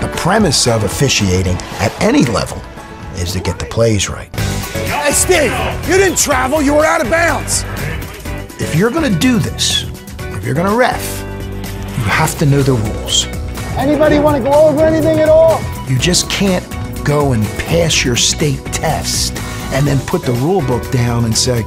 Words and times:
The 0.00 0.08
premise 0.16 0.66
of 0.66 0.84
officiating 0.84 1.56
at 1.80 1.92
any 2.00 2.24
level 2.24 2.62
is 3.14 3.32
to 3.32 3.40
get 3.40 3.58
the 3.58 3.64
plays 3.66 4.08
right. 4.08 4.34
Hey, 4.36 5.12
Steve, 5.12 5.52
you 5.88 5.96
didn't 5.96 6.18
travel, 6.18 6.62
you 6.62 6.74
were 6.74 6.84
out 6.84 7.00
of 7.00 7.10
bounds. 7.10 7.64
If 8.60 8.74
you're 8.74 8.90
going 8.90 9.12
to 9.12 9.18
do 9.18 9.38
this, 9.38 9.84
if 10.36 10.44
you're 10.44 10.54
going 10.54 10.70
to 10.70 10.76
ref, 10.76 11.02
you 11.98 12.04
have 12.04 12.38
to 12.38 12.46
know 12.46 12.62
the 12.62 12.74
rules. 12.74 13.26
Anybody 13.76 14.18
want 14.18 14.36
to 14.36 14.42
go 14.42 14.68
over 14.68 14.84
anything 14.84 15.18
at 15.20 15.28
all? 15.28 15.60
You 15.88 15.98
just 15.98 16.30
can't 16.30 16.64
go 17.04 17.32
and 17.32 17.44
pass 17.60 18.04
your 18.04 18.16
state 18.16 18.64
test 18.66 19.36
and 19.72 19.86
then 19.86 19.98
put 20.06 20.22
the 20.22 20.32
rule 20.34 20.60
book 20.60 20.88
down 20.90 21.24
and 21.24 21.36
say, 21.36 21.64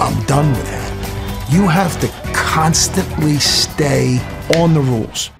I'm 0.00 0.22
done 0.24 0.50
with 0.50 0.66
that. 0.66 1.50
You 1.50 1.68
have 1.68 2.00
to 2.00 2.08
constantly 2.32 3.36
stay 3.36 4.18
on 4.56 4.74
the 4.74 4.80
rules. 4.80 5.30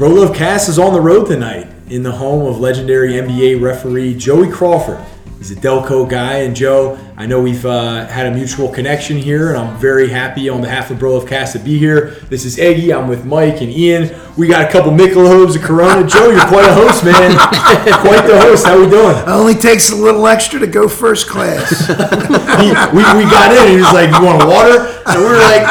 Conductor. 0.00 0.14
Bro 0.14 0.26
Love 0.26 0.36
Cast 0.36 0.68
is 0.70 0.78
on 0.78 0.94
the 0.94 1.00
road 1.00 1.26
tonight 1.26 1.68
in 1.88 2.02
the 2.02 2.12
home 2.12 2.46
of 2.46 2.58
legendary 2.58 3.12
NBA 3.12 3.60
referee 3.60 4.14
Joey 4.14 4.50
Crawford. 4.50 5.04
He's 5.36 5.50
a 5.50 5.56
Delco 5.56 6.08
guy, 6.08 6.40
and 6.40 6.54
Joe, 6.54 6.98
I 7.16 7.24
know 7.24 7.40
we've 7.40 7.64
uh, 7.64 8.06
had 8.06 8.26
a 8.26 8.30
mutual 8.30 8.68
connection 8.68 9.16
here, 9.16 9.48
and 9.48 9.58
I'm 9.58 9.76
very 9.78 10.08
happy 10.10 10.50
on 10.50 10.60
behalf 10.60 10.90
of 10.90 10.98
Bro 10.98 11.14
Love 11.14 11.26
Cast 11.26 11.54
to 11.54 11.58
be 11.58 11.78
here. 11.78 12.10
This 12.28 12.44
is 12.44 12.58
Eggy. 12.58 12.92
I'm 12.92 13.08
with 13.08 13.24
Mike 13.24 13.62
and 13.62 13.70
Ian. 13.70 14.14
We 14.36 14.48
got 14.48 14.68
a 14.68 14.70
couple 14.70 14.92
Michelobs 14.92 15.56
of 15.56 15.62
Corona. 15.62 16.06
Joe, 16.06 16.28
you're 16.30 16.46
quite 16.46 16.68
a 16.68 16.74
host, 16.74 17.04
man. 17.04 17.36
quite 18.02 18.26
the 18.26 18.38
host. 18.38 18.66
How 18.66 18.78
we 18.78 18.88
doing? 18.88 19.16
It 19.16 19.28
only 19.28 19.54
takes 19.54 19.90
a 19.90 19.96
little 19.96 20.26
extra 20.26 20.60
to 20.60 20.66
go 20.66 20.88
first 20.88 21.28
class. 21.28 21.88
He, 22.60 22.66
we, 22.68 23.00
we 23.16 23.24
got 23.24 23.52
in, 23.52 23.62
and 23.62 23.70
he 23.70 23.76
was 23.78 23.90
like, 23.94 24.10
"You 24.12 24.26
want 24.26 24.46
water?" 24.46 24.84
And 25.06 25.18
we 25.18 25.24
were 25.24 25.38
like, 25.38 25.62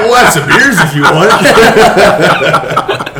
"We'll 0.00 0.14
have 0.14 0.32
some 0.32 0.48
beers 0.48 0.80
if 0.80 0.94
you 0.94 1.02
want." 1.02 1.28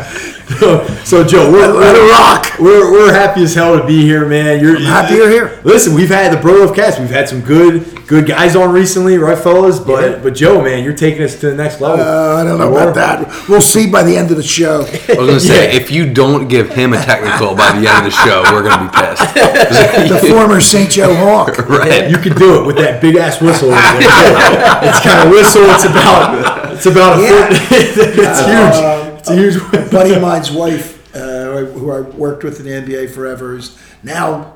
so, 0.59 0.87
so, 1.03 1.23
Joe, 1.23 1.51
we're, 1.51 1.67
Let 1.67 1.95
it 1.95 1.99
we're, 1.99 2.11
rock. 2.11 2.59
we're, 2.59 2.91
we're 2.91 3.13
happy 3.13 3.43
as 3.43 3.53
hell 3.53 3.77
to 3.79 3.85
be 3.85 4.01
here, 4.01 4.25
man. 4.27 4.59
You're 4.59 4.79
happy 4.79 5.15
you're 5.15 5.29
here. 5.29 5.59
Listen, 5.63 5.93
we've 5.93 6.09
had 6.09 6.31
the 6.33 6.37
Bro 6.41 6.59
Love 6.65 6.75
Cast. 6.75 6.99
We've 6.99 7.09
had 7.09 7.27
some 7.29 7.41
good 7.41 7.93
good 8.07 8.25
guys 8.25 8.55
on 8.55 8.71
recently, 8.71 9.17
right, 9.17 9.37
fellas? 9.37 9.79
But 9.79 10.23
but 10.23 10.33
Joe, 10.33 10.61
man, 10.61 10.83
you're 10.83 10.95
taking 10.95 11.23
us 11.23 11.39
to 11.41 11.49
the 11.49 11.55
next 11.55 11.81
level. 11.81 12.03
Uh, 12.05 12.37
I 12.41 12.43
don't 12.45 12.57
know 12.57 12.71
about 12.71 12.95
that. 12.95 13.47
We'll 13.49 13.61
see 13.61 13.89
by 13.89 14.03
the 14.03 14.15
end 14.15 14.31
of 14.31 14.37
the 14.37 14.43
show. 14.43 14.79
I 14.81 15.15
was 15.17 15.27
gonna 15.27 15.39
say, 15.39 15.73
Yeah. 15.73 15.79
if 15.79 15.91
you 15.91 16.11
don't 16.13 16.47
give 16.47 16.69
him 16.73 16.93
a 16.93 16.97
technical 16.97 17.53
by 17.55 17.71
the 17.79 17.87
end 17.87 18.05
of 18.07 18.11
the 18.11 18.11
show, 18.11 18.43
we're 18.53 18.63
gonna 18.63 18.89
be 18.89 18.97
pissed. 18.97 19.33
The 20.07 20.27
former 20.29 20.61
St. 20.61 20.89
Joe 20.89 21.13
Hawk. 21.15 21.57
right? 21.69 22.09
You 22.09 22.17
can 22.17 22.35
do 22.37 22.61
it 22.61 22.65
with 22.65 22.77
that 22.77 23.01
big 23.01 23.15
ass 23.17 23.41
whistle. 23.41 23.69
it's 23.73 24.99
kind 25.03 25.27
of 25.27 25.29
whistle. 25.33 25.63
It's 25.67 25.85
about 25.85 26.73
it's 26.73 26.85
about 26.85 27.19
a 27.19 27.21
Yeah. 27.23 27.49
foot. 27.49 27.71
it's 27.71 28.39
huge. 28.39 28.96
It's 29.29 29.55
a 29.55 29.59
huge. 29.59 29.73
A 29.73 29.89
buddy 29.91 30.13
of 30.13 30.21
mine's 30.21 30.51
wife, 30.51 31.15
uh, 31.15 31.65
who 31.65 31.91
I 31.91 32.01
worked 32.01 32.43
with 32.43 32.59
in 32.59 32.65
the 32.65 32.71
NBA 32.71 33.11
forever, 33.11 33.57
is 33.57 33.77
now, 34.03 34.53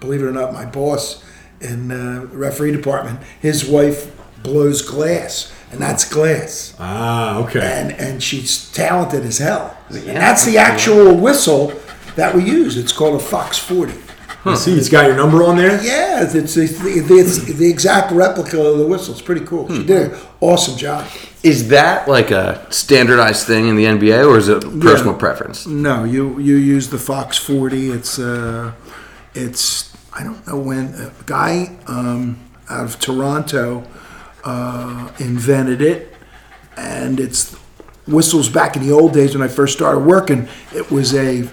believe 0.00 0.22
it 0.22 0.26
or 0.26 0.32
not, 0.32 0.52
my 0.52 0.64
boss 0.64 1.24
in 1.60 1.90
uh, 1.90 2.26
the 2.30 2.36
referee 2.36 2.72
department. 2.72 3.20
His 3.40 3.64
wife 3.64 4.16
blows 4.42 4.82
glass, 4.82 5.52
and 5.70 5.80
that's 5.80 6.08
glass. 6.10 6.74
Ah, 6.78 7.38
okay. 7.44 7.60
and 7.60 7.92
and 7.92 8.22
she's 8.22 8.70
talented 8.72 9.24
as 9.24 9.38
hell. 9.38 9.76
And 9.90 10.16
that's 10.16 10.44
the 10.44 10.58
actual 10.58 11.14
whistle 11.14 11.72
that 12.16 12.34
we 12.34 12.44
use. 12.44 12.76
It's 12.76 12.92
called 12.92 13.14
a 13.20 13.24
Fox 13.24 13.58
40. 13.58 13.94
I 14.44 14.54
see, 14.54 14.72
it's 14.72 14.88
got 14.88 15.06
your 15.06 15.16
number 15.16 15.44
on 15.44 15.56
there. 15.56 15.82
Yeah, 15.82 16.22
it's, 16.24 16.34
it's, 16.34 16.56
it's, 16.56 16.78
the, 16.80 17.14
it's 17.14 17.38
the 17.44 17.68
exact 17.68 18.12
replica 18.12 18.60
of 18.60 18.78
the 18.78 18.86
whistle. 18.86 19.14
It's 19.14 19.22
pretty 19.22 19.44
cool. 19.46 19.68
She 19.68 19.84
did 19.84 20.12
an 20.12 20.20
awesome 20.40 20.76
job. 20.76 21.08
Is 21.42 21.68
that 21.68 22.08
like 22.08 22.30
a 22.30 22.66
standardized 22.70 23.46
thing 23.46 23.68
in 23.68 23.76
the 23.76 23.84
NBA, 23.84 24.26
or 24.28 24.38
is 24.38 24.48
it 24.48 24.62
personal 24.80 25.14
preference? 25.14 25.66
No, 25.66 26.04
you 26.04 26.38
you 26.38 26.56
use 26.56 26.88
the 26.88 26.98
Fox 26.98 27.36
40. 27.36 27.90
It's 27.90 28.18
uh, 28.18 28.72
it's 29.34 29.96
I 30.12 30.22
don't 30.22 30.46
know 30.46 30.58
when 30.58 30.94
a 30.94 31.12
guy 31.26 31.76
um, 31.86 32.38
out 32.68 32.84
of 32.84 32.98
Toronto 33.00 33.84
uh, 34.44 35.10
invented 35.18 35.82
it, 35.82 36.14
and 36.76 37.18
it's 37.18 37.54
whistles 38.06 38.48
back 38.48 38.76
in 38.76 38.86
the 38.86 38.92
old 38.92 39.12
days 39.12 39.34
when 39.34 39.42
I 39.42 39.48
first 39.48 39.72
started 39.76 40.00
working. 40.00 40.48
It 40.74 40.90
was 40.90 41.14
a 41.14 41.48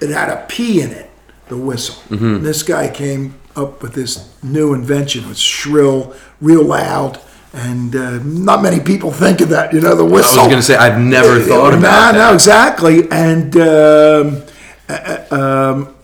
it 0.00 0.10
had 0.10 0.30
a 0.30 0.44
pea 0.48 0.80
in 0.82 0.90
it, 0.90 1.03
the 1.48 1.56
whistle. 1.56 2.02
This 2.08 2.62
guy 2.62 2.88
came 2.88 3.34
up 3.56 3.82
with 3.82 3.94
this 3.94 4.34
new 4.42 4.74
invention. 4.74 5.24
It 5.24 5.28
was 5.28 5.40
shrill, 5.40 6.14
real 6.40 6.64
loud. 6.64 7.20
And 7.52 7.94
uh, 7.94 8.18
not 8.24 8.62
many 8.62 8.80
people 8.80 9.12
think 9.12 9.40
of 9.40 9.50
that, 9.50 9.72
you 9.72 9.80
know, 9.80 9.94
the 9.94 10.04
whistle. 10.04 10.40
I 10.40 10.44
was 10.44 10.50
gonna 10.50 10.62
say 10.62 10.76
I've 10.76 11.00
never 11.00 11.38
thought 11.40 11.70
no, 11.70 11.78
about 11.78 12.14
no, 12.14 12.18
that. 12.18 12.34
exactly. 12.34 13.08
And 13.12 13.56
um, 13.56 14.42
uh, 14.88 15.24
um, 15.30 15.94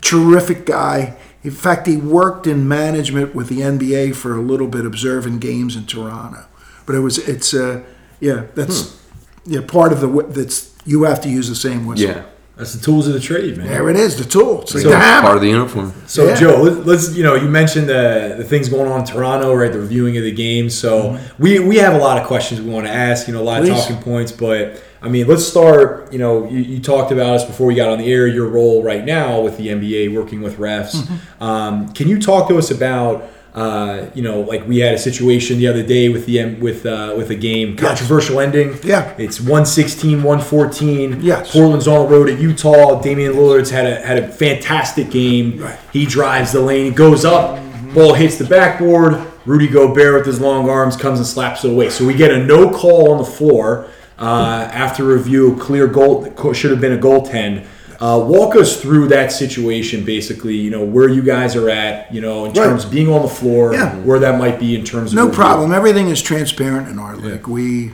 terrific 0.00 0.66
guy. 0.66 1.16
In 1.42 1.50
fact, 1.50 1.86
he 1.86 1.96
worked 1.96 2.46
in 2.46 2.68
management 2.68 3.34
with 3.34 3.48
the 3.48 3.60
NBA 3.60 4.14
for 4.14 4.36
a 4.36 4.40
little 4.40 4.66
bit, 4.66 4.84
observing 4.84 5.38
games 5.38 5.76
in 5.76 5.86
Toronto. 5.86 6.46
But 6.86 6.94
it 6.94 7.00
was, 7.00 7.18
it's, 7.18 7.54
uh, 7.54 7.82
yeah, 8.18 8.46
that's, 8.54 9.00
yeah, 9.46 9.60
part 9.66 9.92
of 9.92 10.00
the, 10.00 10.22
that's, 10.28 10.74
you 10.84 11.04
have 11.04 11.20
to 11.22 11.30
use 11.30 11.48
the 11.48 11.54
same 11.54 11.86
whistle. 11.86 12.08
Yeah, 12.08 12.24
That's 12.60 12.74
the 12.74 12.84
tools 12.84 13.08
of 13.08 13.14
the 13.14 13.20
trade, 13.20 13.56
man. 13.56 13.66
There 13.66 13.88
it 13.90 13.96
is, 13.96 14.16
the 14.16 14.24
tool. 14.24 14.62
It's 14.62 14.74
like 14.74 14.82
So 14.84 14.90
the 14.90 14.98
hammer. 14.98 15.22
part 15.22 15.36
of 15.36 15.42
the 15.42 15.48
uniform. 15.48 15.92
So 16.06 16.28
Yeah. 16.28 16.34
Joe, 16.36 16.62
let- 16.62 16.86
let's 16.86 17.14
you 17.16 17.22
know 17.24 17.34
you 17.34 17.48
mentioned 17.48 17.88
the 17.88 18.34
the 18.38 18.44
things 18.44 18.68
going 18.68 18.86
on 18.92 19.00
in 19.00 19.06
Toronto, 19.06 19.52
right? 19.54 19.72
The 19.72 19.80
reviewing 19.80 20.16
of 20.18 20.22
the 20.24 20.30
games. 20.32 20.74
So 20.74 21.18
we 21.38 21.58
we 21.58 21.76
have 21.78 21.94
a 21.94 21.98
lot 21.98 22.16
of 22.20 22.26
questions 22.26 22.60
we 22.60 22.70
want 22.70 22.86
to 22.86 22.92
ask. 22.92 23.26
You 23.26 23.34
know, 23.34 23.40
a 23.40 23.48
lot 23.52 23.62
Please. 23.62 23.70
of 23.70 23.76
talking 23.78 23.96
points. 24.02 24.30
But 24.32 24.80
I 25.02 25.08
mean, 25.08 25.26
let's 25.26 25.46
start. 25.46 26.12
You 26.12 26.18
know, 26.18 26.46
you, 26.48 26.58
you 26.58 26.78
talked 26.80 27.10
about 27.10 27.34
us 27.36 27.44
before 27.44 27.66
we 27.66 27.74
got 27.74 27.88
on 27.88 27.98
the 27.98 28.12
air. 28.12 28.26
Your 28.26 28.46
role 28.48 28.82
right 28.82 29.04
now 29.04 29.40
with 29.40 29.56
the 29.56 29.68
NBA, 29.68 30.14
working 30.14 30.42
with 30.42 30.58
refs. 30.58 30.94
Um, 31.40 31.88
can 31.94 32.06
you 32.08 32.20
talk 32.20 32.48
to 32.48 32.58
us 32.58 32.70
about? 32.70 33.24
Uh, 33.54 34.06
you 34.14 34.22
know, 34.22 34.40
like 34.42 34.64
we 34.68 34.78
had 34.78 34.94
a 34.94 34.98
situation 34.98 35.58
the 35.58 35.66
other 35.66 35.82
day 35.82 36.08
with 36.08 36.24
the 36.26 36.38
M- 36.38 36.60
with 36.60 36.86
uh, 36.86 37.14
with 37.16 37.30
a 37.30 37.34
game 37.34 37.76
controversial 37.76 38.38
ending. 38.38 38.78
Yeah. 38.84 39.12
it's 39.18 39.40
116, 39.40 40.22
114. 40.22 41.20
Yes. 41.20 41.52
Portland's 41.52 41.88
on 41.88 42.06
the 42.08 42.16
road 42.16 42.28
at 42.28 42.38
Utah. 42.38 43.00
Damian 43.00 43.32
Lillard's 43.32 43.70
had 43.70 43.86
a 43.86 44.00
had 44.06 44.18
a 44.18 44.28
fantastic 44.28 45.10
game. 45.10 45.58
Right. 45.58 45.78
He 45.92 46.06
drives 46.06 46.52
the 46.52 46.60
lane, 46.60 46.92
goes 46.92 47.24
up, 47.24 47.58
ball 47.92 48.14
hits 48.14 48.36
the 48.38 48.44
backboard. 48.44 49.26
Rudy 49.46 49.66
Gobert 49.68 50.14
with 50.14 50.26
his 50.26 50.40
long 50.40 50.68
arms 50.68 50.96
comes 50.96 51.18
and 51.18 51.26
slaps 51.26 51.64
it 51.64 51.70
away. 51.72 51.90
So 51.90 52.06
we 52.06 52.14
get 52.14 52.30
a 52.30 52.38
no 52.38 52.70
call 52.70 53.10
on 53.10 53.18
the 53.18 53.24
floor 53.24 53.88
uh, 54.18 54.68
after 54.70 55.02
review. 55.02 55.56
Clear 55.56 55.86
goal 55.88 56.52
should 56.52 56.70
have 56.70 56.80
been 56.80 56.92
a 56.92 57.00
goaltend. 57.00 57.66
Uh, 58.00 58.18
walk 58.18 58.56
us 58.56 58.80
through 58.80 59.06
that 59.08 59.30
situation, 59.30 60.04
basically. 60.04 60.56
You 60.56 60.70
know 60.70 60.84
where 60.84 61.08
you 61.08 61.20
guys 61.22 61.54
are 61.54 61.68
at. 61.68 62.12
You 62.14 62.20
know 62.22 62.46
in 62.46 62.52
Right. 62.52 62.64
terms 62.64 62.84
of 62.86 62.90
being 62.90 63.08
on 63.12 63.20
the 63.22 63.28
floor, 63.28 63.74
Yeah. 63.74 63.94
where 63.96 64.18
that 64.18 64.38
might 64.38 64.58
be 64.58 64.74
in 64.74 64.84
terms 64.84 65.12
of 65.12 65.16
No 65.16 65.28
problem. 65.28 65.72
Everything 65.72 66.08
is 66.08 66.22
transparent 66.22 66.88
in 66.88 66.98
our 66.98 67.14
league. 67.16 67.46
We 67.46 67.92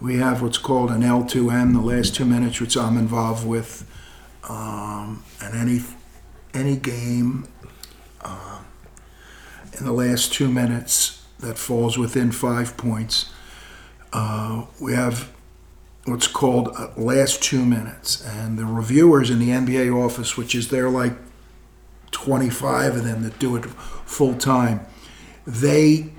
we 0.00 0.18
have 0.18 0.42
what's 0.42 0.58
called 0.58 0.90
an 0.92 1.02
L2M, 1.02 1.72
the 1.72 1.80
last 1.80 2.14
two 2.14 2.24
minutes, 2.24 2.60
which 2.60 2.76
I'm 2.76 2.96
involved 2.96 3.44
with, 3.44 3.84
um, 4.48 5.24
and 5.42 5.54
any 5.56 5.82
any 6.54 6.76
game 6.76 7.46
um, 8.24 8.64
in 9.76 9.84
the 9.84 9.92
last 9.92 10.32
two 10.32 10.48
minutes 10.48 11.22
that 11.40 11.58
falls 11.58 11.98
within 11.98 12.30
five 12.30 12.76
points, 12.76 13.26
uh, 14.12 14.62
we 14.80 14.92
have 14.94 15.28
what's 16.10 16.26
called 16.26 16.68
uh, 16.76 16.88
last 16.96 17.42
two 17.42 17.64
minutes, 17.64 18.24
and 18.24 18.58
the 18.58 18.64
reviewers 18.64 19.30
in 19.30 19.38
the 19.38 19.50
NBA 19.50 19.94
office, 19.94 20.36
which 20.36 20.54
is 20.54 20.68
there 20.68 20.88
like 20.88 21.12
25 22.10 22.96
of 22.96 23.04
them 23.04 23.22
that 23.22 23.38
do 23.38 23.56
it 23.56 23.64
full 23.66 24.34
time, 24.34 24.80
they 25.46 26.10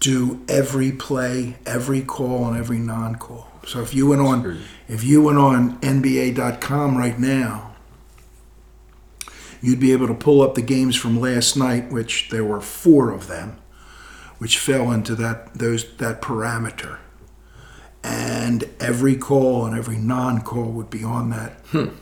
do 0.00 0.44
every 0.48 0.90
play, 0.90 1.56
every 1.64 2.02
call, 2.02 2.48
and 2.48 2.56
every 2.56 2.78
non-call. 2.78 3.52
So 3.66 3.80
if 3.80 3.94
you 3.94 4.08
went 4.08 4.20
on, 4.20 4.60
if 4.88 5.04
you 5.04 5.22
went 5.22 5.38
on 5.38 5.78
NBA.com 5.78 6.96
right 6.96 7.18
now, 7.18 7.72
you'd 9.60 9.78
be 9.78 9.92
able 9.92 10.08
to 10.08 10.14
pull 10.14 10.42
up 10.42 10.54
the 10.56 10.62
games 10.62 10.96
from 10.96 11.20
last 11.20 11.56
night, 11.56 11.92
which 11.92 12.30
there 12.30 12.44
were 12.44 12.60
four 12.60 13.12
of 13.12 13.28
them, 13.28 13.56
which 14.38 14.58
fell 14.58 14.90
into 14.90 15.14
that 15.14 15.54
those 15.54 15.96
that 15.98 16.20
parameter. 16.20 16.98
And 18.04 18.68
every 18.80 19.16
call 19.16 19.66
and 19.66 19.76
every 19.76 19.96
non-call 19.96 20.70
would 20.70 20.90
be 20.90 21.04
on 21.04 21.30
that 21.30 21.60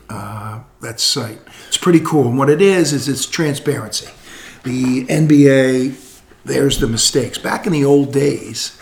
uh, 0.08 0.60
that 0.80 1.00
site. 1.00 1.38
It's 1.68 1.76
pretty 1.76 2.00
cool. 2.00 2.28
And 2.28 2.38
what 2.38 2.48
it 2.48 2.62
is 2.62 2.92
is 2.92 3.08
it's 3.08 3.26
transparency. 3.26 4.08
The 4.62 5.06
NBA, 5.06 5.94
there's 6.44 6.80
the 6.80 6.88
mistakes. 6.88 7.38
Back 7.38 7.66
in 7.66 7.72
the 7.72 7.84
old 7.84 8.12
days, 8.12 8.78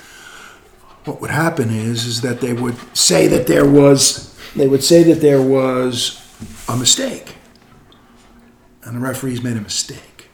what 1.05 1.21
would 1.21 1.31
happen 1.31 1.71
is 1.71 2.05
is 2.05 2.21
that 2.23 2.41
they 2.41 2.53
would 2.53 2.77
say 2.97 3.27
that 3.29 3.47
there 3.47 3.69
was 3.69 4.37
they 4.55 4.69
would 4.69 4.85
say 4.85 5.03
that 5.05 5.21
there 5.21 5.43
was 5.43 6.25
a 6.69 6.77
mistake, 6.77 7.35
and 8.85 8.97
the 8.97 9.01
referees 9.01 9.43
made 9.43 9.57
a 9.57 9.61
mistake. 9.61 10.31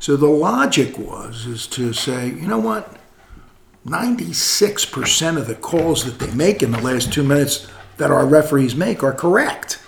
So 0.00 0.16
the 0.16 0.26
logic 0.28 0.98
was 0.98 1.46
is 1.46 1.66
to 1.68 1.92
say, 1.92 2.28
you 2.28 2.46
know 2.46 2.58
what? 2.58 2.97
96% 3.88 5.36
of 5.38 5.46
the 5.46 5.54
calls 5.54 6.04
that 6.04 6.18
they 6.18 6.32
make 6.34 6.62
in 6.62 6.70
the 6.70 6.80
last 6.80 7.12
two 7.12 7.22
minutes 7.22 7.66
that 7.96 8.10
our 8.10 8.26
referees 8.26 8.74
make 8.74 9.02
are 9.02 9.12
correct. 9.12 9.80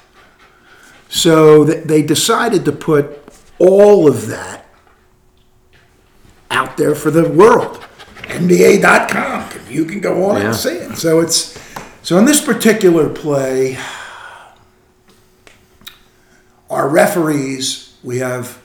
So 1.09 1.65
they 1.65 2.03
decided 2.03 2.65
to 2.65 2.73
put 2.73 3.19
all 3.59 4.09
of 4.09 4.27
that 4.29 4.67
out 6.51 6.77
there 6.77 6.95
for 6.95 7.11
the 7.11 7.29
world. 7.29 7.85
NBA.com. 8.23 9.49
You 9.69 9.85
can 9.85 10.01
go 10.01 10.25
on 10.31 10.41
Yeah. 10.41 10.47
and 10.49 10.57
see 10.57 10.71
it. 10.71 10.97
So 10.97 11.21
it's 11.21 11.59
so 12.03 12.17
in 12.19 12.25
this 12.25 12.41
particular 12.41 13.09
play, 13.09 13.77
our 16.69 16.89
referees, 16.89 17.95
we 18.03 18.19
have 18.19 18.59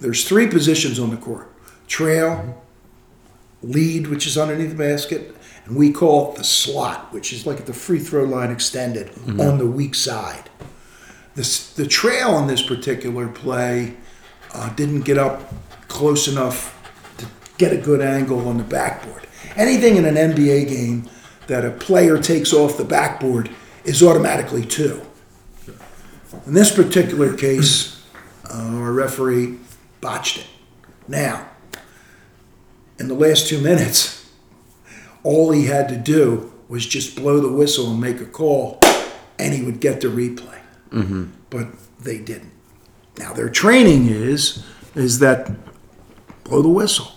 there's 0.00 0.24
three 0.28 0.46
positions 0.46 0.98
on 0.98 1.10
the 1.10 1.16
court. 1.16 1.50
Trail, 1.88 2.62
lead, 3.66 4.06
which 4.06 4.26
is 4.26 4.38
underneath 4.38 4.70
the 4.70 4.76
basket, 4.76 5.36
and 5.64 5.76
we 5.76 5.92
call 5.92 6.32
it 6.32 6.38
the 6.38 6.44
slot, 6.44 7.12
which 7.12 7.32
is 7.32 7.46
like 7.46 7.66
the 7.66 7.72
free 7.72 7.98
throw 7.98 8.24
line 8.24 8.50
extended 8.50 9.10
on 9.40 9.58
the 9.58 9.66
weak 9.66 9.94
side. 9.94 10.48
This, 11.34 11.72
the 11.74 11.86
trail 11.86 12.30
on 12.30 12.46
this 12.46 12.62
particular 12.62 13.28
play 13.28 13.94
uh, 14.54 14.70
didn't 14.74 15.02
get 15.02 15.18
up 15.18 15.52
close 15.88 16.28
enough 16.28 16.72
to 17.18 17.26
get 17.58 17.72
a 17.72 17.76
good 17.76 18.00
angle 18.00 18.48
on 18.48 18.58
the 18.58 18.64
backboard. 18.64 19.26
Anything 19.56 19.96
in 19.96 20.04
an 20.04 20.14
NBA 20.14 20.68
game 20.68 21.10
that 21.46 21.64
a 21.64 21.70
player 21.70 22.20
takes 22.20 22.52
off 22.52 22.78
the 22.78 22.84
backboard 22.84 23.50
is 23.84 24.02
automatically 24.02 24.64
two. 24.64 25.02
In 26.46 26.54
this 26.54 26.74
particular 26.74 27.36
case, 27.36 28.04
uh, 28.50 28.78
our 28.78 28.92
referee 28.92 29.58
botched 30.00 30.38
it. 30.38 30.46
Now, 31.08 31.48
in 32.98 33.08
the 33.08 33.14
last 33.14 33.46
two 33.46 33.60
minutes, 33.60 34.30
all 35.22 35.50
he 35.50 35.66
had 35.66 35.88
to 35.88 35.96
do 35.96 36.52
was 36.68 36.86
just 36.86 37.16
blow 37.16 37.40
the 37.40 37.52
whistle 37.52 37.90
and 37.90 38.00
make 38.00 38.20
a 38.20 38.26
call, 38.26 38.80
and 39.38 39.54
he 39.54 39.62
would 39.62 39.80
get 39.80 40.00
the 40.00 40.08
replay. 40.08 40.60
Mm-hmm. 40.90 41.26
But 41.50 41.68
they 41.98 42.18
didn't. 42.18 42.52
Now 43.18 43.32
their 43.32 43.48
training 43.48 44.08
is 44.08 44.64
is 44.94 45.18
that 45.18 45.50
blow 46.44 46.62
the 46.62 46.68
whistle, 46.68 47.12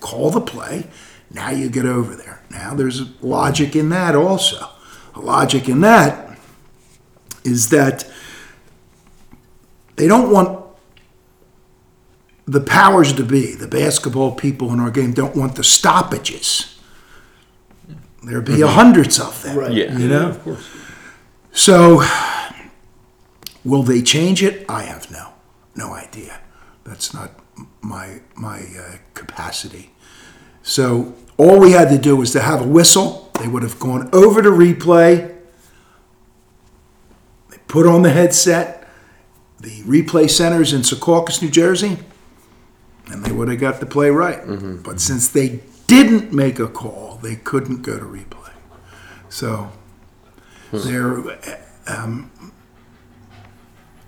call 0.00 0.30
the 0.30 0.40
play. 0.40 0.86
Now 1.30 1.50
you 1.50 1.70
get 1.70 1.86
over 1.86 2.14
there. 2.14 2.42
Now 2.50 2.74
there's 2.74 3.00
a 3.00 3.08
logic 3.20 3.76
in 3.76 3.88
that 3.90 4.14
also. 4.14 4.68
A 5.14 5.20
logic 5.20 5.68
in 5.68 5.80
that 5.80 6.38
is 7.44 7.70
that 7.70 8.10
they 9.96 10.06
don't 10.06 10.30
want 10.30 10.59
the 12.50 12.60
powers 12.60 13.12
to 13.12 13.24
be, 13.24 13.54
the 13.54 13.68
basketball 13.68 14.32
people 14.32 14.72
in 14.72 14.80
our 14.80 14.90
game 14.90 15.12
don't 15.12 15.36
want 15.36 15.54
the 15.54 15.62
stoppages. 15.62 16.78
There'd 18.24 18.44
be 18.44 18.60
hundreds 18.60 19.20
of 19.20 19.40
them. 19.42 19.56
Right. 19.56 19.72
Yeah. 19.72 19.96
You 19.96 20.08
know? 20.08 20.28
Of 20.30 20.42
course. 20.42 20.68
So, 21.52 22.02
will 23.64 23.84
they 23.84 24.02
change 24.02 24.42
it? 24.42 24.66
I 24.68 24.82
have 24.82 25.10
no, 25.12 25.32
no 25.76 25.94
idea. 25.94 26.40
That's 26.84 27.14
not 27.14 27.30
my 27.80 28.20
my 28.34 28.62
uh, 28.78 28.96
capacity. 29.14 29.92
So 30.62 31.14
all 31.36 31.60
we 31.60 31.70
had 31.72 31.88
to 31.90 31.98
do 31.98 32.16
was 32.16 32.32
to 32.32 32.40
have 32.40 32.60
a 32.60 32.66
whistle. 32.66 33.30
They 33.38 33.46
would 33.46 33.62
have 33.62 33.78
gone 33.78 34.10
over 34.12 34.42
to 34.42 34.50
replay. 34.50 35.36
They 37.50 37.58
put 37.68 37.86
on 37.86 38.02
the 38.02 38.10
headset. 38.10 38.88
The 39.60 39.82
replay 39.82 40.28
centers 40.28 40.72
in 40.72 40.80
Secaucus, 40.80 41.42
New 41.42 41.50
Jersey, 41.50 41.98
and 43.10 43.24
they 43.24 43.32
would 43.32 43.48
have 43.48 43.60
got 43.60 43.80
the 43.80 43.86
play 43.86 44.10
right. 44.10 44.40
But 44.82 45.00
since 45.00 45.28
they 45.28 45.60
didn't 45.86 46.32
make 46.32 46.58
a 46.58 46.68
call, 46.68 47.18
they 47.22 47.36
couldn't 47.36 47.82
go 47.82 47.98
to 47.98 48.04
replay. 48.04 48.52
So 49.28 49.70
they're 50.72 51.38
um, 51.86 52.30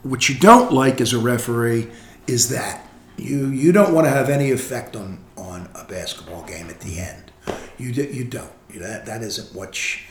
what 0.02 0.28
you 0.28 0.34
don't 0.38 0.72
like 0.72 1.00
as 1.00 1.12
a 1.12 1.19
referee 1.19 1.88
is 2.26 2.49
that 2.50 2.87
you 3.16 3.49
you 3.49 3.72
don't 3.72 3.94
want 3.94 4.06
to 4.06 4.10
have 4.10 4.28
any 4.28 4.50
effect 4.50 4.96
on 4.96 5.19
on 5.37 5.69
a 5.75 5.84
basketball 5.84 6.44
game 6.44 6.69
at 6.69 6.81
the 6.81 6.99
end. 6.99 7.32
You 7.78 7.90
you 7.90 8.25
don't. 8.25 8.50
You, 8.72 8.81
that 8.81 9.06
that 9.06 9.22
isn't 9.22 9.54
what 9.54 9.75
sh- 9.75 10.04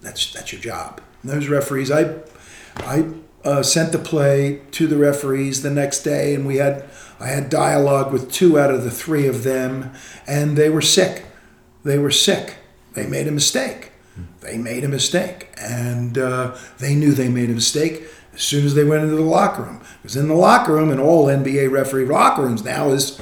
that's 0.00 0.32
that's 0.32 0.52
your 0.52 0.60
job. 0.60 1.00
And 1.22 1.30
those 1.30 1.48
referees, 1.48 1.90
I 1.90 2.16
I 2.76 3.06
uh, 3.44 3.62
sent 3.62 3.92
the 3.92 3.98
play 3.98 4.60
to 4.72 4.86
the 4.86 4.96
referees 4.96 5.62
the 5.62 5.70
next 5.70 6.02
day, 6.02 6.34
and 6.34 6.46
we 6.46 6.56
had 6.56 6.84
I 7.20 7.28
had 7.28 7.50
dialogue 7.50 8.12
with 8.12 8.32
two 8.32 8.58
out 8.58 8.70
of 8.70 8.82
the 8.82 8.90
three 8.90 9.26
of 9.26 9.44
them, 9.44 9.92
and 10.26 10.56
they 10.56 10.70
were 10.70 10.80
sick. 10.80 11.26
They 11.84 11.98
were 11.98 12.10
sick. 12.10 12.56
They 12.94 13.06
made 13.06 13.28
a 13.28 13.32
mistake. 13.32 13.92
They 14.40 14.56
made 14.56 14.84
a 14.84 14.88
mistake, 14.88 15.48
and 15.60 16.16
uh, 16.16 16.56
they 16.78 16.94
knew 16.94 17.12
they 17.12 17.28
made 17.28 17.50
a 17.50 17.54
mistake 17.54 18.04
as 18.32 18.42
soon 18.42 18.64
as 18.64 18.74
they 18.74 18.84
went 18.84 19.02
into 19.02 19.16
the 19.16 19.22
locker 19.22 19.62
room. 19.62 19.82
Because 20.00 20.16
in 20.16 20.28
the 20.28 20.34
locker 20.34 20.72
room, 20.72 20.90
and 20.90 20.98
all 20.98 21.26
NBA 21.26 21.70
referee 21.70 22.06
locker 22.06 22.42
rooms 22.42 22.64
now 22.64 22.88
is 22.90 23.20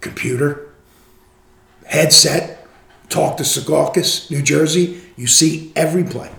computer, 0.00 0.68
headset, 1.86 2.66
talk 3.08 3.36
to 3.36 3.44
Secaucus, 3.44 4.30
New 4.30 4.42
Jersey. 4.42 5.00
You 5.16 5.28
see 5.28 5.72
every 5.76 6.04
play, 6.04 6.30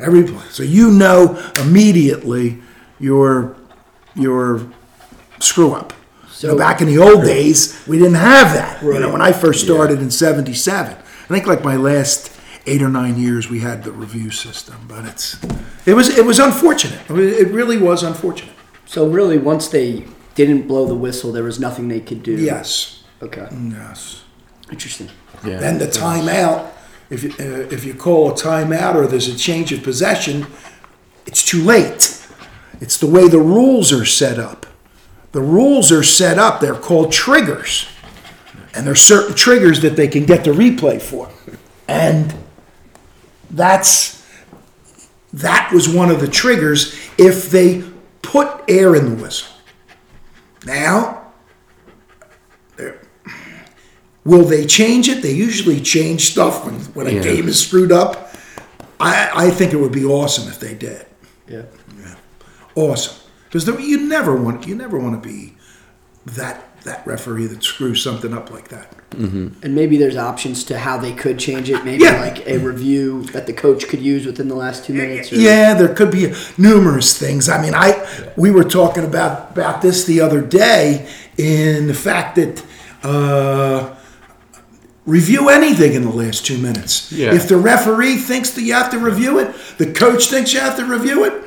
every 0.00 0.24
play. 0.24 0.44
So 0.50 0.62
you 0.62 0.90
know 0.90 1.38
immediately 1.60 2.60
your 2.98 3.56
your 4.14 4.66
screw 5.38 5.74
up. 5.74 5.92
So 6.44 6.50
So- 6.50 6.58
back 6.58 6.80
in 6.82 6.88
the 6.88 6.98
old 6.98 7.24
days, 7.24 7.74
we 7.86 7.96
didn't 7.96 8.16
have 8.34 8.52
that. 8.52 8.82
You 8.82 9.00
know, 9.00 9.10
when 9.10 9.22
I 9.22 9.32
first 9.32 9.64
started 9.64 9.98
in 10.00 10.10
'77, 10.10 10.92
I 10.94 11.28
think 11.32 11.46
like 11.46 11.64
my 11.64 11.76
last 11.76 12.30
eight 12.66 12.82
or 12.82 12.90
nine 12.90 13.16
years, 13.18 13.48
we 13.48 13.60
had 13.60 13.82
the 13.84 13.92
review 13.92 14.30
system. 14.30 14.74
But 14.86 15.06
it's 15.06 15.36
it 15.86 15.94
was 15.94 16.08
it 16.18 16.26
was 16.26 16.38
unfortunate. 16.38 17.00
I 17.08 17.12
mean, 17.14 17.28
It 17.28 17.48
really 17.50 17.78
was 17.78 18.02
unfortunate. 18.02 18.54
So 18.86 19.06
really, 19.06 19.38
once 19.38 19.68
they 19.68 20.04
didn't 20.34 20.68
blow 20.68 20.86
the 20.86 20.94
whistle, 21.06 21.32
there 21.32 21.44
was 21.44 21.58
nothing 21.58 21.88
they 21.88 22.00
could 22.00 22.22
do. 22.22 22.32
Yes, 22.32 23.02
Okay. 23.22 23.46
yes. 23.70 24.20
Interesting. 24.70 25.08
Yeah. 25.46 25.60
Then 25.60 25.78
the 25.78 25.86
timeout, 25.86 26.66
if 27.08 27.22
you, 27.24 27.30
uh, 27.40 27.74
if 27.76 27.84
you 27.86 27.94
call 27.94 28.30
a 28.30 28.34
timeout 28.34 28.94
or 28.96 29.06
there's 29.06 29.28
a 29.28 29.36
change 29.48 29.72
of 29.72 29.82
possession, 29.82 30.46
it's 31.26 31.42
too 31.42 31.62
late. 31.62 32.02
It's 32.80 32.98
the 32.98 33.06
way 33.06 33.28
the 33.28 33.38
rules 33.56 33.92
are 33.92 34.04
set 34.04 34.38
up. 34.38 34.66
The 35.34 35.42
rules 35.42 35.90
are 35.90 36.04
set 36.04 36.38
up, 36.38 36.60
they're 36.60 36.76
called 36.76 37.10
triggers. 37.12 37.88
And 38.72 38.86
there's 38.86 39.00
certain 39.02 39.34
triggers 39.34 39.80
that 39.82 39.96
they 39.96 40.06
can 40.08 40.24
get 40.26 40.44
the 40.44 40.52
replay 40.52 41.02
for. 41.02 41.28
And 41.88 42.32
that's 43.50 44.24
that 45.32 45.72
was 45.72 45.88
one 45.88 46.10
of 46.12 46.20
the 46.20 46.28
triggers 46.28 46.94
if 47.18 47.50
they 47.50 47.82
put 48.22 48.48
air 48.68 48.94
in 48.94 49.16
the 49.16 49.22
whistle. 49.22 49.52
Now, 50.64 51.20
Will 54.24 54.44
they 54.44 54.64
change 54.64 55.08
it? 55.10 55.20
They 55.20 55.32
usually 55.32 55.80
change 55.82 56.30
stuff 56.32 56.64
when, 56.64 56.76
when 56.94 57.06
a 57.06 57.10
Yeah. 57.10 57.22
game 57.22 57.46
is 57.46 57.60
screwed 57.60 57.92
up. 57.92 58.34
I, 58.98 59.30
I 59.34 59.50
think 59.50 59.74
it 59.74 59.76
would 59.76 59.92
be 59.92 60.04
awesome 60.06 60.48
if 60.48 60.58
they 60.58 60.72
did. 60.74 61.04
Yeah. 61.46 61.62
Awesome, 62.74 63.16
because 63.54 63.86
you 63.86 64.08
never 64.08 64.34
want 64.34 64.66
you 64.66 64.74
never 64.74 64.98
want 64.98 65.20
to 65.22 65.28
be 65.28 65.54
that 66.26 66.64
that 66.82 67.06
referee 67.06 67.46
that 67.46 67.62
screws 67.62 68.02
something 68.02 68.34
up 68.34 68.50
like 68.50 68.68
that. 68.68 68.92
And 69.12 69.74
maybe 69.76 69.96
there's 69.96 70.16
options 70.16 70.64
to 70.64 70.76
how 70.78 70.98
they 70.98 71.12
could 71.12 71.38
change 71.38 71.70
it. 71.70 71.82
Maybe 71.84 72.02
Yeah. 72.02 72.20
like 72.20 72.46
a 72.48 72.58
review 72.58 73.22
that 73.32 73.46
the 73.46 73.52
coach 73.52 73.86
could 73.88 74.00
use 74.02 74.26
within 74.26 74.48
the 74.48 74.56
last 74.56 74.84
two 74.84 74.92
minutes. 74.92 75.32
Or, 75.32 75.36
Yeah, 75.36 75.72
there 75.74 75.88
could 75.88 76.10
be 76.10 76.34
numerous 76.58 77.16
things. 77.16 77.48
I 77.48 77.62
mean, 77.62 77.74
I 77.74 78.04
we 78.36 78.50
were 78.50 78.64
talking 78.64 79.04
about 79.04 79.52
about 79.52 79.82
this 79.82 80.04
the 80.04 80.20
other 80.20 80.40
day 80.42 81.08
in 81.38 81.86
the 81.86 81.94
fact 81.94 82.34
that 82.36 82.62
uh, 83.04 83.94
review 85.06 85.48
anything 85.48 85.92
in 85.94 86.02
the 86.02 86.10
last 86.10 86.44
two 86.44 86.58
minutes. 86.58 87.12
Yeah. 87.12 87.32
If 87.32 87.48
the 87.48 87.56
referee 87.56 88.16
thinks 88.16 88.50
that 88.50 88.62
you 88.62 88.72
have 88.74 88.90
to 88.90 88.98
review 88.98 89.38
it, 89.38 89.54
the 89.78 89.92
coach 89.92 90.26
thinks 90.26 90.52
you 90.52 90.60
have 90.60 90.76
to 90.76 90.84
review 90.84 91.24
it. 91.24 91.43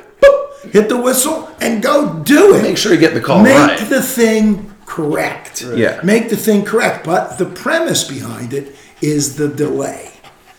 Boop, 0.62 0.70
hit 0.72 0.88
the 0.88 1.00
whistle 1.00 1.48
and 1.60 1.82
go 1.82 2.22
do 2.22 2.54
it. 2.54 2.62
Make 2.62 2.78
sure 2.78 2.92
you 2.92 2.98
get 2.98 3.14
the 3.14 3.20
call 3.20 3.42
Make 3.42 3.54
right. 3.54 3.88
the 3.88 4.02
thing 4.02 4.74
correct. 4.86 5.62
Yeah. 5.62 6.00
Make 6.02 6.30
the 6.30 6.36
thing 6.36 6.64
correct. 6.64 7.04
But 7.04 7.38
the 7.38 7.46
premise 7.46 8.04
behind 8.04 8.52
it 8.52 8.74
is 9.00 9.36
the 9.36 9.48
delay. 9.48 10.12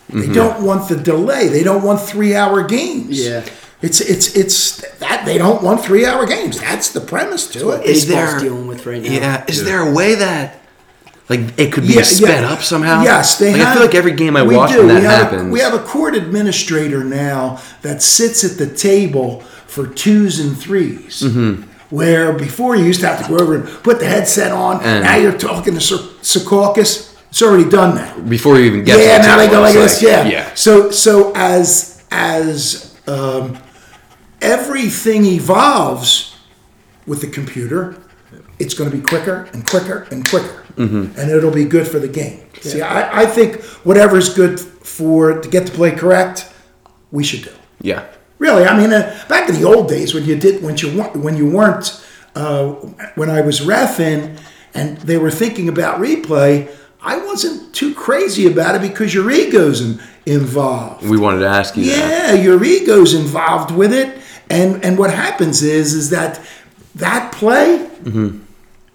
They 0.08 0.22
mm-hmm. 0.22 0.32
don't 0.32 0.64
want 0.64 0.88
the 0.88 0.96
delay. 0.96 1.48
They 1.48 1.62
don't 1.62 1.84
want 1.84 2.00
three-hour 2.00 2.64
games. 2.64 3.24
Yeah. 3.24 3.44
It's 3.82 4.00
it's 4.00 4.36
it's 4.36 4.98
that 4.98 5.24
they 5.24 5.38
don't 5.38 5.62
want 5.62 5.82
three-hour 5.82 6.26
games. 6.26 6.60
That's 6.60 6.90
the 6.90 7.00
premise 7.00 7.46
to 7.52 7.70
it. 7.70 7.86
Is 7.86 8.06
there 8.08 8.38
dealing 8.38 8.66
with 8.66 8.84
right 8.84 9.02
now. 9.02 9.10
Yeah, 9.10 9.44
is 9.48 9.64
there 9.64 9.80
a 9.80 9.94
way 9.94 10.16
that 10.16 10.60
like 11.30 11.58
it 11.58 11.72
could 11.72 11.86
be 11.86 11.94
Yeah, 11.94 12.02
sped 12.02 12.42
yeah. 12.42 12.52
up 12.52 12.60
somehow? 12.60 13.02
Yes, 13.02 13.38
they 13.38 13.52
like, 13.52 13.60
have. 13.60 13.68
I 13.68 13.72
feel 13.74 13.86
like 13.86 13.94
every 13.94 14.12
game 14.12 14.36
I 14.36 14.42
we 14.42 14.54
watch 14.54 14.72
do. 14.72 14.78
when 14.78 14.88
that 14.88 15.00
we 15.00 15.06
have, 15.06 15.22
happens. 15.30 15.52
We 15.52 15.60
have 15.60 15.72
a 15.72 15.78
court 15.78 16.14
administrator 16.14 17.04
now 17.04 17.62
that 17.80 18.02
sits 18.02 18.44
at 18.44 18.58
the 18.58 18.66
table 18.66 19.42
for 19.70 19.86
twos 19.86 20.38
and 20.40 20.56
3s 20.56 21.22
Mm-hmm. 21.22 21.62
Where 21.90 22.32
before 22.32 22.76
you 22.76 22.84
used 22.84 23.00
to 23.00 23.08
have 23.08 23.20
to 23.22 23.28
go 23.28 23.36
over 23.42 23.56
and 23.56 23.64
put 23.82 23.98
the 23.98 24.06
headset 24.06 24.52
on. 24.52 24.80
And- 24.84 25.02
now 25.04 25.16
you're 25.16 25.36
talking 25.36 25.74
to 25.74 25.80
Sir- 25.80 26.08
Secaucus. 26.22 27.16
It's 27.30 27.42
already 27.42 27.68
done 27.68 27.96
that. 27.96 28.28
before 28.28 28.58
you 28.58 28.64
even 28.66 28.84
get 28.84 28.98
yeah, 29.00 29.16
to 29.16 29.22
the 29.22 29.28
now 29.28 29.36
they 29.38 29.48
go 29.48 29.60
like 29.60 29.74
this. 29.74 30.00
Yeah. 30.02 30.24
yeah. 30.26 30.54
So 30.54 30.90
so 30.92 31.32
as 31.34 32.04
as 32.12 32.96
um, 33.08 33.58
everything 34.40 35.24
evolves 35.24 36.36
with 37.06 37.20
the 37.20 37.26
computer, 37.28 37.96
it's 38.58 38.74
going 38.74 38.90
to 38.90 38.96
be 38.96 39.02
quicker 39.02 39.48
and 39.52 39.66
quicker 39.66 40.06
and 40.12 40.28
quicker, 40.28 40.64
Mm-hmm. 40.76 41.18
and 41.18 41.30
it'll 41.30 41.50
be 41.50 41.64
good 41.64 41.86
for 41.88 41.98
the 41.98 42.08
game. 42.08 42.40
See, 42.60 42.80
I, 42.82 43.22
I 43.22 43.26
think 43.26 43.60
whatever's 43.84 44.32
good 44.34 44.58
for 44.60 45.40
to 45.40 45.48
get 45.48 45.66
the 45.66 45.72
play 45.72 45.90
correct, 45.90 46.50
we 47.10 47.24
should 47.24 47.42
do. 47.42 47.52
Yeah. 47.80 48.06
Really, 48.40 48.64
I 48.64 48.74
mean, 48.74 48.90
uh, 48.90 49.22
back 49.28 49.50
in 49.50 49.54
the 49.54 49.64
old 49.64 49.86
days 49.86 50.14
when 50.14 50.24
you 50.24 50.34
did 50.34 50.62
when 50.62 50.74
you 50.78 50.96
weren't 50.96 51.16
when 51.16 51.36
you 51.36 51.48
weren't 51.48 52.02
uh, 52.34 52.72
when 53.14 53.28
I 53.28 53.42
was 53.42 53.60
refing 53.60 54.40
and 54.72 54.96
they 54.98 55.18
were 55.18 55.30
thinking 55.30 55.68
about 55.68 56.00
replay, 56.00 56.74
I 57.02 57.18
wasn't 57.18 57.74
too 57.74 57.94
crazy 57.94 58.46
about 58.46 58.76
it 58.76 58.80
because 58.80 59.12
your 59.12 59.30
ego's 59.30 59.82
in, 59.82 60.00
involved. 60.24 61.06
We 61.06 61.18
wanted 61.18 61.40
to 61.40 61.48
ask 61.48 61.76
you 61.76 61.84
that. 61.84 62.34
Yeah, 62.34 62.42
your 62.42 62.64
ego's 62.64 63.12
involved 63.12 63.72
with 63.72 63.92
it, 63.92 64.18
and 64.48 64.82
and 64.82 64.96
what 64.98 65.12
happens 65.12 65.62
is 65.62 65.92
is 65.92 66.08
that 66.08 66.40
that 66.94 67.32
play. 67.32 67.90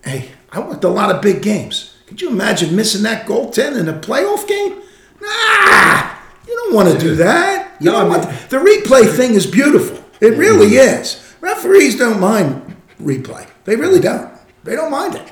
Hey, 0.03 0.31
I 0.51 0.59
worked 0.59 0.83
a 0.83 0.89
lot 0.89 1.13
of 1.13 1.21
big 1.21 1.43
games. 1.43 1.95
Could 2.07 2.19
you 2.19 2.29
imagine 2.29 2.75
missing 2.75 3.03
that 3.03 3.27
goaltend 3.27 3.77
in 3.79 3.87
a 3.87 3.93
playoff 3.93 4.47
game? 4.47 4.81
Nah, 5.21 6.15
you 6.47 6.55
don't 6.55 6.73
want 6.73 6.91
to 6.91 6.97
do 6.97 7.13
that. 7.17 7.64
You 7.79 7.91
The 7.91 8.58
replay 8.58 9.10
thing 9.15 9.34
is 9.34 9.46
beautiful. 9.46 10.03
It 10.22 10.38
really 10.38 10.75
is. 10.75 11.22
Referees 11.41 11.98
don't 11.98 12.20
mind 12.20 12.75
replay. 13.01 13.48
They 13.65 13.75
really 13.75 14.00
don't. 14.00 14.32
They 14.63 14.75
don't 14.75 14.91
mind 14.91 15.15
it. 15.15 15.32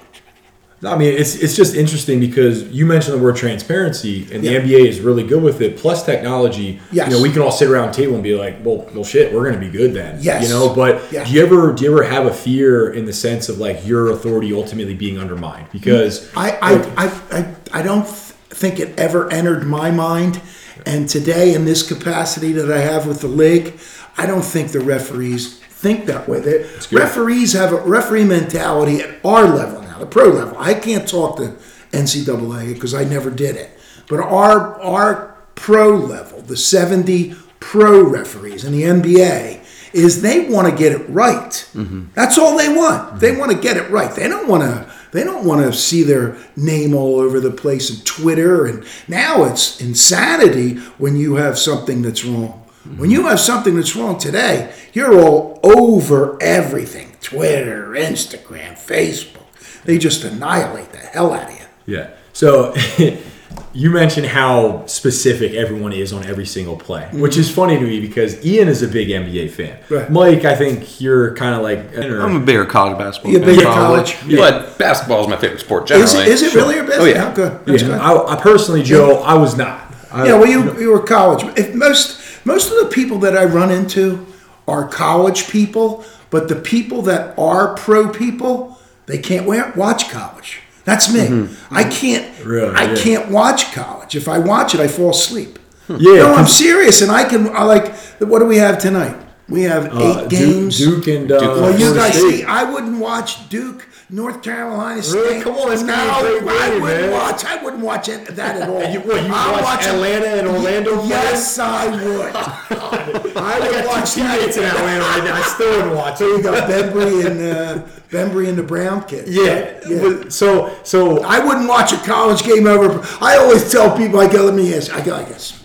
I 0.86 0.98
mean, 0.98 1.14
it's 1.14 1.36
it's 1.36 1.56
just 1.56 1.76
interesting 1.76 2.20
because 2.20 2.64
you 2.64 2.86
mentioned 2.86 3.18
the 3.18 3.24
word 3.24 3.38
transparency, 3.38 4.28
and 4.34 4.44
the 4.44 4.52
Yeah. 4.52 4.60
NBA 4.60 4.86
is 4.90 5.00
really 5.00 5.24
good 5.24 5.42
with 5.42 5.62
it. 5.62 5.78
Plus 5.78 6.04
technology. 6.06 6.82
Yes. 6.92 7.10
You 7.10 7.16
know, 7.16 7.24
we 7.24 7.32
can 7.32 7.42
all 7.42 7.52
sit 7.52 7.70
around 7.70 7.90
a 7.90 7.94
table 7.94 8.16
and 8.16 8.24
be 8.24 8.36
like, 8.36 8.58
"Well, 8.66 8.86
well, 8.94 9.06
shit, 9.06 9.34
we're 9.34 9.44
going 9.50 9.54
to 9.60 9.66
be 9.66 9.72
good 9.72 9.94
then." 9.94 10.18
Yes. 10.22 10.44
You 10.44 10.50
know, 10.50 10.74
but 10.76 11.02
Yeah. 11.12 11.24
do 11.24 11.32
you 11.32 11.42
ever 11.46 11.72
do 11.72 11.86
you 11.86 11.92
ever 11.94 12.04
have 12.04 12.26
a 12.26 12.34
fear 12.34 12.90
in 12.90 13.06
the 13.06 13.14
sense 13.14 13.48
of 13.48 13.60
like 13.60 13.88
your 13.88 14.12
authority 14.12 14.54
ultimately 14.54 14.94
being 14.94 15.18
undermined? 15.18 15.68
Because 15.72 16.28
I, 16.36 16.52
I, 16.62 16.74
I, 17.06 17.22
I, 17.32 17.46
I 17.80 17.82
don't 17.82 18.06
think 18.08 18.80
it 18.80 18.94
ever 19.00 19.32
entered 19.32 19.66
my 19.66 19.90
mind. 19.90 20.42
And 20.86 21.08
today, 21.08 21.54
in 21.54 21.66
this 21.66 21.88
capacity 21.88 22.52
that 22.54 22.72
I 22.72 22.80
have 22.80 23.08
with 23.08 23.22
the 23.22 23.28
league, 23.28 23.80
I 24.18 24.26
don't 24.26 24.42
think 24.42 24.72
the 24.72 24.80
referees 24.80 25.60
think 25.60 26.06
that 26.06 26.28
way. 26.28 26.40
They, 26.40 26.64
referees 26.92 27.54
have 27.54 27.74
a 27.74 27.82
referee 27.82 28.26
mentality 28.26 29.02
at 29.02 29.24
our 29.26 29.44
level 29.44 29.82
now, 29.82 30.00
the 30.00 30.06
pro 30.06 30.30
level. 30.30 30.56
I 30.58 30.74
can't 30.74 31.08
talk 31.08 31.38
to 31.38 31.56
NCAA 31.92 32.74
because 32.74 32.94
I 32.94 33.04
never 33.04 33.30
did 33.30 33.56
it. 33.56 33.72
But 34.08 34.20
our 34.20 34.80
our 34.82 35.38
pro 35.56 35.96
level, 35.96 36.42
the 36.42 36.58
70 36.58 37.36
pro 37.60 38.04
referees 38.04 38.66
in 38.66 38.74
the 38.74 38.84
NBA, 38.84 39.64
is 39.94 40.22
they 40.22 40.50
want 40.50 40.70
to 40.70 40.76
get 40.76 40.92
it 40.92 41.08
right. 41.10 41.52
Mm-hmm. 41.74 42.06
That's 42.14 42.38
all 42.38 42.58
they 42.58 42.70
want. 42.70 43.20
They 43.20 43.36
want 43.36 43.52
to 43.52 43.58
get 43.58 43.78
it 43.78 43.90
right. 43.90 44.14
They 44.14 44.28
don't 44.28 44.48
want 44.48 44.64
to. 44.64 44.93
They 45.14 45.24
don't 45.24 45.46
want 45.46 45.62
to 45.62 45.78
see 45.78 46.04
their 46.04 46.36
name 46.56 46.94
all 46.94 47.20
over 47.20 47.40
the 47.40 47.52
place 47.52 47.92
on 47.92 48.04
Twitter. 48.04 48.66
And 48.66 48.84
now 49.08 49.46
it's 49.46 49.80
insanity 49.80 50.76
when 50.98 51.16
you 51.16 51.36
have 51.36 51.58
something 51.58 52.02
that's 52.02 52.26
wrong. 52.26 52.60
When 52.98 53.12
you 53.12 53.28
have 53.28 53.40
something 53.40 53.76
that's 53.76 53.96
wrong 53.96 54.18
today, 54.18 54.74
you're 54.92 55.18
all 55.18 55.60
over 55.64 56.38
everything 56.42 57.16
Twitter, 57.22 57.92
Instagram, 57.92 58.74
Facebook. 58.74 59.40
They 59.86 59.98
just 59.98 60.24
annihilate 60.24 60.92
the 60.92 60.98
hell 60.98 61.32
out 61.32 61.50
of 61.50 61.58
you. 61.58 61.66
Yeah. 61.86 62.10
So 62.34 62.74
you 63.74 63.90
mentioned 63.90 64.28
how 64.28 64.86
specific 64.86 65.54
everyone 65.54 65.94
is 65.94 66.14
on 66.14 66.24
every 66.26 66.46
single 66.46 66.78
play, 66.78 67.10
which 67.12 67.38
is 67.38 67.50
funny 67.50 67.76
to 67.76 67.82
me 67.82 68.00
because 68.00 68.44
Ian 68.46 68.68
is 68.68 68.84
a 68.84 68.88
big 68.88 69.08
NBA 69.08 69.52
fan. 69.52 69.80
Right. 69.90 70.10
Mike, 70.12 70.46
I 70.46 70.56
think 70.56 71.02
you're 71.02 71.36
kind 71.36 71.56
of 71.56 71.64
like 71.64 71.98
I'm 71.98 72.36
a 72.36 72.46
bigger 72.46 72.66
college 72.66 72.98
basketball 73.00 73.32
You 73.32 73.40
a 73.40 73.42
fan, 73.42 73.50
bigger 73.50 73.64
probably. 73.64 74.12
college? 74.12 74.38
But 74.38 74.78
basketball 74.78 75.22
is 75.22 75.28
my 75.28 75.38
favorite 75.38 75.60
sport 75.60 75.90
Is 75.90 76.14
it, 76.14 76.28
is 76.28 76.44
it 76.44 76.54
really 76.54 76.76
your 76.76 76.86
best? 76.86 77.00
Oh, 77.00 77.06
yeah. 77.06 77.32
Oh, 77.32 77.36
good. 77.36 77.66
That's 77.66 77.82
yeah, 77.82 77.88
good. 77.90 78.00
I, 78.00 78.34
I 78.34 78.42
personally, 78.42 78.84
Joe, 78.84 79.22
I 79.24 79.34
was 79.34 79.58
not. 79.58 79.94
I, 80.12 80.28
Yeah, 80.28 80.34
well, 80.40 80.48
you, 80.48 80.80
you 80.80 80.92
were 80.92 81.02
college. 81.02 81.44
If 81.58 81.74
most 81.74 82.46
most 82.46 82.72
of 82.72 82.78
the 82.78 82.94
people 82.94 83.20
that 83.20 83.36
I 83.38 83.46
run 83.46 83.72
into 83.72 84.26
are 84.68 84.88
college 84.88 85.50
people, 85.50 86.06
but 86.30 86.48
the 86.48 86.56
people 86.56 87.02
that 87.04 87.38
are 87.40 87.76
pro 87.76 88.10
people, 88.10 88.80
they 89.06 89.18
can't 89.18 89.48
watch 89.48 90.10
college. 90.10 90.63
That's 90.86 91.14
me. 91.14 91.48
I 91.72 91.84
can't. 91.86 92.26
Really? 92.44 92.76
I 92.76 92.84
Yeah. 92.94 92.96
can't 92.96 93.32
watch 93.32 93.72
college. 93.74 94.16
If 94.16 94.28
I 94.28 94.38
watch 94.40 94.74
it, 94.76 94.80
I 94.82 94.88
fall 94.88 95.12
asleep. 95.12 95.60
Yeah, 95.90 95.98
no, 96.24 96.34
I'm 96.36 96.48
serious, 96.48 97.02
and 97.02 97.12
I 97.12 97.24
can. 97.26 97.50
I 97.56 97.64
like. 97.64 97.94
What 98.20 98.40
do 98.40 98.46
we 98.46 98.58
have 98.58 98.78
tonight? 98.80 99.16
We 99.50 99.64
have 99.64 99.86
eight 99.88 99.92
uh, 99.94 100.22
Duke, 100.22 100.30
games. 100.30 100.78
Duke 100.78 101.08
and 101.08 101.32
uh, 101.32 101.38
Well, 101.42 101.78
you 101.78 101.94
guys 101.94 102.14
see, 102.14 102.44
I 102.46 102.64
wouldn't 102.64 103.00
watch 103.00 103.50
Duke, 103.50 103.86
North 104.14 104.44
Carolina 104.44 105.02
State. 105.02 105.18
Really? 105.20 105.42
Come 105.42 105.56
on, 105.56 105.72
it's 105.74 105.82
no, 105.82 105.88
gonna 105.96 106.30
be 106.30 106.38
a 106.38 106.42
great 106.42 106.62
I 106.62 106.70
wouldn't 106.80 106.84
man. 106.84 107.12
watch. 107.12 107.46
I 107.46 107.64
wouldn't 107.64 107.82
watch 107.84 108.10
it, 108.10 108.28
that 108.28 108.62
at 108.62 108.70
all. 108.70 108.84
You- 108.84 109.00
what, 109.00 109.24
you 109.24 109.34
I'm 109.34 109.64
watch 109.64 109.84
Atlanta 109.86 110.28
and 110.28 110.48
Orlando 110.48 110.98
play? 111.00 111.08
Yes, 111.10 111.58
I 111.58 111.88
would. 111.88 112.36
I 113.36 113.60
would 113.60 113.86
watch 113.88 114.14
teammates 114.14 114.56
in. 114.58 114.66
Atlanta 114.66 115.00
right 115.04 115.24
now. 115.24 115.36
I 115.36 115.42
still 115.42 115.72
wouldn't 115.78 115.96
watch 115.96 116.18
So 116.20 116.28
you 116.28 116.44
got 116.44 116.70
Bembry 116.70 117.26
and 117.26 117.42
uh, 117.42 117.88
Bembry 118.10 118.50
and 118.50 118.56
the 118.58 118.62
Brown 118.62 119.04
kid. 119.08 119.28
Yeah. 119.28 119.80
Yeah. 119.90 120.30
So 120.30 120.78
so 120.84 121.24
I 121.24 121.44
wouldn't 121.44 121.68
watch 121.68 121.92
a 121.92 121.98
college 121.98 122.44
game 122.44 122.68
over. 122.68 123.00
I 123.20 123.38
always 123.38 123.72
tell 123.72 123.98
people, 123.98 124.20
I 124.20 124.32
go, 124.32 124.44
let 124.44 124.54
me 124.54 124.76
ask. 124.76 124.94
I 124.94 125.04
go 125.04 125.14
like 125.14 125.28
this. 125.30 125.60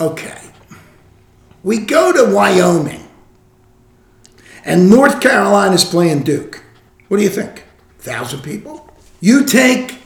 Okay, 0.00 0.38
we 1.64 1.78
go 1.78 2.12
to 2.12 2.32
Wyoming, 2.32 3.08
and 4.64 4.88
North 4.88 5.20
Carolina's 5.20 5.84
playing 5.84 6.22
Duke. 6.22 6.62
What 7.08 7.16
do 7.16 7.24
you 7.24 7.28
think? 7.30 7.64
1,000 8.08 8.42
people. 8.42 8.88
You 9.20 9.44
take 9.44 9.98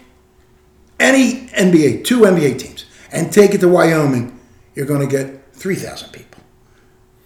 any 0.98 1.46
NBA, 1.48 2.04
two 2.04 2.20
NBA 2.20 2.58
teams, 2.58 2.84
and 3.10 3.32
take 3.32 3.54
it 3.54 3.58
to 3.58 3.68
Wyoming, 3.68 4.38
you're 4.74 4.86
going 4.86 5.06
to 5.06 5.06
get 5.06 5.54
3,000 5.54 6.10
people. 6.10 6.42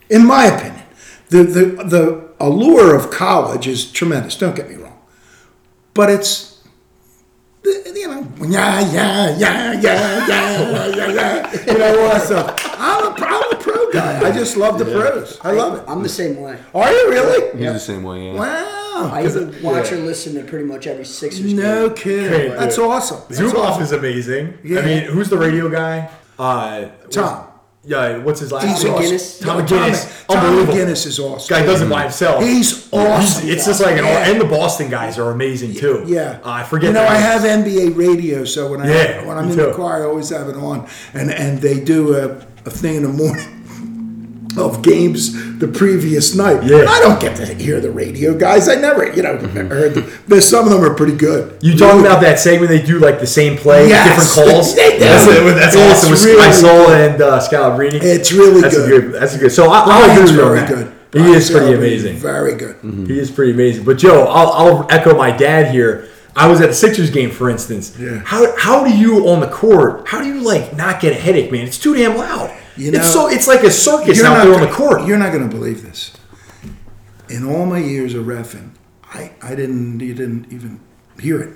In 0.09 0.27
my 0.27 0.47
opinion, 0.47 0.83
the, 1.29 1.43
the, 1.43 1.65
the 1.85 2.29
allure 2.41 2.95
of 2.95 3.11
college 3.11 3.67
is 3.67 3.91
tremendous, 3.91 4.37
don't 4.37 4.57
get 4.57 4.69
me 4.69 4.77
wrong. 4.77 4.99
But 5.95 6.11
it's, 6.11 6.63
you 7.65 8.09
know, 8.09 8.29
yeah, 8.47 8.81
yeah, 8.93 9.37
yeah, 9.37 9.73
yeah, 9.73 10.27
yeah, 10.29 10.87
yeah, 10.89 11.07
yeah, 11.09 11.73
you 11.73 11.79
know, 11.79 12.03
what 12.03 12.13
that 12.13 12.23
stuff. 12.23 12.77
I'm 12.79 13.05
a, 13.07 13.27
I'm 13.27 13.53
a 13.53 13.57
pro 13.57 13.91
guy. 13.91 14.29
I 14.29 14.31
just 14.31 14.57
love 14.57 14.79
the 14.79 14.87
yeah. 14.87 15.11
pros. 15.11 15.41
I 15.43 15.51
love 15.51 15.79
it. 15.79 15.85
I'm 15.89 16.03
the 16.03 16.09
same 16.09 16.41
way. 16.41 16.59
Are 16.75 16.93
you 16.93 17.11
really? 17.11 17.45
You're 17.55 17.63
yeah. 17.63 17.73
the 17.73 17.81
same 17.81 18.05
way, 18.05 18.27
yeah. 18.27 18.35
Wow. 18.35 18.86
I 19.05 19.25
either 19.25 19.53
watch 19.63 19.93
or 19.93 19.97
listen 19.99 20.35
to 20.35 20.43
pretty 20.45 20.65
much 20.65 20.87
every 20.87 21.05
Sixers 21.05 21.53
No 21.55 21.57
game. 21.57 21.57
No 21.57 21.91
kidding. 21.91 22.33
Okay, 22.33 22.49
That's 22.57 22.79
awesome. 22.79 23.21
That's 23.29 23.41
Zumoff 23.41 23.55
awesome. 23.65 23.83
is 23.83 23.93
amazing. 23.93 24.59
Yeah. 24.65 24.81
I 24.81 24.85
mean, 24.85 25.03
who's 25.05 25.29
the 25.29 25.39
radio 25.39 25.69
guy? 25.69 26.11
Uh, 26.39 26.87
Tom. 27.11 27.49
Yeah, 27.89 28.19
what's 28.19 28.41
his 28.41 28.51
last 28.51 28.67
He's 28.67 28.83
name? 28.83 28.95
awesome. 28.95 29.05
McGinnis? 29.17 29.41
Tom 29.45 29.65
Tom 29.65 29.79
McGinnis. 29.79 30.27
Tom 30.27 30.37
Unbelievable. 30.39 30.75
McGinnis 30.75 31.07
is 31.07 31.21
awesome. 31.21 31.57
Guy 31.57 31.65
does 31.65 31.83
it 31.83 31.89
by 31.89 32.03
himself. 32.03 32.43
He's 32.43 32.93
awesome. 32.93 33.49
It's 33.49 33.65
just 33.65 33.81
like 33.81 33.97
an, 33.97 34.05
Yeah. 34.05 34.29
and 34.29 34.41
the 34.41 34.45
Boston 34.45 34.91
guys 34.91 35.19
are 35.21 35.31
amazing 35.31 35.75
too. 35.75 36.03
Yeah, 36.05 36.41
uh, 36.45 36.51
I 36.51 36.63
forget. 36.65 36.89
You 36.89 36.95
know, 36.95 37.03
their 37.03 37.11
I 37.11 37.15
have 37.15 37.43
NBA 37.43 37.97
radio, 37.97 38.45
so 38.45 38.73
when 38.73 38.81
I 38.81 38.89
Yeah, 38.93 39.25
when 39.25 39.39
I'm 39.39 39.47
me 39.47 39.53
in 39.53 39.59
the 39.59 39.73
car, 39.73 40.03
I 40.03 40.05
always 40.07 40.31
have 40.31 40.49
it 40.49 40.57
on, 40.57 40.89
and 41.15 41.31
and 41.31 41.61
they 41.63 41.79
do 41.79 42.17
a, 42.17 42.31
a 42.67 42.71
thing 42.71 42.97
in 42.97 43.03
the 43.05 43.09
morning 43.09 43.56
of 44.57 44.83
games 44.83 45.59
the 45.59 45.69
previous 45.69 46.35
night. 46.35 46.65
Yeah. 46.65 46.85
I 46.89 47.01
don't 47.01 47.21
get 47.21 47.37
to 47.37 47.47
hear 47.55 47.81
the 47.81 47.91
radio 47.91 48.37
guys. 48.37 48.69
I 48.69 48.75
never, 48.77 49.13
you 49.15 49.23
know, 49.23 49.37
heard. 49.39 49.95
The, 49.95 50.19
there's 50.27 50.49
some 50.49 50.65
of 50.67 50.71
them 50.73 50.83
are 50.85 50.95
pretty 50.95 51.17
good. 51.17 51.59
You 51.63 51.77
talking 51.77 52.01
about 52.01 52.21
that 52.23 52.39
segment 52.39 52.71
they 52.71 52.83
do 52.83 52.99
like 52.99 53.21
the 53.21 53.27
same 53.27 53.57
play, 53.57 53.89
Yes, 53.89 54.33
different 54.35 54.51
calls? 54.51 54.75
they 54.75 54.93
do. 54.95 54.99
That's, 55.01 55.27
it, 55.27 55.55
that's 55.55 55.75
It's 55.77 56.05
awesome 56.05 56.11
with 56.11 56.25
really 56.25 57.05
and 57.07 57.23
uh, 57.23 57.41
Scalabrine. 57.41 57.93
It's 58.03 58.33
really 58.33 58.61
that's 58.61 58.77
good. 58.77 58.87
A 58.93 59.01
good. 59.09 59.13
That's 59.21 59.35
a 59.35 59.39
good. 59.39 59.51
So 59.53 59.71
I, 59.71 59.81
I'll 59.87 60.11
agree 60.11 60.23
with 60.25 60.33
you 60.35 60.43
on 60.43 60.49
very 60.49 60.61
that. 60.61 60.69
good. 60.69 60.87
He 61.13 61.19
Brian 61.21 61.35
is 61.35 61.51
pretty 61.51 61.73
amazing. 61.75 62.17
Very 62.17 62.55
good. 62.57 62.77
He 63.07 63.19
is 63.19 63.31
pretty 63.31 63.53
amazing. 63.53 63.85
But 63.85 63.97
Joe, 63.99 64.25
I'll, 64.25 64.51
I'll 64.53 64.87
echo 64.91 65.17
my 65.17 65.31
dad 65.31 65.71
here. 65.73 66.09
I 66.35 66.49
was 66.49 66.61
at 66.61 66.69
the 66.69 66.75
Sixers 66.75 67.09
game, 67.11 67.31
for 67.31 67.49
instance. 67.49 67.97
Yeah. 67.99 68.19
How 68.19 68.55
how 68.59 68.85
do 68.85 68.95
you 68.95 69.27
on 69.29 69.41
the 69.41 69.49
court? 69.49 70.07
How 70.09 70.21
do 70.21 70.27
you 70.27 70.41
like 70.41 70.77
not 70.77 71.01
get 71.01 71.13
a 71.13 71.17
headache, 71.17 71.51
man? 71.51 71.67
It's 71.67 71.79
too 71.79 71.95
damn 71.95 72.17
loud. 72.19 72.55
You 72.77 72.91
know, 72.93 72.99
it's 72.99 73.13
so 73.13 73.29
it's 73.29 73.47
like 73.49 73.63
a 73.63 73.71
circus 73.71 74.19
You're 74.19 74.27
out 74.27 74.35
not 74.39 74.45
there 74.45 74.53
on 74.55 74.59
gonna- 74.61 74.71
the 74.71 74.77
court. 74.77 75.07
You're 75.07 75.19
not 75.19 75.33
going 75.33 75.49
to 75.49 75.55
believe 75.55 75.83
this. 75.83 76.13
In 77.29 77.45
all 77.45 77.67
my 77.67 77.79
years 77.79 78.15
of 78.15 78.27
refing, 78.27 78.71
I, 79.05 79.33
I 79.43 79.55
didn't 79.55 80.01
you 80.01 80.15
didn't 80.15 80.53
even 80.53 80.81
hear 81.21 81.41
it. 81.41 81.55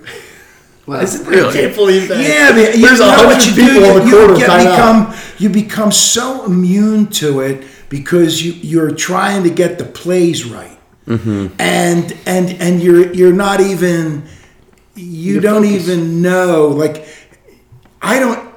I 0.89 1.05
can't 1.05 1.75
believe 1.75 2.07
that. 2.09 2.19
Yeah, 2.19 2.51
man, 2.55 2.75
you 2.77 2.85
there's 2.87 2.99
a 2.99 3.03
know 3.05 3.09
what 3.25 3.41
hundred 3.41 3.45
you 3.45 3.55
do? 3.55 3.73
people 3.73 3.89
on 3.91 3.99
the 3.99 4.05
You- 4.05 4.11
court 4.27 4.37
you 4.39 4.43
of 4.45 4.49
timeout. 4.51 4.71
become 4.75 5.13
you 5.37 5.49
become 5.49 5.91
so 5.91 6.43
immune 6.45 7.07
to 7.07 7.39
it 7.41 7.63
because 7.87 8.43
you 8.43 8.53
you're 8.53 8.91
trying 8.91 9.43
to 9.43 9.49
get 9.49 9.77
the 9.77 9.85
plays 9.85 10.43
right, 10.45 10.77
Mm-hmm. 11.07 11.47
and 11.59 12.17
and 12.25 12.49
and 12.61 12.81
you're 12.81 13.13
you're 13.13 13.31
not 13.33 13.61
even 13.61 14.23
you 14.95 15.39
don't 15.39 15.65
even 15.65 16.21
know 16.21 16.67
like 16.67 17.07
I 18.01 18.19
don't. 18.19 18.50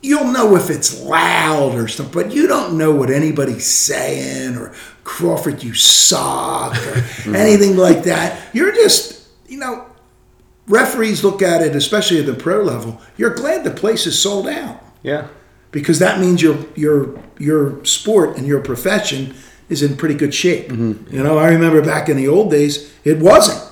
You'll 0.00 0.30
know 0.32 0.54
if 0.56 0.70
it's 0.70 1.00
loud 1.02 1.74
or 1.74 1.88
something, 1.88 2.22
but 2.22 2.32
you 2.32 2.46
don't 2.46 2.78
know 2.78 2.94
what 2.94 3.10
anybody's 3.10 3.66
saying 3.66 4.56
or 4.56 4.72
Crawford, 5.04 5.62
you 5.64 5.74
suck 5.74 6.76
or 6.86 7.04
anything 7.36 7.76
like 7.76 8.04
that. 8.04 8.40
You're 8.54 8.72
just, 8.72 9.26
you 9.48 9.58
know, 9.58 9.86
referees 10.68 11.24
look 11.24 11.42
at 11.42 11.62
it, 11.62 11.74
especially 11.74 12.20
at 12.20 12.26
the 12.26 12.34
pro 12.34 12.62
level. 12.62 13.00
You're 13.16 13.34
glad 13.34 13.64
the 13.64 13.70
place 13.72 14.06
is 14.06 14.16
sold 14.20 14.46
out 14.46 14.82
Yeah. 15.02 15.28
because 15.72 15.98
that 15.98 16.20
means 16.20 16.42
your 16.42 16.58
your 16.76 17.18
your 17.38 17.84
sport 17.84 18.36
and 18.36 18.46
your 18.46 18.60
profession 18.60 19.34
is 19.68 19.82
in 19.82 19.96
pretty 19.96 20.14
good 20.14 20.32
shape. 20.34 20.68
Mm-hmm. 20.68 21.14
You 21.14 21.22
know, 21.24 21.38
I 21.38 21.48
remember 21.48 21.82
back 21.82 22.08
in 22.08 22.16
the 22.16 22.28
old 22.28 22.50
days, 22.50 22.92
it 23.04 23.18
wasn't. 23.18 23.67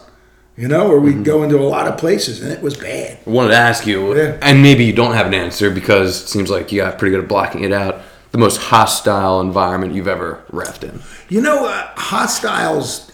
You 0.58 0.68
know, 0.68 0.90
or 0.90 0.98
we'd 1.00 1.22
go 1.22 1.42
into 1.42 1.58
a 1.58 1.68
lot 1.68 1.86
of 1.86 1.98
places 1.98 2.42
and 2.42 2.50
it 2.50 2.62
was 2.62 2.76
bad. 2.76 3.18
I 3.26 3.30
wanted 3.30 3.50
to 3.50 3.56
ask 3.56 3.86
you, 3.86 4.16
Yeah. 4.16 4.38
and 4.40 4.62
maybe 4.62 4.84
you 4.86 4.92
don't 4.94 5.12
have 5.14 5.26
an 5.26 5.34
answer 5.34 5.70
because 5.70 6.22
it 6.22 6.28
seems 6.28 6.48
like 6.48 6.72
you 6.72 6.80
got 6.80 6.98
pretty 6.98 7.14
good 7.14 7.22
at 7.24 7.28
blocking 7.28 7.62
it 7.62 7.72
out. 7.72 8.00
The 8.32 8.38
most 8.38 8.56
hostile 8.56 9.40
environment 9.40 9.92
you've 9.94 10.08
ever 10.08 10.42
refed 10.50 10.82
in. 10.82 11.00
You 11.28 11.42
know, 11.42 11.66
uh, 11.66 11.88
hostiles. 11.96 13.12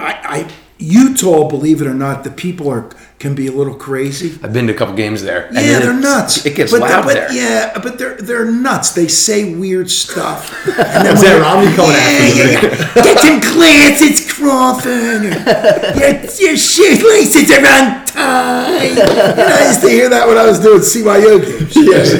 I, 0.00 0.14
I 0.46 0.48
Utah, 0.78 1.48
believe 1.48 1.80
it 1.82 1.86
or 1.88 1.94
not, 1.94 2.22
the 2.24 2.30
people 2.30 2.68
are 2.68 2.88
can 3.18 3.34
be 3.34 3.48
a 3.48 3.52
little 3.52 3.74
crazy. 3.74 4.38
I've 4.44 4.52
been 4.52 4.68
to 4.68 4.72
a 4.72 4.76
couple 4.76 4.94
games 4.94 5.24
there. 5.24 5.46
and 5.48 5.56
Yeah, 5.56 5.80
they're 5.80 5.90
it's- 5.90 6.02
nuts. 6.02 6.46
It 6.46 6.54
gets 6.54 6.70
but, 6.70 6.82
loud 6.82 7.04
but, 7.04 7.14
there. 7.14 7.32
Yeah, 7.32 7.76
but 7.82 7.98
they're 7.98 8.14
they're 8.14 8.44
nuts. 8.48 8.92
They 8.92 9.08
say 9.08 9.54
weird 9.56 9.90
stuff. 9.90 10.54
And 10.78 11.04
then 11.06 11.14
Is 11.16 11.22
that 11.22 11.30
you're- 11.30 11.40
Romney 11.40 11.74
coming 11.74 11.96
yeah, 11.96 11.98
after 11.98 12.36
you? 12.36 12.44
yeah, 12.44 12.94
yeah. 12.94 13.02
Get 13.02 13.18
some 13.18 13.40
class, 13.40 14.00
it's 14.02 14.32
Crawford. 14.32 15.24
Or, 15.24 15.98
your, 15.98 16.20
your 16.38 16.56
shoelaces 16.56 17.50
are 17.50 17.58
untied. 17.58 18.96
Know, 18.96 19.46
I 19.46 19.66
used 19.68 19.80
to 19.80 19.88
hear 19.88 20.08
that 20.10 20.28
when 20.28 20.38
I 20.38 20.46
was 20.46 20.60
doing 20.60 20.80
CYO 20.80 21.40
games. 21.44 21.74
Yes. 21.88 22.12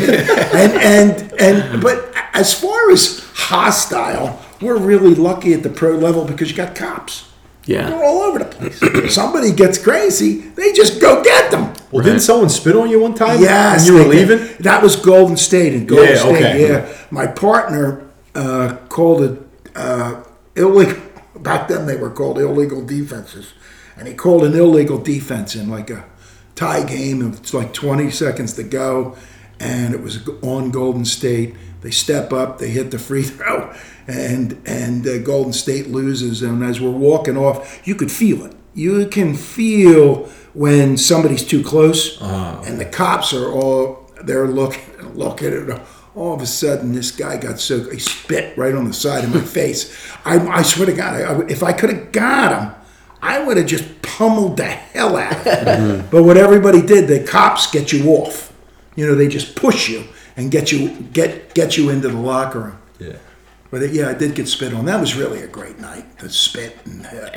and 0.55 0.73
and 0.83 1.33
and 1.41 1.81
but 1.83 2.12
as 2.35 2.53
far 2.59 2.91
as 2.91 3.21
hostile, 3.35 4.41
we're 4.61 4.77
really 4.79 5.15
lucky 5.15 5.55
at 5.55 5.62
the 5.62 5.71
pro 5.71 5.93
level 5.93 6.25
because 6.25 6.50
you 6.50 6.57
got 6.57 6.75
cops. 6.75 7.25
Yeah. 7.68 7.90
They're 7.90 8.02
all 8.04 8.22
over 8.22 8.38
the 8.38 8.46
place. 8.46 9.14
Somebody 9.14 9.52
gets 9.52 9.76
crazy, 9.78 10.38
they 10.40 10.72
just 10.72 11.00
go 11.00 11.22
get 11.22 11.50
them. 11.50 11.75
well, 11.92 12.02
didn't 12.02 12.20
someone 12.20 12.48
spit 12.48 12.75
on 12.75 12.88
you 12.90 13.00
one 13.00 13.14
time? 13.14 13.40
Yes, 13.40 13.84
when 13.84 13.92
you 13.98 13.98
were 14.04 14.08
they 14.08 14.25
did. 14.25 14.40
leaving. 14.40 14.56
That 14.62 14.82
was 14.82 14.96
Golden 14.96 15.37
State. 15.37 15.75
And 15.75 15.87
Golden 15.88 16.08
Yeah, 16.08 16.16
State, 16.16 16.37
okay. 16.37 16.68
yeah. 16.68 16.96
My 17.10 17.26
partner 17.26 18.08
uh, 18.34 18.76
called 18.88 19.22
it 19.22 19.38
uh, 19.76 20.25
illegal. 20.56 20.96
Back 21.37 21.68
then, 21.68 21.87
they 21.87 21.96
were 21.96 22.10
called 22.10 22.38
illegal 22.38 22.84
defenses, 22.84 23.52
and 23.96 24.08
he 24.08 24.14
called 24.14 24.44
an 24.44 24.54
illegal 24.54 24.98
defense 24.98 25.54
in 25.54 25.68
like 25.68 25.90
a 25.90 26.04
tie 26.56 26.84
game. 26.84 27.20
and 27.20 27.34
It's 27.34 27.52
like 27.54 27.72
20 27.75 28.10
seconds 28.10 28.54
to 28.54 28.62
go, 28.64 29.14
and 29.60 29.94
it 29.94 30.00
was 30.02 30.26
on 30.42 30.70
Golden 30.70 31.04
State. 31.04 31.54
They 31.80 31.90
step 31.90 32.32
up, 32.32 32.58
they 32.58 32.70
hit 32.70 32.90
the 32.90 32.99
free 32.99 33.23
throw, 33.25 33.75
and 34.06 34.61
and 34.66 35.06
uh, 35.06 35.18
Golden 35.18 35.52
State 35.52 35.88
loses. 35.88 36.42
And 36.42 36.62
as 36.62 36.80
we're 36.80 36.90
walking 36.90 37.37
off, 37.37 37.87
you 37.87 37.94
could 37.94 38.11
feel 38.11 38.44
it. 38.47 38.54
You 38.75 39.06
can 39.06 39.35
feel 39.35 40.26
when 40.55 40.96
somebody's 40.96 41.44
too 41.44 41.62
close, 41.62 42.20
and 42.20 42.81
the 42.81 42.85
cops 42.85 43.33
are 43.33 43.50
all 43.50 44.11
they're 44.22 44.48
looking 44.48 45.14
looking 45.14 45.48
at. 45.48 45.68
It. 45.68 45.81
All 46.14 46.35
of 46.35 46.42
a 46.42 46.46
sudden, 46.46 46.92
this 46.94 47.12
guy 47.12 47.37
got 47.37 47.61
so 47.61 47.88
he 47.90 48.00
spit 48.00 48.59
right 48.59 48.74
on 48.74 48.87
the 48.87 48.92
side 48.92 49.22
of 49.22 49.33
my 49.33 49.40
face. 49.61 49.94
I, 50.24 50.38
I 50.48 50.62
swear 50.62 50.87
to 50.87 50.92
God, 50.92 51.14
I, 51.14 51.46
if 51.48 51.62
I 51.62 51.72
could 51.72 51.90
have 51.90 52.11
got 52.11 52.61
him, 52.61 52.74
I 53.22 53.44
would 53.44 53.57
have 53.57 53.66
just 53.66 54.03
pummeled 54.03 54.57
the 54.57 54.64
hell 54.64 55.16
out 55.16 55.46
of 55.46 55.62
him. 55.62 56.09
But 56.11 56.24
what 56.24 56.37
everybody 56.37 56.83
did, 56.83 57.07
the 57.07 57.24
cops 57.24 57.70
get 57.70 57.92
you 57.92 58.11
off. 58.11 58.53
You 58.96 59.07
know, 59.07 59.14
they 59.14 59.29
just 59.29 59.55
push 59.55 59.88
you 59.88 60.09
and 60.38 60.51
get 60.51 60.72
you 60.72 60.88
get 61.12 61.53
get 61.55 61.77
you 61.77 61.90
into 61.90 62.09
the 62.09 62.16
locker 62.16 62.61
room. 62.61 62.79
Yeah. 62.98 63.16
But 63.70 63.83
it, 63.83 63.90
yeah, 63.92 64.09
I 64.09 64.14
did 64.14 64.35
get 64.35 64.48
spit 64.48 64.72
on. 64.72 64.87
That 64.87 64.98
was 64.98 65.14
really 65.14 65.42
a 65.42 65.46
great 65.46 65.79
night. 65.79 66.18
The 66.20 66.31
spit 66.31 66.79
and 66.87 67.05
uh, 67.05 67.29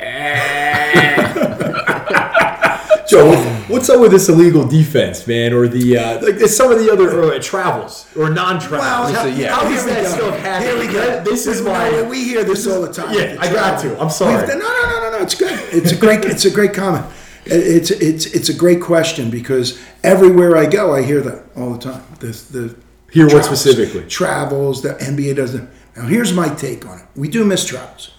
Joe, 3.08 3.28
what- 3.28 3.68
what's 3.68 3.90
up 3.90 4.00
with 4.00 4.12
this 4.12 4.28
illegal 4.30 4.66
defense, 4.66 5.26
man, 5.26 5.52
or 5.52 5.68
the 5.68 5.98
uh, 5.98 6.14
like 6.24 6.36
there's 6.36 6.56
some 6.56 6.72
of 6.72 6.78
the 6.78 6.90
other 6.90 7.22
uh, 7.34 7.38
travels 7.38 8.06
or 8.16 8.30
non-travels? 8.30 8.80
Well, 8.80 9.12
how, 9.12 9.24
yeah. 9.26 9.54
how 9.54 9.68
we 9.68 9.74
that 9.74 10.06
stuff 10.06 10.38
happen? 10.38 10.66
Here 10.68 10.78
we 10.78 10.86
go. 10.90 11.22
This 11.22 11.46
is 11.46 11.60
No, 11.62 12.04
we 12.08 12.24
hear 12.24 12.44
this 12.44 12.66
all 12.66 12.80
the 12.80 12.92
time. 12.92 13.12
Yeah, 13.14 13.34
the 13.34 13.40
I 13.40 13.52
got 13.52 13.80
to. 13.82 14.00
I'm 14.00 14.08
sorry. 14.08 14.46
Done- 14.46 14.58
no, 14.60 14.64
no, 14.64 14.82
no, 14.90 15.00
no, 15.00 15.18
no. 15.18 15.22
It's 15.22 15.34
good. 15.34 15.58
It's 15.74 15.92
a 15.92 15.96
great. 15.96 16.24
It's 16.24 16.44
a 16.46 16.50
great 16.50 16.72
comment. 16.72 17.04
It- 17.44 17.52
It's 17.76 17.90
it's 17.90 18.26
it's 18.26 18.48
a 18.48 18.54
great 18.54 18.80
question 18.80 19.28
because 19.28 19.78
everywhere 20.02 20.56
I 20.56 20.64
go, 20.66 20.94
I 20.94 21.02
hear 21.02 21.20
that 21.20 21.44
all 21.56 21.72
the 21.74 21.78
time. 21.92 22.02
The 22.20 22.28
the 22.50 22.74
Hear 23.12 23.26
what 23.26 23.44
specifically? 23.44 24.06
Travels. 24.08 24.82
The 24.82 24.94
NBA 24.94 25.36
doesn't. 25.36 25.68
Now 25.96 26.06
here's 26.06 26.32
my 26.32 26.48
take 26.54 26.86
on 26.86 27.00
it. 27.00 27.06
We 27.14 27.28
do 27.28 27.44
miss 27.44 27.64
travels. 27.64 28.12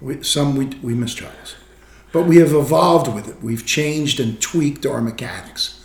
We, 0.00 0.22
some 0.22 0.56
we 0.56 0.66
we 0.82 0.94
miss 0.94 1.14
travels, 1.14 1.56
but 2.12 2.24
we 2.24 2.36
have 2.36 2.52
evolved 2.52 3.12
with 3.12 3.28
it. 3.28 3.42
We've 3.42 3.64
changed 3.64 4.20
and 4.20 4.40
tweaked 4.40 4.84
our 4.84 5.00
mechanics. 5.00 5.82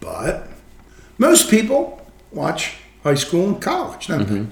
But 0.00 0.48
most 1.16 1.50
people 1.50 2.06
watch 2.30 2.76
high 3.02 3.14
school 3.14 3.48
and 3.48 3.62
college, 3.62 4.08
they? 4.08 4.18
Mm-hmm. 4.18 4.44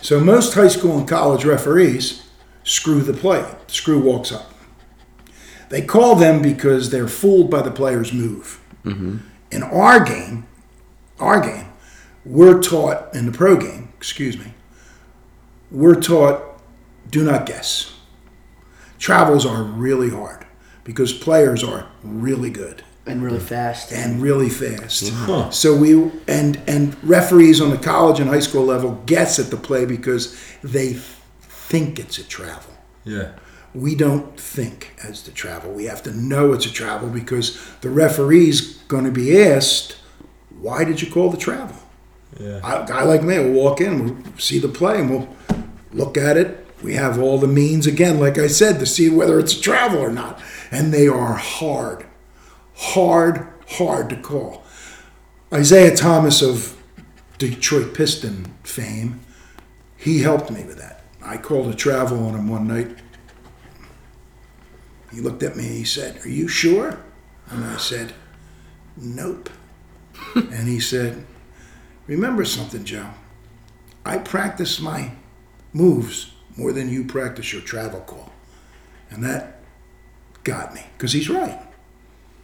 So 0.00 0.20
most 0.20 0.54
high 0.54 0.68
school 0.68 0.98
and 0.98 1.08
college 1.08 1.44
referees 1.44 2.28
screw 2.62 3.00
the 3.00 3.12
play. 3.12 3.44
Screw 3.66 4.00
walks 4.00 4.30
up. 4.30 4.52
They 5.70 5.82
call 5.82 6.14
them 6.14 6.42
because 6.42 6.90
they're 6.90 7.08
fooled 7.08 7.50
by 7.50 7.62
the 7.62 7.70
player's 7.70 8.12
move. 8.12 8.60
Mm-hmm. 8.84 9.16
In 9.50 9.62
our 9.62 10.04
game, 10.04 10.46
our 11.18 11.40
game, 11.40 11.66
we're 12.24 12.60
taught 12.60 13.14
in 13.14 13.26
the 13.26 13.32
pro 13.32 13.56
game. 13.56 13.92
Excuse 13.96 14.38
me. 14.38 14.54
We're 15.70 16.00
taught 16.00 16.42
do 17.10 17.24
not 17.24 17.46
guess. 17.46 17.92
Travels 18.98 19.44
are 19.44 19.62
really 19.62 20.10
hard 20.10 20.46
because 20.84 21.12
players 21.12 21.62
are 21.62 21.88
really 22.02 22.50
good 22.50 22.82
and 23.06 23.22
really 23.22 23.40
fast. 23.40 23.92
and 23.92 24.22
really 24.22 24.48
fast. 24.48 25.10
Hmm. 25.12 25.50
So 25.50 25.76
we 25.76 26.10
and 26.26 26.60
and 26.66 26.96
referees 27.04 27.60
on 27.60 27.70
the 27.70 27.78
college 27.78 28.20
and 28.20 28.30
high 28.30 28.40
school 28.40 28.64
level 28.64 29.02
guess 29.06 29.38
at 29.38 29.50
the 29.50 29.56
play 29.56 29.84
because 29.84 30.36
they 30.62 30.94
think 31.40 31.98
it's 31.98 32.18
a 32.18 32.24
travel. 32.24 32.72
yeah. 33.04 33.32
We 33.74 33.96
don't 33.96 34.38
think 34.38 34.94
as 35.02 35.24
the 35.24 35.32
travel. 35.32 35.72
We 35.72 35.86
have 35.86 36.00
to 36.04 36.12
know 36.12 36.52
it's 36.52 36.64
a 36.64 36.72
travel 36.72 37.08
because 37.08 37.58
the 37.80 37.90
referee's 37.90 38.76
going 38.86 39.04
to 39.04 39.10
be 39.10 39.36
asked, 39.42 39.96
"Why 40.60 40.84
did 40.84 41.02
you 41.02 41.10
call 41.10 41.28
the 41.28 41.36
travel?" 41.36 41.76
Yeah. 42.38 42.58
A 42.58 42.86
guy 42.86 43.02
like 43.04 43.22
me 43.22 43.38
will 43.38 43.52
walk 43.52 43.80
in, 43.80 44.04
we'll 44.04 44.38
see 44.38 44.58
the 44.58 44.68
play, 44.68 45.00
and 45.00 45.10
we'll 45.10 45.36
look 45.92 46.16
at 46.16 46.36
it. 46.36 46.66
We 46.82 46.94
have 46.94 47.18
all 47.18 47.38
the 47.38 47.46
means 47.46 47.86
again, 47.86 48.18
like 48.18 48.38
I 48.38 48.48
said, 48.48 48.78
to 48.80 48.86
see 48.86 49.08
whether 49.08 49.38
it's 49.38 49.56
a 49.56 49.60
travel 49.60 50.00
or 50.00 50.10
not, 50.10 50.40
and 50.70 50.92
they 50.92 51.08
are 51.08 51.34
hard, 51.34 52.06
hard, 52.74 53.48
hard 53.68 54.10
to 54.10 54.16
call. 54.16 54.64
Isiah 55.52 55.94
Thomas 55.96 56.42
of 56.42 56.76
Detroit 57.38 57.94
Piston 57.94 58.52
fame, 58.64 59.20
he 59.96 60.20
helped 60.22 60.50
me 60.50 60.64
with 60.64 60.78
that. 60.78 61.04
I 61.22 61.38
called 61.38 61.68
a 61.68 61.74
travel 61.74 62.26
on 62.26 62.34
him 62.34 62.48
one 62.48 62.66
night. 62.66 62.98
He 65.12 65.20
looked 65.20 65.42
at 65.42 65.56
me. 65.56 65.66
And 65.66 65.76
he 65.76 65.84
said, 65.84 66.24
"Are 66.24 66.28
you 66.28 66.48
sure?" 66.48 66.98
And 67.48 67.64
I 67.64 67.76
said, 67.76 68.12
"Nope." 68.96 69.48
and 70.34 70.68
he 70.68 70.80
said, 70.80 71.24
Remember 72.06 72.44
something, 72.44 72.84
Joe. 72.84 73.10
I 74.04 74.18
practice 74.18 74.80
my 74.80 75.12
moves 75.72 76.32
more 76.56 76.72
than 76.72 76.88
you 76.88 77.04
practice 77.04 77.52
your 77.52 77.62
travel 77.62 78.00
call. 78.00 78.32
And 79.10 79.24
that 79.24 79.60
got 80.44 80.74
me 80.74 80.82
because 80.96 81.12
he's 81.12 81.30
right. 81.30 81.60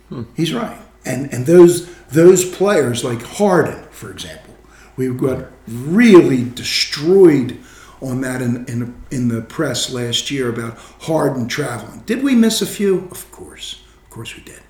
Hmm. 0.09 0.23
He's 0.35 0.53
right. 0.53 0.79
And 1.05 1.33
and 1.33 1.46
those 1.46 1.94
those 2.09 2.44
players 2.44 3.05
like 3.05 3.23
Harden, 3.23 3.85
for 3.90 4.11
example, 4.11 4.55
we 4.96 5.09
got 5.09 5.46
really 5.66 6.44
destroyed 6.44 7.59
on 8.01 8.20
that 8.23 8.42
in 8.42 8.64
in, 8.66 9.03
in 9.11 9.29
the 9.29 9.42
press 9.42 9.90
last 9.90 10.31
year 10.31 10.49
about 10.49 10.77
Harden 11.03 11.49
traveling. 11.49 12.01
Did 12.07 12.23
we 12.23 12.35
miss 12.35 12.61
a 12.61 12.66
few? 12.66 13.09
Of 13.11 13.31
course. 13.31 13.83
Of 14.05 14.11
course 14.11 14.37
we 14.37 14.42
did. 14.42 14.61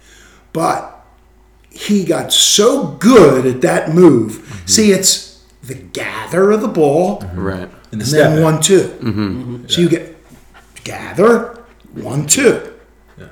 But 0.53 1.00
he 1.71 2.05
got 2.05 2.33
so 2.33 2.89
good 2.99 3.47
at 3.47 3.61
that 3.63 3.91
move. 3.95 4.33
Mm-hmm. 4.33 4.67
See, 4.67 4.93
it's 4.93 5.45
the 5.63 5.75
gather 5.75 6.51
of 6.51 6.61
the 6.63 6.69
ball 6.69 7.21
mm-hmm. 7.21 7.41
Right. 7.41 7.71
And 7.93 8.01
the 8.01 8.05
and 8.05 8.07
step 8.07 8.31
then 8.31 8.37
back. 8.37 8.53
one 8.53 8.63
2 8.63 8.81
mm-hmm. 8.81 9.67
So 9.69 9.81
you 9.81 9.89
get 9.89 10.17
gather 10.85 11.65
one 11.95 12.27
two. 12.27 12.73
Yeah. 13.19 13.27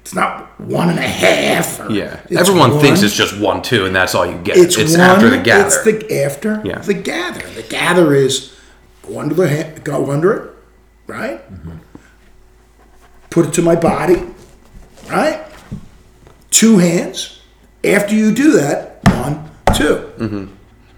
It's 0.00 0.14
not 0.14 0.60
one 0.60 0.90
and 0.90 0.98
a 0.98 1.02
half. 1.02 1.80
or- 1.80 1.90
Yeah. 1.90 2.20
it's 2.28 2.40
Everyone 2.40 2.78
thinks 2.80 3.02
it's 3.02 3.16
just 3.16 3.38
one, 3.38 3.62
two, 3.62 3.86
and 3.86 3.94
that's 3.96 4.14
all 4.14 4.26
you 4.26 4.36
get. 4.38 4.56
It's, 4.56 4.76
It's, 4.76 4.92
one, 4.92 5.00
after 5.00 5.30
the 5.30 5.38
gather. 5.38 5.64
It's 5.66 5.82
the 5.84 6.22
after 6.24 6.60
Yeah. 6.64 6.78
the 6.78 6.94
gather. 6.94 7.40
The 7.54 7.62
gather 7.62 8.14
is 8.14 8.52
go 9.02 9.20
under 9.20 9.34
the 9.34 9.48
hand, 9.48 9.84
go 9.84 10.10
under 10.10 10.32
it, 10.32 10.50
right? 11.06 11.40
Put 13.30 13.46
it 13.46 13.54
to 13.54 13.62
my 13.62 13.74
body, 13.76 14.22
right? 15.10 15.44
Two 16.50 16.78
hands. 16.78 17.40
After 17.84 18.14
you 18.14 18.32
do 18.32 18.52
that, 18.52 19.00
one, 19.04 19.50
2 19.74 19.84
mm-hmm. 20.18 20.46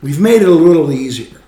We've 0.03 0.20
made 0.20 0.42
it 0.42 0.49
a 0.49 0.51
little 0.51 0.92
easier. 0.92 1.40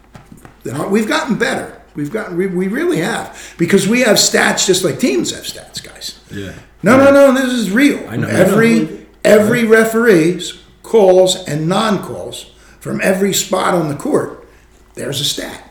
We've 0.89 1.07
gotten 1.09 1.37
better. 1.37 1.83
We've 1.95 2.11
gotten 2.13 2.37
we, 2.37 2.47
we 2.47 2.69
really 2.69 2.99
have 2.99 3.55
because 3.59 3.87
we 3.87 4.01
have 4.01 4.17
stats 4.17 4.67
just 4.67 4.83
like 4.85 4.99
teams 4.99 5.35
have 5.35 5.45
stats, 5.45 5.83
guys. 5.83 6.21
Yeah. 6.31 6.53
No, 6.83 6.97
no, 6.99 7.11
no. 7.11 7.33
This 7.35 7.53
is 7.53 7.71
real. 7.71 8.09
I 8.09 8.17
know. 8.17 8.29
Every 8.29 9.07
every 9.25 9.65
referee's 9.65 10.61
calls 10.83 11.37
and 11.49 11.69
non-calls 11.69 12.53
from 12.81 13.01
every 13.03 13.33
spot 13.33 13.75
on 13.75 13.89
the 13.89 13.97
court. 13.97 14.47
There's 14.95 15.21
a 15.21 15.25
stat. 15.25 15.63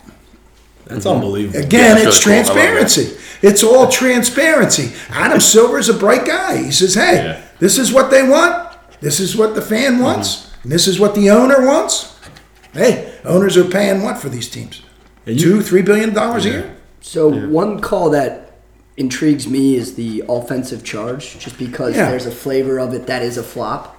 That's 0.86 1.06
unbelievable. 1.06 1.60
Again, 1.60 1.98
Yeah, 1.98 2.08
it's 2.08 2.18
it's 2.18 2.28
really 2.28 2.44
cool. 2.44 2.54
Transparency. 2.54 3.18
It's 3.42 3.64
all 3.64 3.88
transparency. 3.90 4.92
Adam 5.10 5.40
Silver 5.40 5.80
is 5.80 5.90
a 5.90 5.94
bright 5.94 6.26
guy. 6.26 6.58
He 6.64 6.72
says, 6.72 6.94
"Hey, 6.96 7.16
Yeah. 7.16 7.42
this 7.60 7.78
is 7.78 7.92
what 7.92 8.12
they 8.12 8.28
want. 8.28 8.65
This 9.02 9.20
is 9.20 9.36
what 9.36 9.56
the 9.56 9.62
fan 9.62 10.00
wants. 10.00 10.52
And 10.64 10.72
this 10.72 10.88
is 10.88 11.00
what 11.00 11.16
the 11.16 11.30
owner 11.30 11.66
wants." 11.66 12.14
Hey, 12.74 13.14
owners 13.24 13.56
are 13.58 13.64
paying 13.66 14.02
what 14.02 14.18
for 14.18 14.30
these 14.30 14.50
teams? 14.50 14.82
And 15.26 15.40
you- 15.40 15.46
Two, 15.58 15.62
three 15.62 15.82
billion 15.82 16.14
dollars 16.14 16.46
a 16.46 16.50
year. 16.50 16.72
So 17.02 17.30
one 17.30 17.80
call 17.80 18.10
that 18.12 18.52
intrigues 18.98 19.48
me 19.48 19.76
is 19.76 19.96
the 19.96 20.24
offensive 20.28 20.84
charge, 20.84 21.38
just 21.40 21.58
because 21.58 21.96
Yeah. 21.96 22.10
there's 22.10 22.26
a 22.26 22.32
flavor 22.32 22.80
of 22.80 22.94
it 22.94 23.08
that 23.08 23.22
is 23.22 23.38
a 23.38 23.44
flop. 23.44 23.96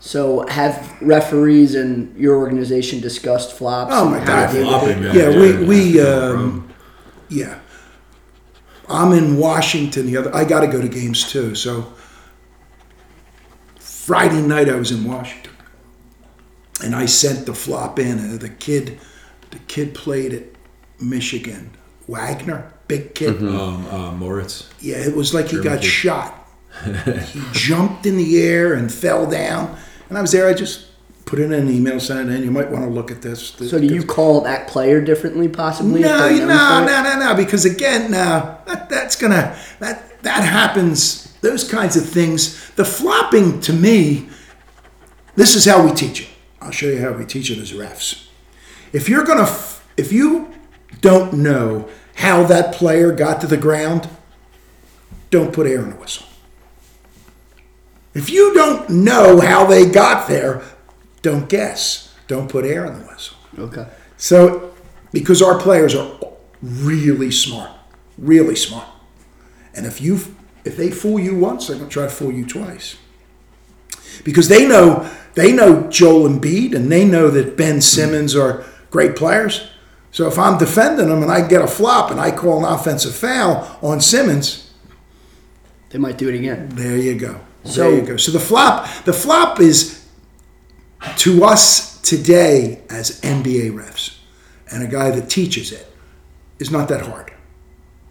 So 0.00 0.44
have 0.48 0.92
referees 1.00 1.74
and 1.74 2.14
your 2.18 2.36
organization 2.36 3.00
discussed 3.00 3.52
flops? 3.52 3.92
Oh 3.94 4.04
my 4.06 4.22
God. 4.24 4.48
to 4.48 4.52
deal 4.52 4.62
with 4.62 4.68
Flopping, 4.70 5.02
man. 5.02 5.14
Yeah, 5.16 5.28
we 5.38 5.64
we 5.64 6.00
um, 6.00 6.68
yeah. 7.28 7.54
I'm 8.88 9.12
in 9.12 9.38
Washington. 9.38 10.06
The 10.06 10.16
other, 10.18 10.34
I 10.34 10.44
got 10.44 10.60
to 10.60 10.66
go 10.66 10.80
to 10.80 10.88
games 10.88 11.24
too. 11.30 11.54
So 11.54 11.86
Friday 14.04 14.42
night 14.42 14.68
I 14.68 14.74
was 14.74 14.90
in 14.90 15.04
Washington, 15.04 15.52
and 16.82 16.94
I 16.94 17.06
sent 17.06 17.46
the 17.46 17.54
flop 17.54 17.98
in. 17.98 18.18
And 18.18 18.38
the 18.38 18.50
kid, 18.50 18.98
the 19.50 19.58
kid 19.60 19.94
played 19.94 20.34
at 20.34 20.42
Michigan. 21.00 21.70
Wagner, 22.06 22.70
big 22.86 23.14
kid. 23.14 23.42
Um, 23.42 23.86
uh, 23.86 24.12
Moritz. 24.12 24.68
Yeah, 24.78 24.96
it 24.96 25.16
was 25.16 25.32
like 25.32 25.48
he 25.48 25.62
got 25.62 25.80
kid. 25.80 25.88
shot. 25.88 26.46
he 26.84 27.40
jumped 27.52 28.04
in 28.04 28.18
the 28.18 28.42
air 28.42 28.74
and 28.74 28.92
fell 28.92 29.24
down. 29.26 29.74
And 30.10 30.18
I 30.18 30.20
was 30.20 30.32
there. 30.32 30.48
I 30.48 30.52
just 30.52 30.86
put 31.24 31.38
in 31.38 31.54
an 31.54 31.70
email, 31.70 31.98
sent 31.98 32.28
it 32.28 32.34
in. 32.34 32.42
You 32.42 32.50
might 32.50 32.70
want 32.70 32.84
to 32.84 32.90
look 32.90 33.10
at 33.10 33.22
this. 33.22 33.54
So 33.54 33.78
do 33.78 33.86
you 33.86 34.04
call 34.04 34.42
that 34.42 34.68
player 34.68 35.00
differently, 35.00 35.48
possibly? 35.48 36.02
No, 36.02 36.08
no, 36.08 36.28
known 36.28 36.36
for 36.36 36.90
it? 36.90 36.92
no, 36.92 37.02
no, 37.02 37.18
no. 37.20 37.34
Because 37.34 37.64
again, 37.64 38.10
now 38.10 38.58
that, 38.66 38.90
that's 38.90 39.16
gonna 39.16 39.56
that 39.78 40.22
that 40.24 40.44
happens. 40.44 41.33
Those 41.44 41.68
kinds 41.68 41.94
of 41.94 42.08
things. 42.08 42.70
The 42.70 42.86
flopping 42.86 43.60
to 43.60 43.72
me. 43.74 44.30
This 45.36 45.54
is 45.54 45.66
how 45.66 45.84
we 45.84 45.92
teach 45.92 46.22
it. 46.22 46.28
I'll 46.58 46.70
show 46.70 46.86
you 46.86 47.02
how 47.02 47.12
we 47.12 47.26
teach 47.26 47.50
it 47.50 47.58
as 47.58 47.70
refs. 47.72 48.28
If 48.94 49.10
you're 49.10 49.24
gonna, 49.24 49.42
f- 49.42 49.86
if 49.98 50.10
you 50.10 50.54
don't 51.02 51.34
know 51.34 51.86
how 52.14 52.44
that 52.44 52.74
player 52.74 53.12
got 53.12 53.42
to 53.42 53.46
the 53.46 53.58
ground, 53.58 54.08
don't 55.28 55.52
put 55.52 55.66
air 55.66 55.80
in 55.80 55.90
the 55.90 55.96
whistle. 55.96 56.24
If 58.14 58.30
you 58.30 58.54
don't 58.54 58.88
know 58.88 59.38
how 59.40 59.66
they 59.66 59.84
got 59.84 60.26
there, 60.26 60.62
don't 61.20 61.50
guess. 61.50 62.14
Don't 62.26 62.48
put 62.48 62.64
air 62.64 62.86
in 62.86 62.94
the 63.00 63.04
whistle. 63.04 63.36
Okay. 63.58 63.86
So, 64.16 64.72
because 65.12 65.42
our 65.42 65.58
players 65.58 65.94
are 65.94 66.10
really 66.62 67.30
smart, 67.30 67.72
really 68.16 68.56
smart, 68.56 68.88
and 69.74 69.84
if 69.84 70.00
you 70.00 70.20
if 70.64 70.76
they 70.76 70.90
fool 70.90 71.18
you 71.20 71.36
once, 71.36 71.66
they're 71.66 71.76
gonna 71.76 71.88
try 71.88 72.04
to 72.04 72.08
fool 72.10 72.32
you 72.32 72.44
twice. 72.46 72.96
Because 74.24 74.48
they 74.48 74.66
know 74.66 75.08
they 75.34 75.52
know 75.52 75.88
Joel 75.90 76.28
Embiid 76.28 76.74
and 76.74 76.90
they 76.90 77.04
know 77.04 77.28
that 77.30 77.56
Ben 77.56 77.80
Simmons 77.80 78.36
are 78.36 78.64
great 78.90 79.16
players. 79.16 79.68
So 80.12 80.28
if 80.28 80.38
I'm 80.38 80.58
defending 80.58 81.08
them 81.08 81.22
and 81.22 81.32
I 81.32 81.46
get 81.46 81.60
a 81.60 81.66
flop 81.66 82.10
and 82.12 82.20
I 82.20 82.30
call 82.30 82.64
an 82.64 82.72
offensive 82.72 83.14
foul 83.14 83.78
on 83.82 84.00
Simmons, 84.00 84.70
They 85.90 85.98
might 85.98 86.16
do 86.18 86.28
it 86.28 86.36
again. 86.36 86.68
there 86.74 86.96
you 86.96 87.14
go. 87.16 87.40
So- 87.64 87.90
there 87.90 88.00
you 88.00 88.06
go. 88.06 88.16
So 88.16 88.30
the 88.30 88.38
flop, 88.40 88.88
the 89.04 89.12
flop 89.12 89.58
is 89.60 90.04
to 91.16 91.44
us 91.44 91.98
today 92.02 92.80
as 92.88 93.20
NBA 93.22 93.70
refs 93.72 94.14
and 94.70 94.82
a 94.82 94.86
guy 94.86 95.10
that 95.10 95.28
teaches 95.28 95.72
it 95.72 95.92
is 96.60 96.70
not 96.70 96.88
that 96.88 97.02
hard. 97.06 97.32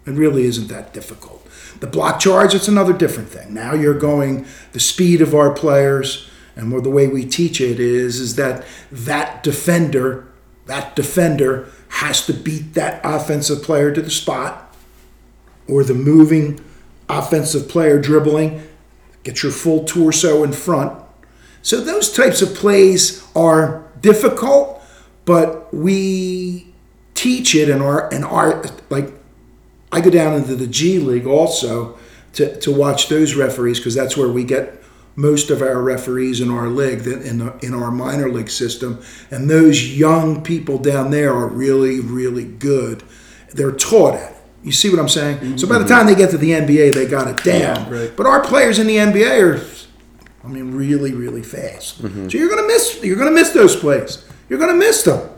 It 0.05 0.11
really 0.11 0.43
isn't 0.45 0.67
that 0.67 0.93
difficult. 0.93 1.42
The 1.83 1.89
block 1.89 2.21
charge, 2.21 2.55
it's 2.55 2.69
another 2.69 2.93
different 2.93 3.27
thing. 3.27 3.53
Now 3.53 3.73
you're 3.73 3.93
going 3.93 4.45
the 4.71 4.79
speed 4.79 5.21
of 5.21 5.35
our 5.35 5.51
players, 5.51 6.29
and 6.55 6.71
the 6.81 6.89
way 6.89 7.09
we 7.09 7.25
teach 7.25 7.59
it 7.59 7.77
is 7.77 8.21
is 8.21 8.37
that 8.37 8.63
that 8.89 9.43
defender, 9.43 10.25
that 10.65 10.95
defender 10.95 11.67
has 11.89 12.25
to 12.27 12.33
beat 12.33 12.73
that 12.75 13.01
offensive 13.03 13.63
player 13.63 13.91
to 13.91 14.01
the 14.01 14.09
spot, 14.09 14.73
or 15.67 15.83
the 15.83 15.93
moving 15.93 16.63
offensive 17.09 17.67
player 17.67 17.99
dribbling, 17.99 18.65
get 19.25 19.43
your 19.43 19.51
full 19.51 19.83
torso 19.83 20.41
in 20.41 20.53
front. 20.53 20.97
So 21.63 21.81
those 21.81 22.13
types 22.13 22.41
of 22.41 22.55
plays 22.55 23.27
are 23.35 23.85
difficult, 23.99 24.81
but 25.25 25.73
we 25.73 26.73
teach 27.13 27.53
it 27.53 27.67
in 27.67 27.81
our 27.81 28.09
in 28.09 28.23
our 28.23 28.63
like 28.89 29.11
I 29.93 30.01
go 30.01 30.09
down 30.09 30.33
into 30.33 30.55
the 30.55 30.67
G 30.67 30.99
League 30.99 31.27
also 31.27 31.97
to, 32.33 32.59
to 32.61 32.71
watch 32.71 33.09
those 33.09 33.35
referees 33.35 33.79
because 33.79 33.93
that's 33.95 34.17
where 34.17 34.29
we 34.29 34.43
get 34.43 34.81
most 35.15 35.51
of 35.51 35.61
our 35.61 35.79
referees 35.81 36.41
in 36.41 36.49
our 36.49 36.67
league 36.67 37.01
that 37.01 37.21
in 37.21 37.37
the, 37.37 37.55
in 37.61 37.73
our 37.75 37.91
minor 37.91 38.27
league 38.29 38.49
system. 38.49 39.01
And 39.29 39.47
those 39.49 39.95
young 39.95 40.41
people 40.43 40.79
down 40.79 41.11
there 41.11 41.31
are 41.33 41.47
really 41.47 41.99
really 41.99 42.45
good. 42.45 43.03
They're 43.51 43.71
taught 43.71 44.15
it. 44.15 44.35
You 44.63 44.71
see 44.71 44.89
what 44.89 44.97
i'm 44.99 45.09
saying? 45.09 45.57
So 45.59 45.67
by 45.67 45.77
the 45.77 45.85
time 45.85 46.07
they 46.07 46.15
get 46.15 46.31
to 46.31 46.37
the 46.37 46.51
nba 46.51 46.93
they 46.93 47.05
got 47.05 47.27
it 47.27 47.43
down. 47.43 47.89
But 48.15 48.25
our 48.25 48.41
players 48.43 48.79
in 48.79 48.87
the 48.87 48.95
nba 48.95 49.41
are 49.61 49.65
i 50.43 50.47
mean 50.47 50.73
really 50.73 51.13
really 51.13 51.43
fast. 51.43 52.01
So 52.31 52.37
you're 52.37 52.49
gonna 52.49 52.65
miss 52.67 52.99
you're 53.03 53.17
gonna 53.17 53.29
miss 53.31 53.51
those 53.51 53.75
plays. 53.75 54.25
You're 54.49 54.59
gonna 54.59 54.73
miss 54.73 55.03
them. 55.03 55.29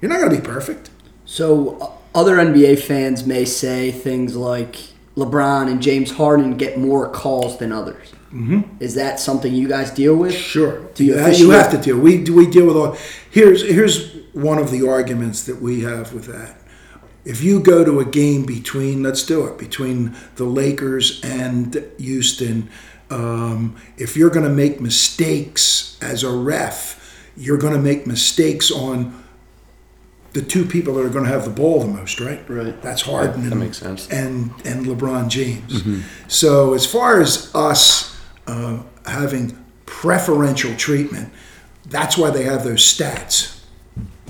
You're 0.00 0.10
not 0.10 0.20
gonna 0.20 0.36
be 0.36 0.46
perfect. 0.46 0.90
So 1.24 1.78
uh, 1.80 1.90
other 2.14 2.36
NBA 2.36 2.80
fans 2.80 3.26
may 3.26 3.44
say 3.44 3.90
things 3.90 4.36
like 4.36 4.76
LeBron 5.16 5.70
and 5.70 5.82
James 5.82 6.12
Harden 6.12 6.56
get 6.56 6.78
more 6.78 7.08
calls 7.08 7.58
than 7.58 7.72
others. 7.72 8.12
Mm-hmm. 8.32 8.62
Is 8.80 8.96
that 8.96 9.20
something 9.20 9.54
you 9.54 9.68
guys 9.68 9.92
deal 9.92 10.16
with? 10.16 10.34
Sure. 10.34 10.84
Do 10.94 11.04
you 11.04 11.14
you, 11.14 11.50
have 11.50 11.70
to 11.70 11.78
deal. 11.78 11.98
We 11.98 12.22
do. 12.22 12.34
We 12.34 12.50
deal 12.50 12.66
with 12.66 12.76
all. 12.76 12.96
Here's 13.30 13.62
here's 13.62 14.12
one 14.32 14.58
of 14.58 14.72
the 14.72 14.88
arguments 14.88 15.44
that 15.44 15.62
we 15.62 15.82
have 15.82 16.12
with 16.12 16.26
that. 16.26 16.56
If 17.24 17.42
you 17.42 17.60
go 17.60 17.84
to 17.84 18.00
a 18.00 18.04
game 18.04 18.44
between, 18.44 19.02
let's 19.02 19.24
do 19.24 19.46
it 19.46 19.56
between 19.56 20.16
the 20.34 20.44
Lakers 20.44 21.22
and 21.24 21.88
Houston. 21.98 22.68
Um, 23.08 23.76
if 23.96 24.16
you're 24.16 24.30
going 24.30 24.44
to 24.46 24.52
make 24.52 24.80
mistakes 24.80 25.96
as 26.02 26.24
a 26.24 26.30
ref, 26.30 27.00
you're 27.36 27.56
going 27.56 27.72
to 27.72 27.80
make 27.80 28.06
mistakes 28.06 28.70
on 28.70 29.23
the 30.34 30.42
two 30.42 30.66
people 30.66 30.94
that 30.94 31.04
are 31.06 31.08
going 31.08 31.24
to 31.24 31.30
have 31.30 31.44
the 31.44 31.50
ball 31.50 31.80
the 31.80 31.86
most, 31.86 32.20
right? 32.20 32.42
Right. 32.50 32.80
That's 32.82 33.02
Harden. 33.02 33.44
that 33.44 33.52
and, 33.52 33.60
makes 33.60 33.78
sense. 33.78 34.10
And 34.10 34.50
and 34.66 34.84
LeBron 34.84 35.28
James. 35.28 35.82
So 36.28 36.74
as 36.74 36.84
far 36.84 37.20
as 37.20 37.54
us 37.54 38.20
uh, 38.46 38.82
having 39.06 39.56
preferential 39.86 40.74
treatment, 40.76 41.32
that's 41.86 42.18
why 42.18 42.30
they 42.30 42.42
have 42.42 42.64
those 42.64 42.80
stats. 42.80 43.60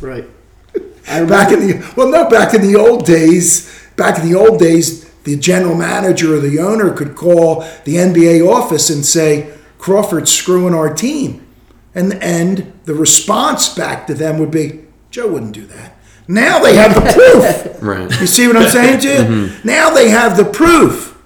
Right. 0.00 0.26
I 1.08 1.20
remember, 1.20 1.30
Back 1.30 1.52
in 1.52 1.60
the 1.60 1.92
well, 1.96 2.10
no, 2.10 2.28
back 2.28 2.54
in 2.54 2.60
the 2.60 2.76
old 2.76 3.06
days. 3.06 3.72
Back 3.96 4.18
in 4.18 4.28
the 4.28 4.36
old 4.36 4.58
days, 4.58 5.08
the 5.22 5.36
general 5.36 5.74
manager 5.74 6.34
or 6.34 6.40
the 6.40 6.58
owner 6.58 6.92
could 6.92 7.14
call 7.14 7.60
the 7.84 7.96
NBA 7.96 8.46
office 8.46 8.90
and 8.90 9.06
say, 9.06 9.54
"Crawford's 9.78 10.30
screwing 10.30 10.74
our 10.74 10.92
team," 10.92 11.46
and 11.94 12.14
and 12.22 12.72
the 12.84 12.94
response 12.94 13.72
back 13.72 14.06
to 14.08 14.14
them 14.14 14.38
would 14.38 14.50
be, 14.50 14.83
"Joe 15.14 15.28
wouldn't 15.28 15.52
do 15.52 15.64
that." 15.66 15.96
Now 16.26 16.58
they 16.58 16.74
have 16.74 16.94
the 16.94 17.12
proof. 17.12 17.70
Right. 17.84 18.10
You 18.18 18.26
see 18.26 18.46
what 18.46 18.56
I'm 18.56 18.70
saying 18.70 19.00
to 19.00 19.08
you? 19.08 19.18
Mm-hmm. 19.18 19.68
Now 19.68 19.90
they 19.90 20.08
have 20.08 20.38
the 20.38 20.44
proof. 20.44 21.22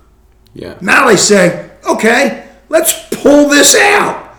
Yeah. 0.55 0.77
Now 0.81 1.07
they 1.07 1.15
say, 1.15 1.71
okay, 1.89 2.49
let's 2.69 3.09
pull 3.11 3.49
this 3.49 3.77
out. 3.77 4.35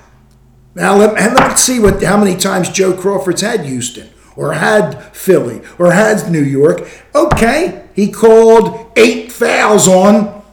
Now 0.75 0.97
let, 0.97 1.17
and 1.17 1.33
let's 1.35 1.63
see 1.63 1.79
what 1.79 2.03
how 2.03 2.17
many 2.17 2.35
times 2.35 2.69
Joe 2.69 2.93
Crawford's 2.93 3.39
had 3.39 3.61
Houston 3.65 4.09
or 4.35 4.51
had 4.51 5.01
Philly 5.15 5.61
or 5.77 5.93
had 5.93 6.29
New 6.29 6.43
York. 6.43 6.89
Okay, 7.15 7.87
he 7.95 8.11
called 8.11 8.91
eight 8.97 9.31
fouls 9.31 9.87
on 9.87 10.43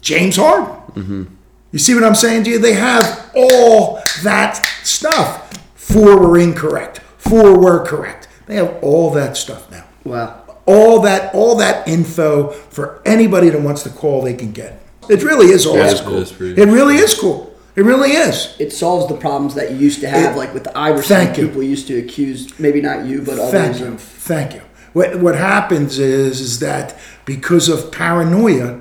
James 0.00 0.36
Harden. 0.36 0.76
Mm-hmm. 0.94 1.24
You 1.72 1.78
see 1.80 1.94
what 1.94 2.04
I'm 2.04 2.14
saying 2.14 2.44
to 2.44 2.50
you? 2.50 2.58
They 2.60 2.74
have 2.74 3.32
all 3.34 4.00
that 4.22 4.64
stuff. 4.84 5.52
Four 5.74 6.16
were 6.16 6.38
incorrect. 6.38 7.00
Four 7.28 7.58
were 7.58 7.84
correct. 7.84 8.28
They 8.46 8.56
have 8.56 8.78
all 8.82 9.10
that 9.12 9.36
stuff 9.36 9.70
now. 9.70 9.84
Wow. 10.04 10.40
All 10.66 11.00
that 11.02 11.34
all 11.34 11.56
that 11.56 11.86
info 11.88 12.50
for 12.50 13.00
anybody 13.04 13.48
that 13.50 13.60
wants 13.60 13.82
to 13.84 13.90
call 13.90 14.22
they 14.22 14.34
can 14.34 14.52
get. 14.52 14.80
It 15.08 15.22
really 15.22 15.46
is 15.48 15.66
awesome. 15.66 15.80
it 15.80 15.92
is 15.92 16.00
cool. 16.30 16.36
Pretty- 16.38 16.60
It 16.62 16.66
really 16.66 16.96
is 16.96 17.14
cool. 17.18 17.54
It 17.76 17.82
really 17.84 18.12
is. 18.12 18.54
It 18.58 18.72
solves 18.72 19.08
the 19.08 19.16
problems 19.18 19.54
that 19.56 19.72
you 19.72 19.76
used 19.78 20.00
to 20.00 20.08
have, 20.08 20.34
It- 20.34 20.38
like 20.38 20.54
with 20.54 20.64
the 20.64 20.76
Iverson. 20.78 21.16
Thank 21.16 21.38
you. 21.38 21.48
People 21.48 21.62
used 21.62 21.86
to 21.88 21.98
accuse, 21.98 22.58
maybe 22.58 22.80
not 22.80 23.04
you, 23.04 23.20
but 23.20 23.36
Thank 23.36 23.54
others 23.70 23.80
you. 23.80 23.86
of. 23.88 24.00
Thank 24.00 24.54
you. 24.54 24.60
What, 24.92 25.20
what 25.20 25.34
happens 25.34 25.98
is 25.98 26.40
is 26.40 26.60
that 26.60 26.96
because 27.24 27.68
of 27.68 27.90
paranoia, 27.90 28.80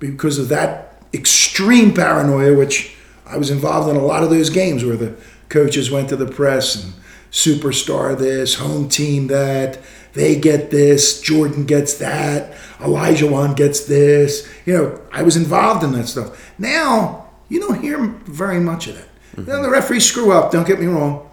because 0.00 0.38
of 0.38 0.48
that 0.48 1.02
extreme 1.14 1.94
paranoia, 1.94 2.54
which 2.54 2.94
I 3.26 3.36
was 3.36 3.50
involved 3.50 3.88
in 3.88 3.96
a 3.96 4.04
lot 4.04 4.22
of 4.22 4.30
those 4.30 4.50
games 4.50 4.84
where 4.84 4.96
the 4.96 5.14
coaches 5.48 5.90
went 5.90 6.08
to 6.10 6.16
the 6.16 6.26
press 6.26 6.74
and 6.82 6.92
superstar 7.30 8.16
this, 8.18 8.54
home 8.54 8.88
team 8.88 9.26
that, 9.28 9.78
they 10.14 10.34
get 10.36 10.70
this, 10.70 11.20
Jordan 11.20 11.64
gets 11.64 11.94
that, 11.98 12.52
Olajuwon 12.78 13.56
gets 13.56 13.84
this. 13.84 14.48
You 14.66 14.72
know, 14.72 15.00
I 15.12 15.22
was 15.22 15.36
involved 15.36 15.84
in 15.84 15.92
that 15.92 16.06
stuff. 16.08 16.52
Now 16.58 17.28
you 17.48 17.60
don't 17.60 17.80
hear 17.80 18.04
very 18.26 18.60
much 18.60 18.86
of 18.88 18.96
that. 18.96 19.08
Mm-hmm. 19.36 19.50
Now 19.50 19.62
the 19.62 19.70
referees 19.70 20.04
screw 20.04 20.32
up. 20.32 20.50
Don't 20.50 20.66
get 20.66 20.80
me 20.80 20.86
wrong. 20.86 21.28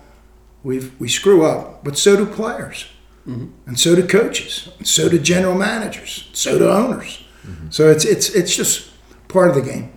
We 0.63 0.91
we 0.99 1.10
screw 1.10 1.45
up, 1.45 1.84
but 1.84 1.97
so 1.97 2.15
do 2.15 2.25
players, 2.25 2.88
mm-hmm. 3.27 3.47
and 3.67 3.79
so 3.79 3.95
do 3.95 4.08
coaches, 4.08 4.69
and 4.79 4.88
so 4.88 5.08
do 5.08 5.19
general 5.19 5.55
managers, 5.55 6.29
so 6.34 6.58
do 6.58 6.67
owners. 6.67 7.23
Mm-hmm. 7.45 7.69
So 7.69 7.89
it's 7.91 8.03
it's 8.03 8.29
it's 8.29 8.55
just 8.55 8.89
part 9.27 9.49
of 9.49 9.55
the 9.55 9.62
game. 9.62 9.91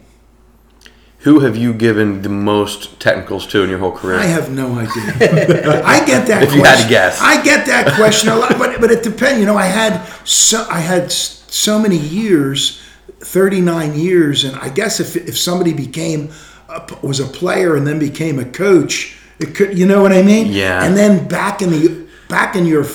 Who 1.28 1.40
have 1.40 1.58
you 1.58 1.74
given 1.74 2.22
the 2.22 2.30
most 2.30 2.98
technicals 3.00 3.46
to 3.48 3.62
in 3.62 3.68
your 3.68 3.80
whole 3.80 3.92
career? 3.92 4.18
I 4.18 4.24
have 4.24 4.50
no 4.50 4.78
idea. 4.78 5.82
I 5.84 6.02
get 6.06 6.26
that. 6.28 6.42
If 6.42 6.54
you 6.54 6.64
had 6.64 6.76
to 6.76 6.88
question. 6.88 6.88
guess. 6.88 7.20
I 7.20 7.42
get 7.44 7.66
that 7.66 7.96
question 7.96 8.30
a 8.30 8.34
lot, 8.34 8.56
but 8.58 8.80
but 8.80 8.90
it 8.90 9.02
depends. 9.02 9.38
You 9.38 9.44
know, 9.44 9.58
I 9.58 9.66
had 9.66 10.06
so 10.26 10.66
I 10.70 10.78
had 10.78 11.12
so 11.12 11.78
many 11.78 11.98
years, 11.98 12.80
thirty 13.20 13.60
nine 13.60 13.94
years, 13.94 14.44
and 14.44 14.56
I 14.56 14.70
guess 14.70 15.00
if 15.00 15.16
if 15.16 15.36
somebody 15.36 15.74
became 15.74 16.30
a, 16.70 16.82
was 17.02 17.20
a 17.20 17.26
player 17.26 17.76
and 17.76 17.86
then 17.86 17.98
became 17.98 18.38
a 18.38 18.46
coach, 18.46 19.18
it 19.38 19.54
could. 19.54 19.76
You 19.76 19.84
know 19.84 20.00
what 20.00 20.12
I 20.12 20.22
mean? 20.22 20.50
Yeah. 20.50 20.82
And 20.82 20.96
then 20.96 21.28
back 21.28 21.60
in 21.60 21.68
the 21.68 22.06
back 22.30 22.56
in 22.56 22.64
your 22.64 22.86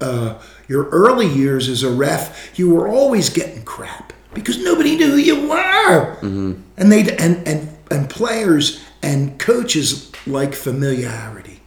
uh, 0.00 0.42
your 0.66 0.88
early 0.88 1.28
years 1.28 1.68
as 1.68 1.84
a 1.84 1.92
ref, 1.92 2.58
you 2.58 2.70
were 2.70 2.88
always 2.88 3.30
getting 3.30 3.62
crap 3.62 4.07
because 4.34 4.62
nobody 4.62 4.96
knew 4.96 5.10
who 5.12 5.16
you 5.16 5.48
were, 5.48 6.16
mm-hmm. 6.16 6.54
and 6.76 6.92
they 6.92 7.00
and 7.16 7.46
and 7.46 7.76
and 7.90 8.10
players 8.10 8.82
and 9.02 9.38
coaches 9.38 10.12
like 10.26 10.54
familiarity. 10.54 11.60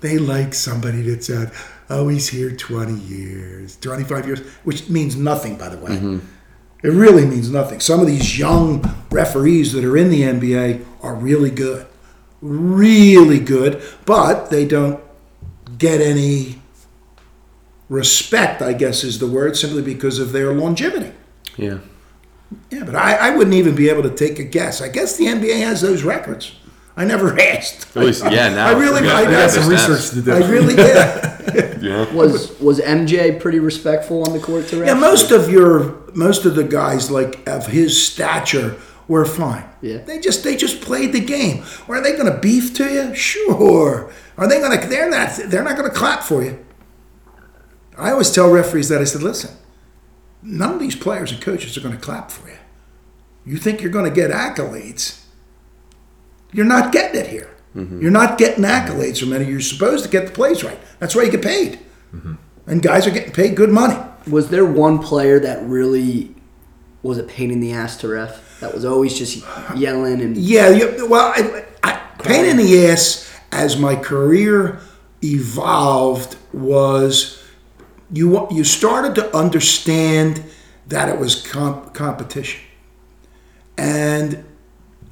They 0.00 0.18
like 0.18 0.54
somebody 0.54 1.02
that 1.02 1.24
said, 1.24 1.52
"Oh, 1.90 2.08
he's 2.08 2.28
here 2.28 2.50
twenty 2.50 2.98
years, 3.00 3.76
twenty-five 3.76 4.26
years," 4.26 4.40
which 4.64 4.88
means 4.88 5.16
nothing, 5.16 5.56
by 5.56 5.68
the 5.68 5.78
way. 5.78 5.92
Mm-hmm. 5.92 6.18
It 6.82 6.90
really 6.90 7.26
means 7.26 7.50
nothing. 7.50 7.80
Some 7.80 8.00
of 8.00 8.06
these 8.06 8.38
young 8.38 8.84
referees 9.10 9.72
that 9.72 9.84
are 9.84 9.96
in 9.96 10.10
the 10.10 10.22
NBA 10.22 10.84
are 11.02 11.14
really 11.14 11.50
good, 11.50 11.86
really 12.40 13.40
good, 13.40 13.82
but 14.06 14.50
they 14.50 14.64
don't 14.64 15.00
get 15.76 16.00
any 16.00 16.62
respect, 17.88 18.62
I 18.62 18.74
guess 18.74 19.02
is 19.02 19.18
the 19.18 19.26
word, 19.26 19.56
simply 19.56 19.82
because 19.82 20.18
of 20.18 20.32
their 20.32 20.52
longevity. 20.52 21.12
Yeah. 21.58 21.78
Yeah, 22.70 22.84
but 22.84 22.96
I, 22.96 23.14
I 23.28 23.36
wouldn't 23.36 23.54
even 23.54 23.74
be 23.74 23.90
able 23.90 24.02
to 24.04 24.10
take 24.10 24.38
a 24.38 24.42
guess. 24.44 24.80
I 24.80 24.88
guess 24.88 25.18
the 25.18 25.26
NBA 25.26 25.58
has 25.60 25.82
those 25.82 26.02
records. 26.02 26.54
I 26.96 27.04
never 27.04 27.38
asked. 27.54 27.94
At 27.94 28.04
least, 28.04 28.24
yeah. 28.24 28.48
Now 28.48 28.68
I 28.68 28.72
really, 28.78 29.02
we 29.02 29.06
got- 29.06 29.16
I, 29.16 29.26
we 29.26 29.32
got 29.32 29.46
got 29.48 29.50
the 29.54 29.62
some 29.62 29.64
stats. 29.72 29.88
research 29.88 30.10
to 30.14 30.22
do. 30.22 30.32
I 30.32 30.48
really 30.50 30.74
did. 30.74 31.34
Yeah. 31.80 32.12
Was 32.12 32.58
was 32.60 32.78
MJ 32.80 33.40
pretty 33.40 33.58
respectful 33.58 34.22
on 34.24 34.32
the 34.34 34.38
court 34.40 34.66
to 34.68 34.76
refs? 34.76 34.86
yeah, 34.86 34.94
most 34.94 35.30
of 35.30 35.48
your, 35.48 36.02
most 36.14 36.44
of 36.44 36.54
the 36.56 36.64
guys 36.64 37.10
like 37.10 37.48
of 37.48 37.66
his 37.68 38.06
stature 38.06 38.76
were 39.06 39.24
fine. 39.24 39.64
Yeah. 39.80 39.98
they 39.98 40.18
just 40.20 40.44
they 40.44 40.56
just 40.56 40.82
played 40.82 41.12
the 41.14 41.20
game. 41.20 41.64
Or 41.86 41.96
are 41.96 42.02
they 42.02 42.12
going 42.16 42.30
to 42.30 42.38
beef 42.38 42.74
to 42.74 42.92
you? 42.92 43.14
Sure. 43.14 44.12
Are 44.36 44.46
they 44.46 44.58
going 44.60 44.78
to? 44.78 44.86
They're 44.88 45.08
not. 45.08 45.36
They're 45.46 45.62
not 45.62 45.76
going 45.78 45.88
to 45.90 45.96
clap 45.96 46.22
for 46.22 46.42
you. 46.44 46.62
I 47.96 48.10
always 48.10 48.30
tell 48.30 48.50
referees 48.50 48.88
that 48.90 49.00
I 49.00 49.04
said, 49.04 49.22
listen, 49.22 49.56
none 50.42 50.74
of 50.74 50.80
these 50.80 50.96
players 50.96 51.32
and 51.32 51.40
coaches 51.40 51.76
are 51.76 51.80
going 51.80 51.94
to 51.94 52.00
clap 52.00 52.30
for 52.30 52.48
you. 52.48 52.56
You 53.44 53.56
think 53.56 53.80
you're 53.80 53.92
going 53.92 54.04
to 54.04 54.14
get 54.14 54.30
accolades? 54.30 55.24
You're 56.52 56.66
not 56.66 56.92
getting 56.92 57.20
it 57.20 57.26
here. 57.28 57.56
Mm-hmm. 57.74 58.00
You're 58.00 58.10
not 58.10 58.38
getting 58.38 58.64
accolades 58.64 59.20
from 59.20 59.32
any. 59.32 59.46
You're 59.46 59.60
supposed 59.60 60.04
to 60.04 60.10
get 60.10 60.26
the 60.26 60.32
plays 60.32 60.64
right. 60.64 60.78
That's 60.98 61.14
why 61.14 61.22
you 61.22 61.30
get 61.30 61.42
paid. 61.42 61.80
Mm-hmm. 62.14 62.34
And 62.66 62.82
guys 62.82 63.06
are 63.06 63.10
getting 63.10 63.32
paid 63.32 63.56
good 63.56 63.70
money. 63.70 63.98
Was 64.28 64.48
there 64.48 64.64
one 64.64 64.98
player 64.98 65.38
that 65.40 65.62
really 65.64 66.34
was 67.02 67.18
a 67.18 67.22
pain 67.22 67.50
in 67.50 67.60
the 67.60 67.72
ass 67.72 67.96
to 67.98 68.08
ref? 68.08 68.60
That 68.60 68.74
was 68.74 68.84
always 68.84 69.16
just 69.16 69.44
yelling 69.76 70.20
and 70.20 70.36
Yeah, 70.36 70.68
yeah 70.70 71.04
well, 71.04 71.32
I, 71.34 71.64
I, 71.82 71.92
pain 72.22 72.44
in 72.44 72.56
the 72.56 72.88
ass 72.88 73.32
as 73.52 73.78
my 73.78 73.96
career 73.96 74.80
evolved 75.22 76.36
was 76.52 77.37
you 78.12 78.46
you 78.50 78.64
started 78.64 79.14
to 79.16 79.36
understand 79.36 80.42
that 80.86 81.08
it 81.08 81.18
was 81.18 81.34
comp- 81.42 81.92
competition, 81.94 82.60
and 83.76 84.44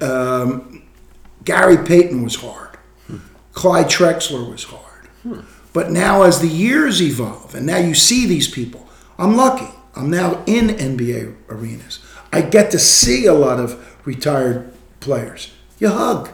um, 0.01 0.83
Gary 1.43 1.77
Payton 1.77 2.23
was 2.23 2.35
hard, 2.35 2.77
Clyde 3.53 3.87
Drexler 3.87 4.49
was 4.49 4.63
hard, 4.63 5.43
but 5.73 5.91
now 5.91 6.23
as 6.23 6.39
the 6.41 6.47
years 6.47 7.01
evolve, 7.01 7.53
and 7.55 7.65
now 7.65 7.77
you 7.77 7.93
see 7.93 8.25
these 8.25 8.47
people, 8.47 8.87
I'm 9.17 9.35
lucky. 9.35 9.67
I'm 9.95 10.09
now 10.11 10.43
in 10.45 10.67
NBA 10.67 11.35
arenas. 11.49 11.99
I 12.31 12.41
get 12.41 12.69
to 12.71 12.79
see 12.79 13.25
a 13.25 13.33
lot 13.33 13.59
of 13.59 13.97
retired 14.05 14.71
players. 14.99 15.51
You 15.79 15.89
hug. 15.89 16.29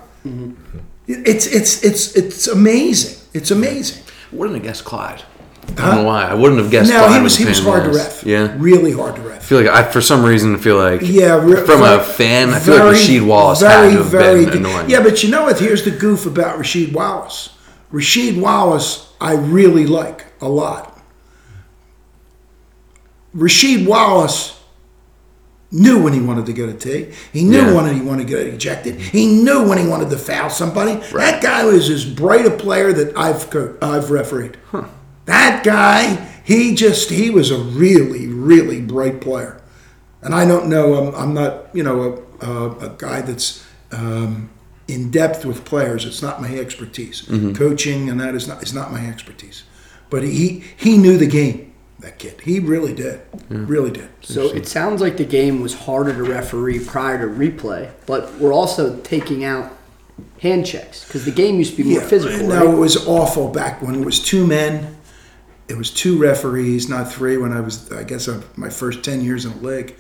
It's 1.08 1.46
it's 1.48 1.84
it's 1.84 2.16
it's 2.16 2.48
amazing. 2.48 3.18
It's 3.34 3.52
amazing. 3.52 4.04
Wouldn't 4.32 4.58
have 4.58 4.64
guessed 4.64 4.84
Clyde. 4.86 5.24
I 5.78 5.86
don't 5.88 5.96
know 5.96 6.04
why. 6.04 6.24
I 6.26 6.34
wouldn't 6.34 6.62
have 6.62 6.70
guessed 6.70 6.92
Clyde. 6.92 7.18
he 7.18 7.22
was 7.24 7.36
he 7.38 7.46
was 7.46 7.60
pain 7.60 7.68
in 7.68 7.74
the 7.74 7.80
hard 7.82 7.92
to 7.94 7.98
ref. 7.98 8.24
Yeah. 8.26 8.56
really 8.58 8.92
hard 8.92 9.16
to 9.16 9.22
I 9.22 9.26
ref. 9.26 9.44
feel 9.46 9.62
like 9.62 9.68
I, 9.70 9.84
for 9.84 10.02
some 10.02 10.24
reason, 10.24 10.58
feel 10.58 10.78
like 10.78 11.02
Yeah, 11.04 11.44
re- 11.44 11.66
from 11.66 11.82
a 11.82 12.04
fan, 12.04 12.50
I 12.50 12.60
feel 12.60 12.76
like 12.76 12.96
Rasheed 12.96 13.26
Wallace 13.26 13.62
very, 13.62 13.90
had 13.92 13.98
to 13.98 14.04
have 14.04 14.12
very 14.12 14.46
been 14.46 14.58
annoying. 14.58 14.90
Yeah, 14.90 15.02
but 15.02 15.24
you 15.24 15.30
know 15.32 15.44
what? 15.44 15.60
Here's 15.60 15.84
the 15.84 15.92
goof 15.92 16.26
about 16.26 16.60
Rasheed 16.60 16.94
Wallace. 16.94 17.50
Rasheed 17.92 18.40
Wallace, 18.40 19.12
I 19.20 19.34
really 19.36 19.86
like 19.88 20.26
a 20.42 20.48
lot. 20.50 21.02
Rasheed 23.36 23.88
Wallace 23.88 24.60
knew 25.72 26.02
when 26.04 26.14
he 26.14 26.20
wanted 26.22 26.46
to 26.46 26.54
get 26.54 26.70
a 26.70 26.74
tee. 26.74 27.12
He 27.32 27.44
knew 27.44 27.58
Yeah. 27.62 27.74
when 27.74 27.94
he 27.96 28.02
wanted 28.02 28.28
to 28.28 28.30
get 28.36 28.46
ejected. 28.48 29.00
He 29.00 29.26
knew 29.26 29.68
when 29.68 29.80
he 29.80 29.88
wanted 29.88 30.10
to 30.12 30.18
foul 30.18 30.50
somebody. 30.52 30.96
That 31.14 31.42
guy 31.42 31.66
was 31.66 31.90
as 31.90 32.06
bright 32.06 32.46
a 32.46 32.52
player 32.52 32.94
that 32.94 33.18
I've 33.18 33.50
co- 33.50 33.76
I've 33.82 34.12
refereed. 34.12 34.58
That 35.26 35.64
guy, 35.64 36.16
he 36.44 36.76
just 36.76 37.10
he 37.10 37.30
was 37.30 37.52
a 37.52 37.58
really 37.58 38.28
really 38.28 38.82
bright 38.82 39.22
player. 39.22 39.62
And 40.22 40.34
I 40.34 40.46
don't 40.46 40.70
know. 40.70 40.96
I'm, 40.96 41.16
I'm 41.16 41.34
not 41.34 41.74
you 41.74 41.84
know 41.84 42.26
a, 42.42 42.46
a, 42.46 42.78
a 42.88 42.90
guy 42.98 43.22
that's 43.22 43.66
um, 43.92 44.50
in 44.88 45.12
depth 45.12 45.46
with 45.46 45.66
players. 45.66 46.06
It's 46.06 46.22
not 46.22 46.42
my 46.42 46.54
expertise. 46.56 47.22
Coaching 47.56 48.10
and 48.10 48.20
that 48.20 48.36
is 48.36 48.48
not 48.48 48.64
is 48.64 48.74
not 48.74 48.92
my 48.92 49.06
expertise. 49.08 49.64
But 50.10 50.24
he 50.24 50.64
he 50.76 50.98
knew 50.98 51.18
the 51.18 51.28
game. 51.28 51.74
That 52.00 52.20
kid, 52.20 52.42
he 52.42 52.60
really 52.60 52.94
did, 52.94 53.22
really 53.50 53.90
did. 53.90 54.10
So 54.22 54.54
it 54.54 54.68
sounds 54.68 55.00
like 55.00 55.16
the 55.16 55.24
game 55.24 55.62
was 55.62 55.74
harder 55.74 56.14
to 56.14 56.24
referee 56.24 56.84
prior 56.84 57.18
to 57.20 57.34
replay, 57.34 57.92
but 58.06 58.34
we're 58.40 58.52
also 58.52 59.00
taking 59.02 59.46
out 59.46 59.72
hand 60.42 60.66
checks 60.66 61.06
because 61.06 61.24
the 61.24 61.32
game 61.32 61.60
used 61.60 61.78
to 61.78 61.84
be 61.84 61.92
more 61.92 62.02
physical. 62.02 62.46
No, 62.46 62.66
right? 62.66 62.74
it 62.74 62.78
was 62.78 63.08
awful 63.08 63.48
back 63.48 63.82
when 63.82 63.96
it 63.96 64.06
was 64.06 64.20
two 64.20 64.46
men. 64.46 64.98
It 65.68 65.78
was 65.78 65.90
two 65.90 66.18
referees, 66.18 66.90
not 66.90 67.12
three. 67.12 67.38
When 67.38 67.54
I 67.54 67.62
was, 67.62 67.92
I 67.92 68.04
guess, 68.04 68.28
uh, 68.28 68.42
my 68.56 68.70
first 68.70 69.04
ten 69.04 69.22
years 69.22 69.46
in 69.46 69.60
the 69.60 69.68
league, 69.68 69.96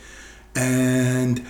and 0.56 1.45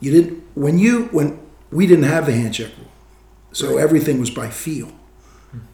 you 0.00 0.10
didn't 0.12 0.42
when 0.54 0.78
you 0.78 1.04
when 1.06 1.40
we 1.70 1.86
didn't 1.86 2.04
have 2.04 2.26
the 2.26 2.32
hand 2.32 2.54
check 2.54 2.70
rule, 2.76 2.90
so 3.52 3.78
everything 3.78 4.18
was 4.20 4.30
by 4.30 4.50
feel. 4.50 4.92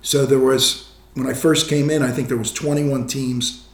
So 0.03 0.27
there 0.27 0.39
was 0.39 0.93
when 1.15 1.27
I 1.27 1.33
first 1.35 1.69
came 1.69 1.91
in, 1.91 2.03
I 2.03 2.11
think 2.11 2.29
there 2.29 2.37
was 2.37 2.53
21 2.53 3.07
teams, 3.07 3.69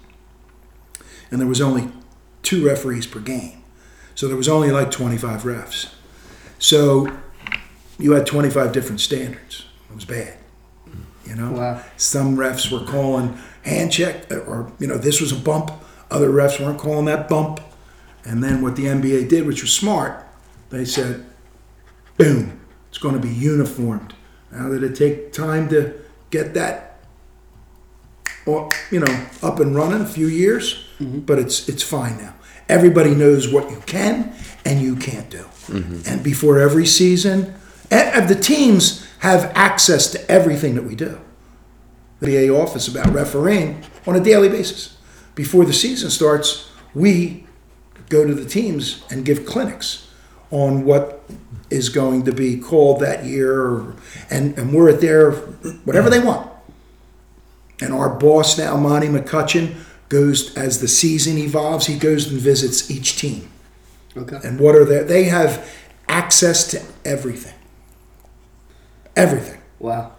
and 1.31 1.41
there 1.41 1.49
was 1.49 1.61
only 1.61 1.91
two 2.43 2.67
referees 2.67 3.07
per 3.07 3.21
game. 3.21 3.63
So 4.15 4.29
there 4.29 4.37
was 4.37 4.49
only 4.49 4.71
like 4.71 4.91
25 4.91 5.43
refs. 5.43 5.93
So 6.59 7.11
you 7.99 8.13
had 8.13 8.27
25 8.27 8.73
different 8.73 9.01
standards. 9.01 9.65
It 9.89 9.95
was 9.95 10.05
bad. 10.05 10.37
You 11.31 11.37
know, 11.37 11.53
Wow. 11.53 11.81
some 11.97 12.37
refs 12.37 12.73
were 12.73 12.85
calling 12.85 13.39
hand 13.63 13.93
check, 13.93 14.31
or 14.33 14.73
you 14.81 14.89
know, 14.89 14.99
this 14.99 15.21
was 15.21 15.31
a 15.31 15.37
bump. 15.37 15.71
Other 16.11 16.29
refs 16.29 16.59
weren't 16.59 16.79
calling 16.79 17.05
that 17.07 17.29
bump. 17.29 17.61
And 18.25 18.43
then 18.43 18.63
what 18.63 18.75
the 18.75 18.87
NBA 18.87 19.29
did, 19.29 19.47
which 19.47 19.63
was 19.63 19.73
smart, 19.73 20.27
they 20.71 20.85
said, 20.85 21.25
"Boom, 22.19 22.61
it's 22.89 22.99
going 22.99 23.15
to 23.15 23.21
be 23.21 23.33
uniformed." 23.33 24.13
Now 24.51 24.69
did 24.71 24.83
it 24.83 24.97
take 24.97 25.33
time 25.33 25.69
to 25.69 25.95
get 26.31 26.53
that, 26.55 26.99
or 28.45 28.69
you 28.91 28.99
know, 28.99 29.27
up 29.41 29.61
and 29.61 29.75
running? 29.75 30.01
A 30.03 30.07
few 30.07 30.27
years, 30.27 30.85
mm-hmm. 30.99 31.21
but 31.21 31.39
it's 31.39 31.69
it's 31.69 31.85
fine 31.85 32.19
now. 32.19 32.35
Everybody 32.69 33.15
knows 33.15 33.49
what 33.53 33.71
you 33.71 33.83
can 33.87 34.33
and 34.65 34.81
you 34.81 34.97
can't 34.97 35.31
do. 35.31 35.45
Mm-hmm. 35.69 36.03
And 36.07 36.23
before 36.25 36.59
every 36.59 36.87
season, 36.87 37.55
and 37.91 38.29
the 38.29 38.35
teams 38.35 39.07
have 39.21 39.53
access 39.55 40.11
to 40.13 40.31
everything 40.31 40.75
that 40.75 40.85
we 40.85 40.95
do. 40.95 41.21
The 42.21 42.27
NBA 42.27 42.59
office 42.63 42.89
about 42.89 43.13
refereeing 43.13 43.85
on 44.07 44.17
a 44.17 44.21
daily 44.21 44.49
basis. 44.49 44.99
Before 45.35 45.65
the 45.65 45.73
season 45.73 46.11
starts, 46.11 46.71
we 46.95 47.47
go 48.09 48.27
to 48.27 48.35
the 48.35 48.45
teams 48.49 49.05
and 49.11 49.25
give 49.25 49.47
clinics 49.47 50.09
on 50.51 50.85
what 50.85 51.23
is 51.71 51.89
going 51.89 52.25
to 52.25 52.33
be 52.33 52.59
called 52.59 53.01
that 53.01 53.25
year, 53.25 53.95
and, 54.29 54.59
and 54.59 54.75
we're 54.75 54.91
at 54.91 55.01
their 55.01 55.31
whatever 55.85 56.11
they 56.11 56.19
want. 56.19 56.51
And 57.81 57.95
our 57.95 58.09
boss 58.11 58.59
now, 58.59 58.77
Monty 58.77 59.07
McCutcheon, 59.07 59.77
goes 60.09 60.55
as 60.57 60.81
the 60.81 60.89
season 60.89 61.39
evolves. 61.39 61.87
He 61.87 61.97
goes 61.99 62.29
and 62.31 62.41
visits 62.41 62.91
each 62.91 63.17
team, 63.17 63.49
Okay. 64.17 64.39
and 64.43 64.59
what 64.59 64.75
are 64.75 64.85
their? 64.85 65.05
They 65.05 65.25
have 65.25 65.71
access 66.09 66.69
to 66.73 66.83
everything. 67.05 67.55
Everything. 69.17 69.61
Wow. 69.79 70.13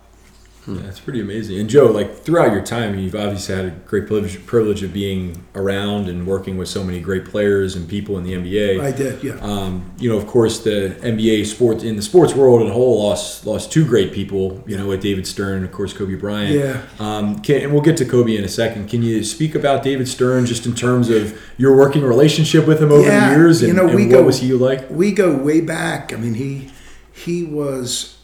Yeah, 0.67 0.83
that's 0.83 0.99
pretty 0.99 1.19
amazing. 1.19 1.59
And 1.59 1.67
Joe, 1.67 1.87
like 1.87 2.19
throughout 2.19 2.51
your 2.51 2.61
time, 2.63 2.97
you've 2.99 3.15
obviously 3.15 3.55
had 3.55 3.65
a 3.65 3.71
great 3.71 4.05
privilege, 4.05 4.45
privilege 4.45 4.83
of 4.83 4.93
being 4.93 5.43
around 5.55 6.07
and 6.07 6.27
working 6.27 6.55
with 6.55 6.67
so 6.67 6.83
many 6.83 6.99
great 6.99 7.25
players 7.25 7.75
and 7.75 7.89
people 7.89 8.15
in 8.19 8.23
the 8.23 8.33
NBA. 8.33 8.79
I 8.79 8.91
did, 8.91 9.23
yeah. 9.23 9.33
Um, 9.41 9.91
you 9.97 10.07
know, 10.07 10.17
of 10.17 10.27
course, 10.27 10.59
the 10.59 10.95
NBA 11.01 11.47
sports 11.47 11.83
in 11.83 11.95
the 11.95 12.03
sports 12.03 12.35
world 12.35 12.61
as 12.61 12.69
a 12.69 12.73
whole 12.73 13.01
lost 13.01 13.47
lost 13.47 13.71
two 13.71 13.83
great 13.83 14.13
people. 14.13 14.63
You 14.67 14.77
know, 14.77 14.85
with 14.87 15.01
David 15.01 15.25
Stern 15.25 15.57
and 15.57 15.65
of 15.65 15.71
course 15.71 15.93
Kobe 15.93 16.13
Bryant. 16.13 16.53
Yeah. 16.53 16.83
Um, 16.99 17.39
can, 17.41 17.63
and 17.63 17.73
we'll 17.73 17.81
get 17.81 17.97
to 17.97 18.05
Kobe 18.05 18.35
in 18.37 18.43
a 18.43 18.47
second. 18.47 18.87
Can 18.87 19.01
you 19.01 19.23
speak 19.23 19.55
about 19.55 19.81
David 19.81 20.07
Stern 20.07 20.45
just 20.45 20.67
in 20.67 20.75
terms 20.75 21.09
of 21.09 21.41
your 21.57 21.75
working 21.75 22.03
relationship 22.03 22.67
with 22.67 22.79
him 22.79 22.91
over 22.91 23.01
Yeah, 23.01 23.31
the 23.31 23.35
years, 23.35 23.63
and, 23.63 23.69
you 23.69 23.73
know, 23.73 23.87
and 23.87 23.95
we 23.95 24.05
what 24.05 24.25
was 24.25 24.41
he 24.41 24.53
like? 24.53 24.87
we 24.91 25.11
go 25.11 25.35
way 25.35 25.59
back. 25.59 26.13
I 26.13 26.17
mean, 26.17 26.35
he 26.35 26.69
he 27.11 27.43
was. 27.43 28.19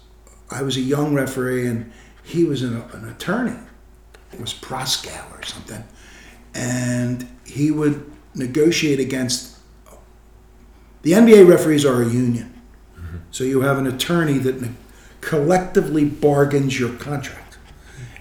I 0.49 0.61
was 0.61 0.77
a 0.77 0.81
young 0.81 1.13
referee, 1.13 1.67
and 1.67 1.91
he 2.23 2.43
was 2.43 2.63
an, 2.63 2.81
an 2.93 3.09
attorney. 3.09 3.57
It 4.31 4.39
was 4.39 4.53
Proskauer 4.53 5.39
or 5.39 5.43
something, 5.43 5.83
and 6.53 7.27
he 7.45 7.71
would 7.71 8.09
negotiate 8.35 8.99
against. 8.99 9.57
The 11.03 11.11
NBA 11.11 11.47
referees 11.47 11.85
are 11.85 12.01
a 12.01 12.09
union, 12.09 12.61
mm-hmm. 12.97 13.17
so 13.31 13.43
you 13.43 13.61
have 13.61 13.77
an 13.77 13.87
attorney 13.87 14.37
that 14.39 14.61
ne- 14.61 14.71
collectively 15.21 16.03
bargains 16.05 16.79
your 16.79 16.93
contract, 16.93 17.57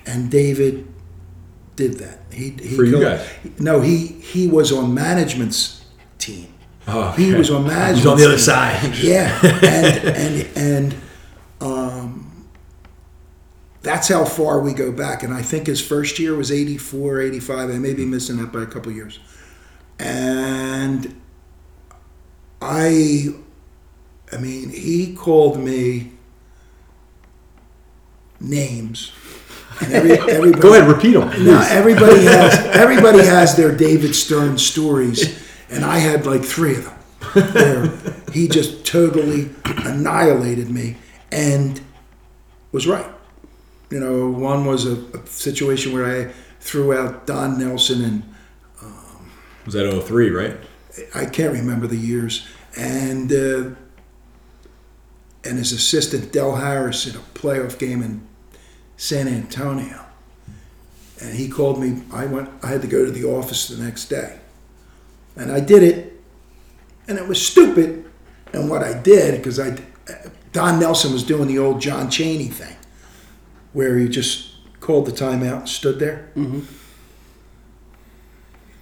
and 0.05 0.31
David 0.31 0.87
did 1.75 1.95
that. 1.95 2.21
He, 2.33 2.51
he 2.51 2.77
For 2.77 2.85
you 2.85 3.01
guys? 3.01 3.27
No, 3.59 3.81
he 3.81 4.07
he 4.07 4.49
was 4.49 4.73
on 4.73 4.95
management's 4.95 5.85
team. 6.19 6.53
Oh, 6.89 7.11
He 7.13 7.35
was 7.35 7.51
on 7.51 7.67
management. 7.67 7.97
He's 7.97 8.07
on 8.07 8.19
the 8.19 8.27
other 8.27 8.39
side. 8.39 8.97
Yeah, 8.97 9.39
and 9.63 10.05
and 10.05 10.49
and 10.57 10.97
that's 13.87 14.09
how 14.09 14.25
far 14.25 14.61
we 14.61 14.73
go 14.73 14.91
back. 14.91 15.23
And 15.23 15.33
I 15.33 15.43
think 15.43 15.69
his 15.69 15.81
first 15.81 16.19
year 16.19 16.35
was 16.35 16.51
84, 16.51 17.21
85. 17.21 17.71
I 17.71 17.73
may 17.75 17.95
be 17.95 18.03
mm-hmm. 18.03 18.11
missing 18.11 18.37
that 18.39 18.53
by 18.53 18.63
a 18.63 18.67
couple 18.67 18.91
years. 18.91 19.21
And 19.99 21.21
I, 22.61 23.29
I 24.33 24.39
mean, 24.39 24.71
he 24.71 25.15
called 25.15 25.59
me 25.61 26.13
names. 28.41 29.13
Every, 29.81 30.13
everybody, 30.19 30.61
Go 30.61 30.75
ahead, 30.75 30.89
repeat 30.89 31.13
them. 31.13 31.45
now 31.45 31.65
everybody 31.69 32.25
has 32.25 32.55
everybody 32.77 33.19
has 33.21 33.57
their 33.57 33.75
David 33.75 34.15
Stern 34.15 34.59
stories, 34.59 35.39
and 35.71 35.85
I 35.85 35.99
had 35.99 36.27
like 36.27 36.43
three 36.43 36.77
of 36.77 36.85
them. 36.85 36.93
Where 37.53 38.15
he 38.33 38.49
just 38.49 38.87
totally 38.87 39.51
annihilated 39.65 40.71
me 40.71 40.97
and 41.31 41.81
was 42.73 42.87
right. 42.87 43.07
You 43.91 44.01
know, 44.01 44.29
one 44.29 44.65
was 44.67 44.87
a, 44.87 44.97
a 45.17 45.27
situation 45.27 45.93
where 45.93 46.05
I 46.05 46.33
threw 46.61 46.93
out 46.97 47.27
Don 47.27 47.59
Nelson 47.59 48.03
and 48.05 48.35
Was 49.65 49.75
that 49.75 50.03
03, 50.07 50.31
right? 50.31 50.57
I 51.15 51.27
can't 51.27 51.53
remember 51.53 51.87
the 51.87 51.97
years, 51.97 52.47
and 52.77 53.31
uh, 53.33 53.71
and 55.45 55.59
his 55.59 55.73
assistant 55.73 56.33
Del 56.33 56.57
Harris 56.57 57.07
in 57.07 57.17
a 57.17 57.21
playoff 57.35 57.79
game 57.79 58.03
in 58.03 58.27
San 58.97 59.29
Antonio, 59.29 60.07
and 61.21 61.35
he 61.35 61.49
called 61.49 61.81
me. 61.81 62.03
I 62.13 62.27
went. 62.27 62.49
I 62.63 62.69
had 62.69 62.83
to 62.83 62.89
go 62.89 63.05
to 63.05 63.11
the 63.11 63.25
office 63.25 63.69
the 63.69 63.83
next 63.83 64.07
day, 64.07 64.39
and 65.37 65.53
I 65.53 65.61
did 65.61 65.83
it, 65.83 66.21
and 67.09 67.19
it 67.19 67.27
was 67.29 67.45
stupid. 67.45 68.05
And 68.53 68.71
what 68.71 68.83
I 68.83 68.95
did 68.95 69.37
because 69.37 69.61
I 69.61 69.77
Don 70.53 70.81
Nelson 70.81 71.13
was 71.13 71.25
doing 71.25 71.49
the 71.49 71.59
old 71.59 71.81
John 71.81 72.09
Chaney 72.09 72.47
thing, 72.49 72.77
where 73.77 73.99
he 73.99 74.09
just 74.09 74.53
called 74.81 75.05
the 75.05 75.13
timeout 75.13 75.59
and 75.59 75.69
stood 75.69 75.99
there. 75.99 76.33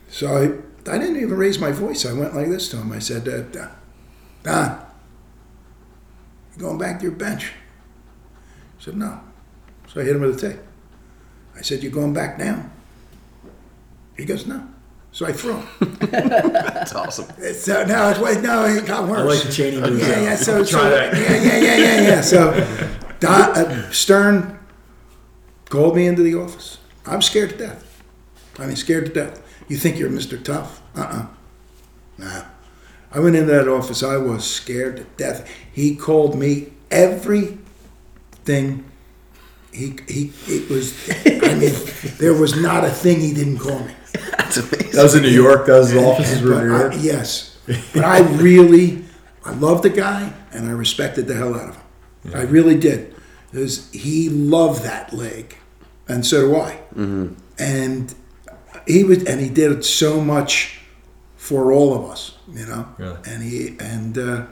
So 0.09 0.37
I, 0.37 0.93
I 0.93 0.99
didn't 0.99 1.17
even 1.17 1.37
raise 1.37 1.59
my 1.59 1.73
voice. 1.73 2.07
I 2.07 2.13
went 2.13 2.33
like 2.33 2.47
this 2.47 2.69
to 2.69 2.77
him. 2.77 2.93
I 2.93 3.01
said, 3.01 3.27
uh, 3.27 3.43
Don, 3.51 3.71
Don, 4.45 4.87
you 6.55 6.63
going 6.63 6.79
back 6.79 7.01
to 7.01 7.07
your 7.07 7.17
bench? 7.17 7.47
He 8.79 8.85
said, 8.85 8.97
no. 8.97 9.19
So 9.89 10.01
I 10.01 10.05
hit 10.05 10.15
him 10.15 10.23
with 10.23 10.45
a 10.45 10.49
tape. 10.51 10.61
I 11.57 11.63
said, 11.63 11.83
You're 11.83 11.91
going 11.91 12.15
back 12.15 12.39
now? 12.39 12.71
He 14.17 14.25
goes, 14.25 14.47
no. 14.47 14.65
So 15.11 15.27
I 15.27 15.33
threw 15.33 15.57
him. 15.57 15.97
That's 16.11 16.95
awesome. 16.95 17.27
So 17.55 17.85
now 17.85 18.11
it's 18.11 18.21
wait, 18.21 18.43
no, 18.43 18.65
it 18.65 18.87
got 18.87 19.09
worse. 19.09 19.21
I 19.21 19.25
like 19.25 19.43
the 19.43 19.53
Chaney. 19.53 19.77
Yeah, 19.99 20.21
yeah. 20.21 20.37
So, 20.37 20.63
so 20.63 20.79
Try 20.79 20.91
yeah, 20.91 21.13
yeah, 21.19 21.57
yeah, 21.59 21.77
yeah, 21.77 22.01
yeah. 22.01 22.21
So 22.21 22.53
Don, 23.21 23.41
uh, 23.57 23.91
Stern 23.91 24.59
called 25.69 25.97
me 25.97 26.07
into 26.07 26.23
the 26.23 26.35
office. 26.35 26.79
I'm 27.07 27.23
scared 27.23 27.51
to 27.51 27.57
death. 27.57 28.03
I 28.59 28.67
mean, 28.67 28.77
scared 28.77 29.07
to 29.07 29.13
death. 29.13 29.41
You 29.69 29.77
think 29.77 29.99
you're 29.99 30.11
Mr. 30.11 30.43
Tough? 30.43 30.83
Uh-uh. 30.95 31.27
Nah. 32.19 32.45
I 33.13 33.19
went 33.21 33.37
into 33.37 33.51
that 33.53 33.69
office. 33.69 34.03
I 34.03 34.17
was 34.17 34.45
scared 34.49 34.97
to 34.99 35.05
death. 35.17 35.49
He 35.73 35.95
called 35.97 36.37
me 36.39 36.73
everything. 36.91 38.85
He 39.73 39.97
he. 40.09 40.33
It 40.47 40.69
was. 40.71 40.95
I 41.27 41.55
mean, 41.55 41.73
there 42.19 42.35
was 42.35 42.61
not 42.61 42.85
a 42.85 42.91
thing 42.91 43.21
he 43.21 43.33
didn't 43.35 43.59
call 43.59 43.81
me. 43.81 43.93
That's 44.39 44.57
amazing. 44.59 44.91
That 44.93 45.03
was 45.03 45.15
in 45.17 45.23
New 45.23 45.29
York. 45.31 45.67
That 45.67 45.79
was 45.79 45.91
his 45.91 46.03
offices 46.03 46.43
were 46.43 46.53
in 46.53 46.59
But 46.59 46.65
New 46.67 46.75
I- 46.75 46.81
York. 46.81 46.95
yes, 47.01 47.59
but 47.93 48.05
I 48.05 48.21
really, 48.21 49.05
I 49.45 49.53
loved 49.53 49.83
the 49.83 49.91
guy 49.91 50.33
and 50.53 50.69
I 50.69 50.71
respected 50.73 51.27
the 51.27 51.35
hell 51.35 51.55
out 51.55 51.71
of 51.71 51.77
him. 51.77 52.35
I 52.35 52.43
really 52.43 52.77
did, 52.79 53.14
because 53.55 53.89
he 53.93 54.29
loved 54.29 54.83
that 54.83 55.13
leg, 55.13 55.57
and 56.09 56.27
so 56.27 56.41
do 56.49 56.57
I. 56.57 56.81
And 57.59 58.15
he 58.87 59.05
was, 59.05 59.23
and 59.25 59.41
he 59.41 59.49
did 59.49 59.85
so 59.85 60.21
much 60.21 60.81
for 61.37 61.73
all 61.73 61.95
of 61.95 62.11
us, 62.11 62.37
you 62.53 62.67
know. 62.67 62.89
Really? 62.99 63.17
And 63.27 63.43
he 63.43 63.77
and 63.79 64.19
uh, 64.19 64.47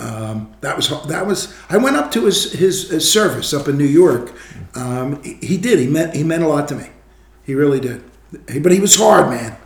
um, 0.00 0.52
that 0.62 0.76
was 0.76 0.88
that 1.06 1.26
was. 1.26 1.54
I 1.68 1.76
went 1.76 1.96
up 1.96 2.10
to 2.12 2.24
his 2.24 2.52
his, 2.52 2.90
his 2.90 3.10
service 3.10 3.54
up 3.54 3.68
in 3.68 3.78
New 3.78 3.84
York. 3.84 4.32
Um, 4.74 5.22
he, 5.22 5.34
he 5.40 5.56
did. 5.56 5.78
He 5.78 5.86
meant 5.86 6.14
he 6.16 6.24
meant 6.24 6.42
a 6.42 6.48
lot 6.48 6.66
to 6.68 6.74
me. 6.74 6.88
He 7.44 7.54
really 7.54 7.80
did. 7.80 8.02
He- 8.50 8.58
But 8.58 8.72
he 8.72 8.80
was 8.80 8.96
hard, 8.96 9.30
man. 9.30 9.56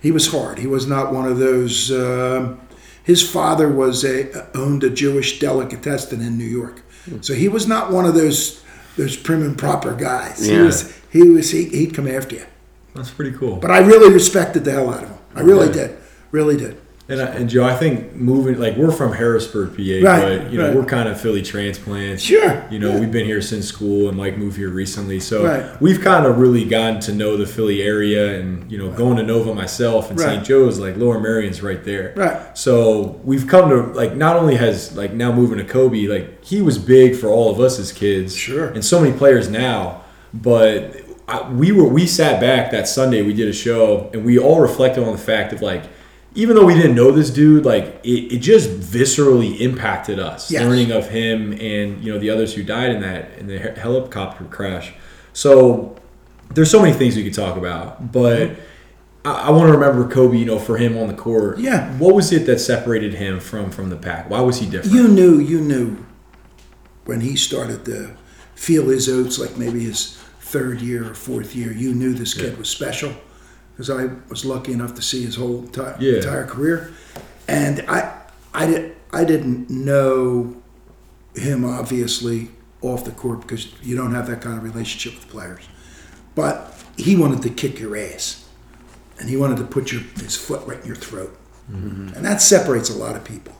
He 0.00 0.12
was 0.12 0.28
hard. 0.30 0.58
He 0.58 0.66
was 0.68 0.86
not 0.86 1.12
one 1.12 1.26
of 1.26 1.38
those. 1.38 1.90
Um, 1.90 2.60
his 3.02 3.28
father 3.28 3.68
was 3.68 4.04
a 4.04 4.46
owned 4.56 4.84
a 4.84 4.90
Jewish 4.90 5.40
delicatessen 5.40 6.20
in 6.20 6.36
New 6.38 6.44
York, 6.44 6.82
so 7.20 7.34
he 7.34 7.48
was 7.48 7.66
not 7.66 7.90
one 7.92 8.04
of 8.04 8.14
those 8.14 8.62
those 8.96 9.16
prim 9.16 9.42
and 9.42 9.56
proper 9.56 9.94
guys. 9.94 10.44
He 10.46 10.52
Yeah. 10.52 10.62
was. 10.64 10.92
He 11.10 11.22
was. 11.22 11.50
He, 11.50 11.64
he'd 11.66 11.94
come 11.94 12.08
after 12.08 12.36
you. 12.36 12.44
That's 12.94 13.10
pretty 13.10 13.36
cool. 13.36 13.56
But 13.56 13.70
I 13.70 13.78
really 13.78 14.12
respected 14.12 14.64
the 14.64 14.72
hell 14.72 14.92
out 14.92 15.04
of 15.04 15.08
him. 15.10 15.18
I 15.34 15.40
really 15.42 15.72
did. 15.72 15.96
Really 16.32 16.56
did. 16.56 16.80
And, 17.10 17.22
I, 17.22 17.24
and 17.26 17.48
Joe, 17.48 17.64
I 17.64 17.74
think 17.74 18.12
moving 18.12 18.58
like 18.60 18.76
we're 18.76 18.90
from 18.92 19.14
Harrisburg, 19.14 19.70
PA, 19.70 20.06
Right, 20.06 20.20
but 20.40 20.52
you 20.52 20.58
know 20.58 20.66
right. 20.68 20.76
we're 20.76 20.84
kind 20.84 21.08
of 21.08 21.18
Philly 21.18 21.40
transplants. 21.40 22.22
Sure, 22.22 22.62
You 22.70 22.78
know 22.78 22.92
yeah. 22.92 23.00
we've 23.00 23.10
been 23.10 23.24
here 23.24 23.40
since 23.40 23.66
school, 23.66 24.08
and 24.08 24.16
Mike 24.18 24.36
moved 24.36 24.58
here 24.58 24.68
recently, 24.68 25.18
so 25.18 25.46
Right. 25.46 25.80
we've 25.80 26.02
kind 26.02 26.26
of 26.26 26.36
really 26.38 26.66
gotten 26.66 27.00
to 27.00 27.12
know 27.12 27.38
the 27.38 27.46
Philly 27.46 27.82
area. 27.82 28.38
And 28.38 28.70
you 28.70 28.76
know, 28.76 28.90
going 28.92 29.16
to 29.16 29.22
Nova 29.22 29.54
myself 29.54 30.10
and. 30.10 30.20
St. 30.20 30.44
Joe's, 30.44 30.78
like 30.78 30.96
Lower 30.98 31.18
Merion's 31.18 31.62
right 31.62 31.82
there. 31.82 32.12
Right. 32.14 32.56
So 32.58 33.18
we've 33.24 33.46
come 33.46 33.70
to 33.70 33.76
like 33.94 34.14
not 34.14 34.36
only 34.36 34.56
has 34.56 34.94
like 34.94 35.14
now 35.14 35.32
moving 35.32 35.56
to 35.58 35.64
Kobe, 35.64 36.06
like 36.08 36.44
he 36.44 36.60
was 36.60 36.76
big 36.78 37.16
for 37.16 37.28
all 37.28 37.50
of 37.50 37.58
us 37.58 37.78
as 37.78 37.90
kids. 37.92 38.36
Sure. 38.36 38.66
And 38.68 38.84
so 38.84 39.00
many 39.00 39.16
players 39.16 39.48
now, 39.48 40.02
but 40.34 40.94
I, 41.26 41.48
we 41.50 41.72
were 41.72 41.88
we 41.88 42.06
sat 42.06 42.40
back 42.40 42.70
that 42.72 42.86
Sunday. 42.86 43.22
We 43.22 43.32
did 43.32 43.48
a 43.48 43.52
show, 43.54 44.10
and 44.12 44.26
we 44.26 44.38
all 44.38 44.60
reflected 44.60 45.04
on 45.04 45.12
the 45.12 45.18
fact 45.18 45.52
of 45.54 45.62
like, 45.62 45.84
even 46.38 46.54
though 46.54 46.64
we 46.64 46.74
didn't 46.74 46.94
know 46.94 47.10
this 47.10 47.30
dude, 47.30 47.64
like 47.64 48.00
it, 48.04 48.32
it 48.34 48.38
just 48.38 48.70
viscerally 48.70 49.58
impacted 49.60 50.20
us. 50.20 50.52
Yes. 50.52 50.62
Learning 50.62 50.92
of 50.92 51.10
him 51.10 51.52
and 51.52 52.02
you 52.02 52.12
know 52.12 52.18
the 52.20 52.30
others 52.30 52.54
who 52.54 52.62
died 52.62 52.90
in 52.90 53.00
that 53.02 53.36
in 53.38 53.48
the 53.48 53.58
helicopter 53.58 54.44
crash. 54.44 54.92
So 55.32 55.96
there's 56.54 56.70
so 56.70 56.80
many 56.80 56.92
things 56.92 57.16
we 57.16 57.24
could 57.24 57.34
talk 57.34 57.56
about, 57.56 58.12
but. 58.12 58.52
I, 59.24 59.48
I 59.48 59.50
want 59.50 59.66
to 59.66 59.72
remember 59.76 60.08
Kobe, 60.08 60.36
you 60.38 60.44
know, 60.44 60.60
for 60.60 60.76
him 60.76 60.96
on 60.96 61.08
the 61.08 61.12
court. 61.12 61.58
Yeah. 61.58 61.92
What 61.98 62.14
was 62.14 62.32
it 62.32 62.46
that 62.46 62.60
separated 62.60 63.14
him 63.14 63.40
from 63.40 63.72
from 63.72 63.90
the 63.90 63.96
pack? 63.96 64.30
Why 64.30 64.40
was 64.40 64.60
he 64.60 64.66
different? 64.70 64.94
You 64.94 65.08
knew, 65.08 65.40
you 65.40 65.60
knew 65.60 66.06
when 67.04 67.20
he 67.20 67.34
started 67.34 67.84
to 67.86 68.16
feel 68.54 68.88
his 68.88 69.08
oats, 69.08 69.36
like 69.40 69.56
maybe 69.56 69.80
his 69.80 70.16
third 70.40 70.80
year 70.80 71.10
or 71.10 71.14
fourth 71.14 71.56
year. 71.56 71.72
You 71.72 71.94
knew 71.94 72.14
this 72.14 72.32
kid 72.32 72.52
Yeah. 72.52 72.58
was 72.58 72.70
special 72.70 73.12
because 73.78 73.90
I 73.90 74.10
was 74.28 74.44
lucky 74.44 74.72
enough 74.72 74.94
to 74.96 75.02
see 75.02 75.22
his 75.24 75.36
whole 75.36 75.60
entire, 75.60 75.96
Yeah. 76.00 76.16
entire 76.16 76.44
career, 76.44 76.92
and 77.46 77.84
I, 77.88 78.12
I 78.52 78.66
did, 78.66 78.96
I 79.12 79.22
didn't 79.24 79.70
know 79.70 80.56
him 81.36 81.64
obviously 81.64 82.50
off 82.82 83.04
the 83.04 83.12
court 83.12 83.42
because 83.42 83.68
you 83.82 83.96
don't 83.96 84.12
have 84.14 84.26
that 84.26 84.40
kind 84.40 84.58
of 84.58 84.64
relationship 84.64 85.14
with 85.18 85.28
players, 85.30 85.62
but 86.34 86.74
he 86.96 87.14
wanted 87.14 87.40
to 87.42 87.50
kick 87.50 87.78
your 87.78 87.96
ass, 87.96 88.48
and 89.20 89.28
he 89.28 89.36
wanted 89.36 89.58
to 89.58 89.64
put 89.64 89.92
your 89.92 90.00
his 90.16 90.34
foot 90.36 90.66
right 90.66 90.80
in 90.80 90.86
your 90.86 90.96
throat, 90.96 91.38
mm-hmm. 91.70 92.14
and 92.16 92.24
that 92.26 92.42
separates 92.42 92.90
a 92.90 92.96
lot 92.98 93.14
of 93.14 93.22
people. 93.24 93.54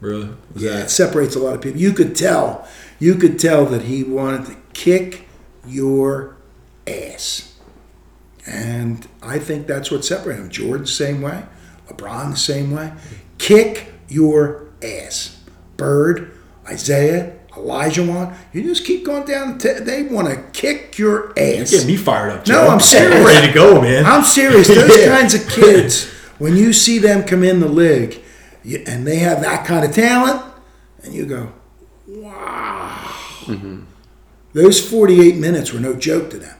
really? 0.00 0.28
Was 0.52 0.62
Yeah, 0.62 0.70
that- 0.72 0.84
it 0.86 0.90
separates 0.90 1.34
a 1.36 1.38
lot 1.38 1.54
of 1.54 1.62
people. 1.62 1.80
You 1.80 1.94
could 1.94 2.14
tell, 2.14 2.68
you 2.98 3.14
could 3.14 3.38
tell 3.38 3.64
that 3.66 3.82
he 3.82 4.04
wanted 4.04 4.44
to 4.46 4.56
kick 4.74 5.26
your 5.66 6.36
ass. 6.86 7.53
And 8.46 9.06
I 9.22 9.38
think 9.38 9.66
that's 9.66 9.90
what 9.90 10.04
separated 10.04 10.42
him. 10.42 10.50
Jordan, 10.50 10.86
same 10.86 11.22
way. 11.22 11.44
LeBron, 11.88 12.30
the 12.32 12.36
same 12.36 12.70
way. 12.72 12.92
Kick 13.38 13.92
your 14.08 14.66
ass. 14.82 15.42
Bird, 15.76 16.30
Isiah, 16.70 17.32
Elijah 17.56 18.04
Wan. 18.04 18.34
You 18.52 18.62
just 18.62 18.84
keep 18.84 19.04
going 19.04 19.24
down. 19.24 19.58
T- 19.58 19.72
they 19.80 20.02
want 20.04 20.28
to 20.28 20.42
kick 20.58 20.98
your 20.98 21.30
ass. 21.38 21.72
You 21.72 21.78
Get 21.78 21.86
me 21.86 21.96
fired 21.96 22.30
up. 22.32 22.46
No, 22.46 22.68
I'm 22.68 22.80
serious. 22.80 23.14
I'm 23.20 23.26
ready 23.26 23.46
to 23.48 23.52
go, 23.52 23.80
man. 23.80 24.04
I'm 24.04 24.24
serious. 24.24 24.68
Those 24.68 24.96
Yeah. 25.00 25.18
kinds 25.18 25.34
of 25.34 25.48
kids, 25.48 26.10
when 26.38 26.56
you 26.56 26.72
see 26.72 26.98
them 26.98 27.24
come 27.24 27.42
in 27.44 27.60
the 27.60 27.68
league 27.68 28.20
you, 28.62 28.82
and 28.86 29.06
they 29.06 29.16
have 29.18 29.40
that 29.42 29.66
kind 29.66 29.84
of 29.84 29.92
talent, 29.94 30.42
and 31.02 31.12
you 31.14 31.26
go, 31.26 31.52
wow. 32.08 33.10
Mm-hmm. 33.44 33.82
Those 34.52 34.88
48 34.88 35.36
minutes 35.36 35.72
were 35.72 35.80
no 35.80 35.94
joke 35.94 36.30
to 36.30 36.38
them. 36.38 36.56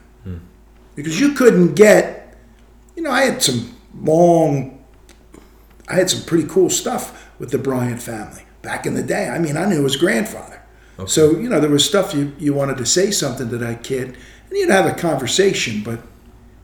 Because 0.94 1.18
you 1.18 1.32
couldn't 1.32 1.74
get, 1.74 2.36
you 2.96 3.02
know, 3.02 3.10
I 3.10 3.22
had 3.22 3.42
some 3.42 3.74
long, 4.00 4.84
I 5.88 5.94
had 5.94 6.10
some 6.10 6.24
pretty 6.24 6.48
cool 6.48 6.70
stuff 6.70 7.30
with 7.38 7.50
the 7.50 7.58
Bryant 7.58 8.00
family 8.00 8.44
back 8.62 8.86
in 8.86 8.94
the 8.94 9.02
day. 9.02 9.28
I 9.28 9.38
mean, 9.38 9.56
I 9.56 9.66
knew 9.66 9.82
his 9.82 9.96
grandfather. 9.96 10.62
So, 11.06 11.32
you 11.32 11.48
know, 11.48 11.58
there 11.58 11.70
was 11.70 11.84
stuff 11.84 12.14
you, 12.14 12.32
you 12.38 12.54
wanted 12.54 12.76
to 12.76 12.86
say 12.86 13.10
something 13.10 13.50
to 13.50 13.58
that 13.58 13.82
kid, 13.82 14.16
and 14.48 14.58
you'd 14.58 14.70
have 14.70 14.86
a 14.86 14.94
conversation, 14.94 15.82
but 15.82 15.98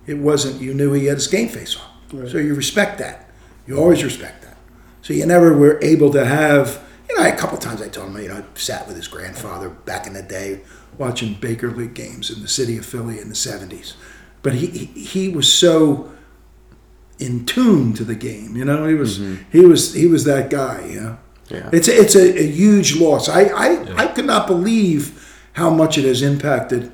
it 0.07 0.18
wasn't 0.18 0.62
you 0.62 0.72
knew 0.72 0.93
he 0.93 1.07
had 1.07 1.16
his 1.16 1.26
game 1.26 1.49
face 1.49 1.76
on. 1.76 2.28
So 2.28 2.39
you 2.39 2.55
respect 2.55 2.99
that. 2.99 3.28
You 3.66 3.76
always 3.76 4.05
respect 4.05 4.43
that. 4.43 4.57
So 5.03 5.14
you 5.14 5.26
never 5.26 5.57
were 5.57 5.81
able 5.83 6.12
to 6.12 6.24
have 6.24 6.81
you 7.11 7.18
know 7.18 7.28
a 7.28 7.37
couple 7.37 7.59
times 7.59 7.83
i 7.83 7.89
told 7.89 8.09
him 8.09 8.22
you 8.22 8.28
know 8.28 8.37
i 8.37 8.59
sat 8.59 8.87
with 8.87 8.97
his 8.97 9.09
grandfather 9.09 9.68
back 9.68 10.07
in 10.07 10.12
the 10.12 10.22
day 10.22 10.61
watching 10.97 11.35
baker 11.35 11.70
league 11.70 11.95
games 11.95 12.31
in 12.31 12.41
the 12.43 12.49
city 12.49 12.76
of 12.78 12.87
philly 12.87 13.18
in 13.18 13.28
the 13.28 13.35
70s 13.35 13.95
but 14.43 14.55
he 14.55 14.66
he, 14.66 14.84
he 14.86 15.28
was 15.28 15.53
so 15.53 16.11
in 17.18 17.45
tune 17.45 17.93
to 17.93 18.05
the 18.05 18.14
game 18.14 18.57
you 18.57 18.64
know 18.64 18.86
he 18.86 18.95
was 18.95 19.20
he 19.53 19.61
was 19.66 19.93
he 19.95 20.07
was 20.07 20.24
that 20.24 20.49
guy 20.51 20.84
you 20.86 21.01
know 21.01 21.18
Yeah. 21.49 21.68
it's 21.72 21.88
a, 21.88 21.95
it's 22.01 22.14
a, 22.14 22.38
a 22.41 22.47
huge 22.47 22.97
loss 22.97 23.28
i 23.28 23.43
i, 23.43 23.68
I 24.05 24.07
could 24.07 24.24
not 24.26 24.47
believe 24.47 25.03
how 25.53 25.68
much 25.70 25.99
it 25.99 26.05
has 26.05 26.22
impacted 26.22 26.91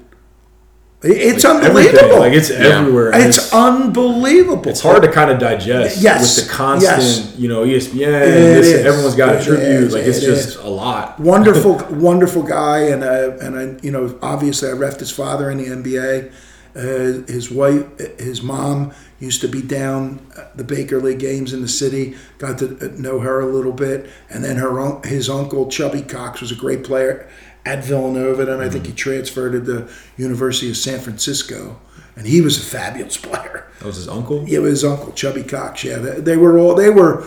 it's 1.03 1.45
Everything. 1.45 1.69
unbelievable 1.69 2.19
Like 2.21 2.33
it's 2.33 2.51
everywhere. 2.51 3.13
and 3.15 3.23
it's, 3.25 3.53
unbelievable. 3.53 4.67
it's 4.69 4.81
hard 4.81 5.03
to 5.03 5.13
kind 5.13 5.31
of 5.31 5.39
digest. 5.39 6.01
Yes. 6.03 6.37
With 6.37 6.47
the 6.49 6.53
constant, 6.53 6.99
Yes. 7.03 7.35
you 7.39 7.49
know, 7.49 7.65
ESPN. 7.65 7.93
It 8.23 8.31
this, 8.57 8.67
is. 8.67 8.85
everyone's 8.87 9.15
got 9.15 9.37
a 9.37 9.45
tribute. 9.45 9.67
is. 9.69 9.93
Like 9.93 10.05
it's 10.05 10.19
It 10.19 10.23
just 10.27 10.49
is. 10.49 10.57
a 10.57 10.67
lot. 10.67 11.21
wonderful, 11.33 11.77
wonderful 11.91 12.43
guy, 12.43 12.79
and 12.89 13.05
uh, 13.05 13.37
and 13.45 13.53
I, 13.59 13.79
you 13.85 13.93
know, 13.93 14.19
obviously 14.23 14.69
I 14.71 14.73
refed 14.73 14.99
his 15.01 15.11
father 15.13 15.51
in 15.51 15.59
the 15.59 15.67
NBA. 15.67 16.33
Uh, 16.77 17.25
his 17.27 17.51
wife, 17.51 17.87
his 18.19 18.43
mom 18.43 18.93
used 19.19 19.41
to 19.41 19.49
be 19.49 19.63
down 19.63 20.21
at 20.37 20.57
the 20.59 20.65
Baker 20.65 21.01
League 21.01 21.21
games 21.21 21.55
in 21.55 21.63
the 21.63 21.69
city. 21.69 22.17
Got 22.37 22.59
to 22.59 23.01
know 23.01 23.21
her 23.21 23.41
a 23.41 23.47
little 23.47 23.73
bit, 23.73 24.11
and 24.29 24.45
then 24.45 24.57
her 24.57 25.01
his 25.05 25.31
uncle 25.31 25.71
Chubby 25.71 26.03
Cox 26.03 26.43
was 26.43 26.53
a 26.53 26.55
great 26.55 26.85
player 26.85 27.29
at 27.65 27.83
Villanova, 27.83 28.53
and 28.53 28.63
I 28.63 28.69
think 28.69 28.87
he 28.87 28.93
transferred 28.93 29.53
to 29.53 29.61
the 29.61 29.91
University 30.17 30.71
of 30.71 30.77
San 30.77 31.01
Francisco, 31.01 31.81
and 32.15 32.27
he 32.27 32.43
was 32.43 32.59
a 32.59 32.65
fabulous 32.65 33.17
player. 33.27 33.67
That 33.79 33.87
was 33.87 33.97
his 33.97 34.09
uncle. 34.09 34.47
Yeah, 34.47 34.59
it 34.59 34.63
was 34.63 34.83
his 34.83 34.85
uncle 34.85 35.13
Chubby 35.13 35.45
Cox. 35.45 35.83
Yeah, 35.83 35.97
they, 35.97 36.21
they 36.21 36.37
were 36.37 36.59
all 36.59 36.75
they 36.75 36.91
were. 36.91 37.27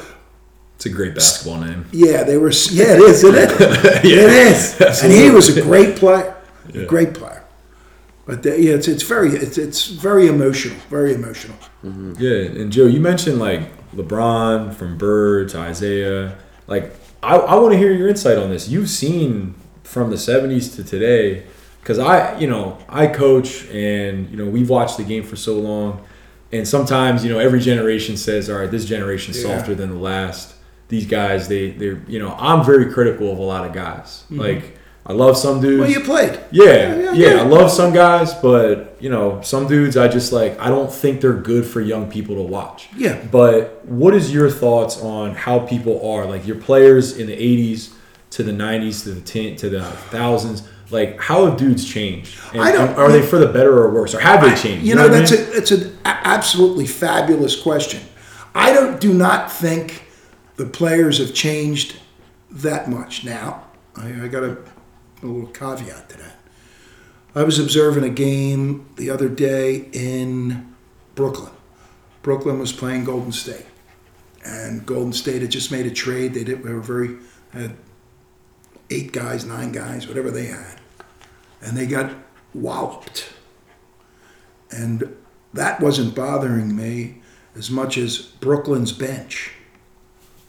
It's 0.75 0.85
a 0.85 0.89
great 0.89 1.15
basketball 1.15 1.59
name. 1.61 1.85
Yeah, 1.91 2.23
they 2.23 2.37
were. 2.37 2.51
Yeah, 2.71 2.93
it 2.93 3.01
is. 3.01 3.23
It 3.25 3.35
is. 3.35 4.79
it 4.79 4.81
is. 4.81 5.03
And 5.03 5.11
he 5.11 5.29
was 5.29 5.55
a 5.57 5.61
great 5.61 5.97
player. 5.97 6.35
A 6.73 6.85
great 6.85 7.13
player. 7.15 7.38
But 8.29 8.43
the, 8.43 8.61
yeah, 8.61 8.73
it's 8.75 8.87
it's 8.87 9.01
very 9.01 9.29
it's 9.29 9.57
it's 9.57 9.87
very 9.87 10.27
emotional. 10.27 10.77
Very 10.87 11.15
emotional. 11.15 11.57
Mm-hmm. 11.83 12.13
Yeah, 12.19 12.61
and 12.61 12.71
Joe, 12.71 12.85
you 12.85 12.99
mentioned 12.99 13.39
like 13.39 13.61
LeBron 13.95 14.75
from 14.75 14.99
Bird 14.99 15.49
to 15.49 15.67
Isiah. 15.67 16.37
Like, 16.67 16.93
I, 17.23 17.37
I 17.37 17.55
want 17.55 17.71
to 17.71 17.77
hear 17.79 17.91
your 17.91 18.07
insight 18.07 18.37
on 18.37 18.51
this. 18.51 18.69
You've 18.69 18.89
seen 18.89 19.55
from 19.83 20.11
the 20.11 20.15
'70s 20.15 20.75
to 20.75 20.83
today, 20.83 21.43
because 21.81 21.97
I, 21.97 22.37
you 22.37 22.45
know, 22.45 22.77
I 22.87 23.07
coach, 23.07 23.65
and 23.69 24.29
you 24.29 24.37
know, 24.37 24.45
we've 24.45 24.69
watched 24.69 24.97
the 24.97 25.03
game 25.03 25.23
for 25.23 25.35
so 25.35 25.57
long, 25.59 26.05
and 26.51 26.67
sometimes, 26.67 27.25
you 27.25 27.33
know, 27.33 27.39
every 27.39 27.59
generation 27.59 28.15
says, 28.15 28.47
"All 28.47 28.59
right, 28.59 28.69
this 28.69 28.85
generation's 28.85 29.41
Yeah. 29.41 29.57
softer 29.57 29.73
than 29.73 29.89
the 29.89 29.95
last." 29.99 30.53
These 30.89 31.07
guys, 31.07 31.47
they, 31.47 31.71
they're, 31.71 32.01
you 32.07 32.19
know, 32.19 32.35
I'm 32.37 32.63
very 32.65 32.91
critical 32.91 33.31
of 33.31 33.37
a 33.39 33.43
lot 33.43 33.65
of 33.65 33.73
guys. 33.73 34.23
Mm-hmm. 34.25 34.39
Like, 34.39 34.78
I 35.05 35.13
love 35.13 35.37
some 35.37 35.59
dudes. 35.59 35.79
Well, 35.81 35.89
you 35.89 36.01
played. 36.01 36.39
Yeah, 36.51 36.65
Yeah, 36.65 36.95
yeah, 36.95 37.13
yeah. 37.13 37.41
I 37.41 37.43
love 37.43 37.71
some 37.71 37.93
guys, 37.93 38.33
but 38.35 38.95
you 38.99 39.09
know, 39.09 39.41
some 39.41 39.67
dudes 39.67 39.97
I 39.97 40.07
just 40.07 40.31
like. 40.31 40.59
I 40.59 40.67
don't 40.69 40.91
think 40.91 41.21
they're 41.21 41.33
good 41.33 41.65
for 41.65 41.81
young 41.81 42.11
people 42.11 42.35
to 42.35 42.43
watch. 42.43 42.89
Yeah. 42.95 43.19
But 43.31 43.83
what 43.85 44.13
is 44.13 44.31
your 44.31 44.49
thoughts 44.51 45.01
on 45.01 45.33
how 45.35 45.59
people 45.59 46.07
are 46.07 46.25
like 46.25 46.45
your 46.45 46.57
players 46.57 47.17
in 47.17 47.25
the 47.27 47.33
'80s 47.35 47.93
to 48.31 48.43
the 48.43 48.51
'90s 48.51 49.03
to 49.03 49.11
the 49.11 49.21
ten, 49.21 49.55
to 49.57 49.69
the 49.69 49.81
thousands? 50.11 50.67
Like, 50.91 51.19
how 51.19 51.45
have 51.45 51.57
dudes 51.57 51.85
changed? 51.87 52.37
And, 52.51 52.61
I 52.61 52.71
don't- 52.71 52.95
are 52.97 53.11
they 53.11 53.21
for 53.21 53.37
the 53.39 53.47
better 53.47 53.77
or 53.77 53.91
worse, 53.93 54.13
or 54.15 54.19
have 54.19 54.41
they 54.41 54.55
changed? 54.55 54.85
You 54.85 54.95
know, 54.95 55.03
what 55.07 55.13
I 55.13 55.19
that's 55.19 55.31
mean? 55.31 55.41
a 55.41 55.51
it's 55.57 55.71
an 55.71 55.97
absolutely 56.03 56.85
fabulous 56.87 57.59
question. 57.59 58.01
I 58.55 58.73
don't 58.73 58.99
do 58.99 59.13
not 59.13 59.51
think 59.51 60.03
the 60.57 60.65
players 60.65 61.19
have 61.19 61.33
changed 61.33 61.95
that 62.51 62.89
much. 62.89 63.23
Now, 63.23 63.63
I, 63.95 64.23
I 64.23 64.27
got 64.27 64.43
a, 64.43 64.57
a 65.21 65.25
little 65.25 65.47
caveat 65.47 66.09
to 66.09 66.17
that. 66.17 66.35
I 67.35 67.43
was 67.43 67.59
observing 67.59 68.03
a 68.03 68.09
game 68.09 68.89
the 68.95 69.09
other 69.09 69.29
day 69.29 69.89
in 69.91 70.75
Brooklyn. 71.15 71.51
Brooklyn 72.21 72.59
was 72.59 72.73
playing 72.73 73.05
Golden 73.05 73.31
State, 73.31 73.65
and 74.43 74.85
Golden 74.85 75.13
State 75.13 75.41
had 75.41 75.51
just 75.51 75.71
made 75.71 75.85
a 75.85 75.91
trade. 75.91 76.33
They 76.33 76.43
did. 76.43 76.63
They 76.63 76.73
were 76.73 76.81
very 76.81 77.17
had 77.53 77.75
eight 78.89 79.11
guys, 79.11 79.45
nine 79.45 79.71
guys, 79.71 80.07
whatever 80.07 80.31
they 80.31 80.47
had, 80.47 80.79
and 81.61 81.77
they 81.77 81.85
got 81.85 82.11
walloped. 82.53 83.31
And 84.71 85.15
that 85.53 85.79
wasn't 85.79 86.15
bothering 86.15 86.75
me 86.75 87.21
as 87.55 87.69
much 87.69 87.97
as 87.97 88.17
Brooklyn's 88.17 88.91
bench 88.91 89.53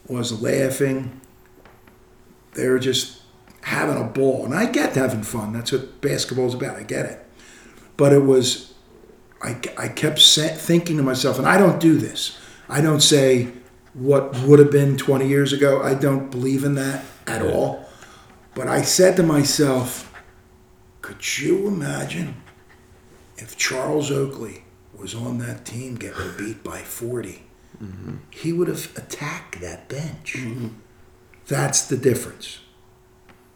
was 0.07 0.43
laughing. 0.43 1.21
They 2.55 2.69
were 2.69 2.79
just 2.79 3.20
having 3.63 4.01
a 4.01 4.07
ball. 4.07 4.45
And 4.45 4.55
I 4.55 4.67
get 4.67 4.95
having 4.95 5.23
fun. 5.23 5.53
That's 5.53 5.73
what 5.73 6.01
basketball's 6.01 6.55
about. 6.55 6.77
I 6.77 6.83
get 6.83 7.07
it. 7.07 7.27
But 7.97 8.13
it 8.13 8.25
was, 8.25 8.75
I, 9.43 9.61
I 9.77 9.89
kept 9.89 10.21
thinking 10.21 10.97
to 10.97 11.03
myself, 11.03 11.39
and 11.39 11.47
I 11.47 11.59
don't 11.59 11.81
do 11.81 11.99
this. 11.99 12.39
I 12.69 12.81
don't 12.81 13.01
say, 13.01 13.53
what 13.95 14.39
would 14.43 14.59
have 14.59 14.71
been 14.71 14.97
20 14.97 15.27
years 15.27 15.53
ago. 15.53 15.83
I 15.83 15.95
don't 15.95 16.31
believe 16.31 16.65
in 16.65 16.75
that 16.77 17.05
at 17.27 17.43
all. 17.43 17.87
But 18.55 18.69
I 18.69 18.83
said 18.83 19.17
to 19.17 19.23
myself, 19.23 20.13
could 21.03 21.39
you 21.39 21.67
imagine 21.67 22.37
if 23.37 23.57
Charles 23.57 24.11
Oakley 24.11 24.65
was 24.97 25.15
on 25.15 25.39
that 25.39 25.65
team 25.65 25.97
getting 25.97 26.37
beat 26.37 26.63
by 26.63 26.79
40? 26.79 27.43
Mm-hmm. 27.83 28.17
He 28.31 28.53
would 28.53 28.69
have 28.69 28.97
attacked 28.97 29.61
that 29.61 29.89
bench. 29.89 30.35
Mm-hmm. 30.37 30.69
That's 31.47 31.87
the 31.87 31.97
difference. 31.97 32.61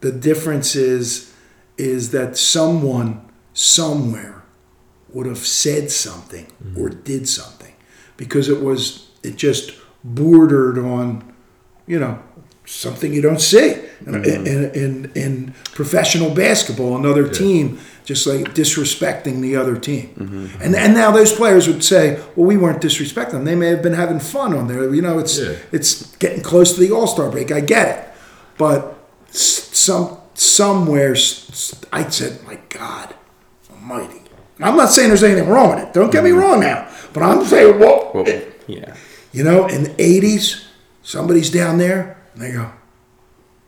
The 0.04 0.12
difference 0.12 0.76
is 0.76 1.32
is 1.78 2.10
that 2.10 2.36
someone 2.36 3.26
somewhere 3.54 4.42
would 5.14 5.24
have 5.24 5.38
said 5.38 5.90
something 5.90 6.44
mm-hmm. 6.62 6.78
or 6.78 6.90
did 6.90 7.26
something 7.26 7.72
because 8.18 8.50
it 8.50 8.62
was 8.62 9.08
it 9.22 9.36
just 9.36 9.72
bordered 10.04 10.76
on 10.78 11.32
you 11.86 11.98
know 11.98 12.22
something 12.66 13.14
you 13.14 13.22
don't 13.22 13.40
see. 13.40 13.80
In, 14.06 14.14
in, 14.26 14.70
in, 14.72 15.12
in 15.14 15.54
professional 15.72 16.34
basketball 16.34 16.94
another 16.96 17.26
team 17.26 17.78
just 18.04 18.26
like 18.26 18.54
disrespecting 18.54 19.40
the 19.40 19.56
other 19.56 19.78
team. 19.78 20.08
Mm-hmm. 20.08 20.62
And 20.62 20.76
and 20.76 20.92
now 20.92 21.12
those 21.12 21.32
players 21.32 21.66
would 21.66 21.82
say 21.82 22.20
well 22.36 22.46
we 22.46 22.58
weren't 22.58 22.82
disrespecting 22.82 23.30
them. 23.30 23.46
They 23.46 23.54
may 23.54 23.68
have 23.68 23.82
been 23.82 23.94
having 23.94 24.20
fun 24.20 24.52
on 24.54 24.68
there. 24.68 24.94
You 24.94 25.00
know 25.00 25.18
it's 25.18 25.38
Yeah. 25.38 25.56
it's 25.72 26.14
getting 26.16 26.42
close 26.42 26.74
to 26.74 26.80
the 26.80 26.90
all-star 26.90 27.30
break. 27.30 27.50
I 27.50 27.60
get 27.60 27.86
it. 27.88 28.10
But 28.58 28.94
some 29.36 30.18
somewhere 30.34 31.12
I 31.92 32.08
said 32.08 32.42
my 32.44 32.58
god 32.68 33.14
almighty 33.70 34.20
i'm 34.60 34.76
not 34.76 34.88
saying 34.88 35.08
there's 35.08 35.22
anything 35.22 35.48
wrong 35.48 35.74
with 35.74 35.84
it 35.84 35.92
don't 35.92 36.10
get 36.10 36.24
me 36.24 36.30
mm-hmm. 36.30 36.40
wrong 36.40 36.60
now 36.60 36.88
but 37.12 37.22
i'm 37.22 37.44
saying 37.44 37.78
well, 37.78 38.04
Well, 38.14 38.26
yeah. 38.68 38.94
you 39.32 39.42
know, 39.42 39.66
in 39.66 39.82
the 39.82 39.90
80s, 39.90 40.64
somebody's 41.02 41.50
down 41.50 41.78
there 41.78 42.16
and 42.32 42.42
they 42.42 42.52
go, 42.52 42.70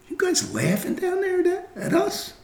You 0.09 0.17
guys 0.17 0.55
laughing 0.55 0.95
down 0.95 1.21
there 1.21 1.41
at, 1.41 1.77
at 1.77 1.93
us? 1.93 2.35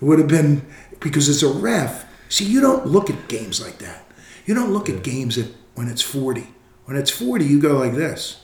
It 0.00 0.04
would 0.04 0.18
have 0.18 0.28
been 0.28 0.66
because 1.00 1.28
it's 1.28 1.42
a 1.42 1.52
ref. 1.52 2.06
See, 2.30 2.46
you 2.46 2.62
don't 2.62 2.86
look 2.86 3.10
at 3.10 3.28
games 3.28 3.62
like 3.62 3.78
that. 3.78 4.06
You 4.46 4.54
don't 4.54 4.72
look 4.72 4.88
at 4.88 5.02
games 5.02 5.36
at, 5.36 5.48
when 5.74 5.88
it's 5.88 6.02
40. 6.02 6.48
When 6.86 6.96
it's 6.96 7.10
40, 7.10 7.44
you 7.44 7.60
go 7.60 7.76
like 7.78 7.94
this 7.94 8.40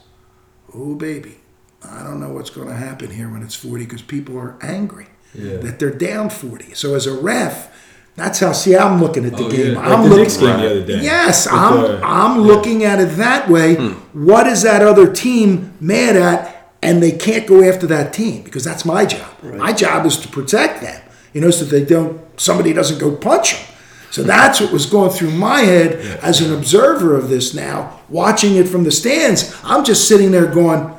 Oh, 0.74 0.94
baby, 0.94 1.38
I 1.82 2.02
don't 2.02 2.20
know 2.20 2.28
what's 2.30 2.50
going 2.50 2.68
to 2.68 2.74
happen 2.74 3.10
here 3.10 3.28
when 3.30 3.42
it's 3.42 3.54
40 3.54 3.84
because 3.84 4.02
people 4.02 4.38
are 4.38 4.56
angry 4.62 5.06
Yeah. 5.34 5.56
that 5.58 5.78
they're 5.78 5.90
down 5.90 6.30
40. 6.30 6.74
So 6.74 6.94
as 6.94 7.06
a 7.06 7.12
ref, 7.12 7.68
that's 8.16 8.40
how, 8.40 8.52
see, 8.52 8.76
I'm 8.76 9.00
looking 9.00 9.24
at 9.24 9.36
the 9.36 9.44
Oh, 9.44 9.50
game. 9.50 9.72
yeah. 9.74 9.78
Like 9.80 9.88
I'm 9.88 10.02
the 10.08 10.16
looking 10.16 10.40
game 10.40 10.60
the 10.60 10.66
other 10.70 10.84
day. 10.84 11.00
Yes, 11.02 11.46
I'm 11.50 11.80
the- 11.80 12.00
I'm 12.04 12.40
looking 12.42 12.84
at 12.84 13.00
it 13.00 13.16
that 13.16 13.48
way. 13.48 13.76
Hmm. 13.76 14.26
What 14.26 14.46
is 14.46 14.62
that 14.62 14.82
other 14.82 15.06
team 15.06 15.72
mad 15.80 16.16
at? 16.16 16.56
And 16.82 17.02
they 17.02 17.12
can't 17.12 17.46
go 17.46 17.62
after 17.62 17.86
that 17.88 18.12
team 18.12 18.42
because 18.42 18.64
that's 18.64 18.84
my 18.84 19.04
job. 19.04 19.28
My 19.42 19.72
job 19.72 20.06
is 20.06 20.16
to 20.18 20.28
protect 20.28 20.80
them, 20.80 21.00
you 21.34 21.40
know, 21.40 21.50
so 21.50 21.64
they 21.64 21.84
don't 21.84 22.18
somebody 22.38 22.72
doesn't 22.72 22.98
go 22.98 23.10
punch 23.12 23.52
them. 23.54 23.62
So 24.10 24.22
that's 24.22 24.60
what 24.62 24.72
was 24.72 24.86
going 24.86 25.10
through 25.10 25.30
my 25.32 25.60
head 25.60 26.18
as 26.22 26.40
an 26.40 26.52
observer 26.54 27.14
of 27.16 27.28
this 27.28 27.52
now, 27.54 28.00
watching 28.08 28.56
it 28.56 28.66
from 28.66 28.84
the 28.84 28.90
stands. 28.90 29.54
I'm 29.62 29.84
just 29.84 30.08
sitting 30.08 30.30
there 30.32 30.46
going, 30.46 30.90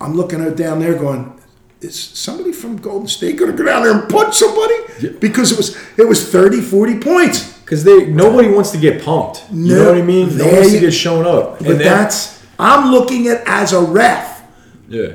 I'm 0.00 0.14
looking 0.14 0.40
at 0.42 0.56
down 0.56 0.80
there 0.80 0.94
going, 0.94 1.38
is 1.80 1.98
somebody 1.98 2.52
from 2.52 2.76
Golden 2.76 3.08
State 3.08 3.36
going 3.38 3.50
to 3.50 3.56
go 3.56 3.64
down 3.64 3.82
there 3.84 3.92
and 3.98 4.08
punch 4.08 4.34
somebody? 4.36 4.74
Because 5.18 5.52
it 5.52 5.56
was 5.56 5.76
it 5.98 6.06
was 6.08 6.30
30, 6.30 6.60
40 6.60 6.98
points. 7.00 7.52
Because 7.58 7.84
they 7.84 8.06
nobody 8.06 8.48
wants 8.48 8.70
to 8.72 8.78
get 8.78 9.02
pumped. 9.02 9.44
You 9.52 9.76
know 9.76 9.86
what 9.86 9.98
I 9.98 10.02
mean? 10.02 10.36
No 10.36 10.44
one 10.46 10.54
wants 10.56 10.72
to 10.72 10.80
get 10.80 10.92
shown 10.92 11.26
up. 11.26 11.58
But 11.58 11.78
that's 11.78 12.42
I'm 12.58 12.90
looking 12.90 13.28
at 13.28 13.42
as 13.46 13.72
a 13.72 13.80
ref. 13.80 14.42
yeah. 14.88 15.14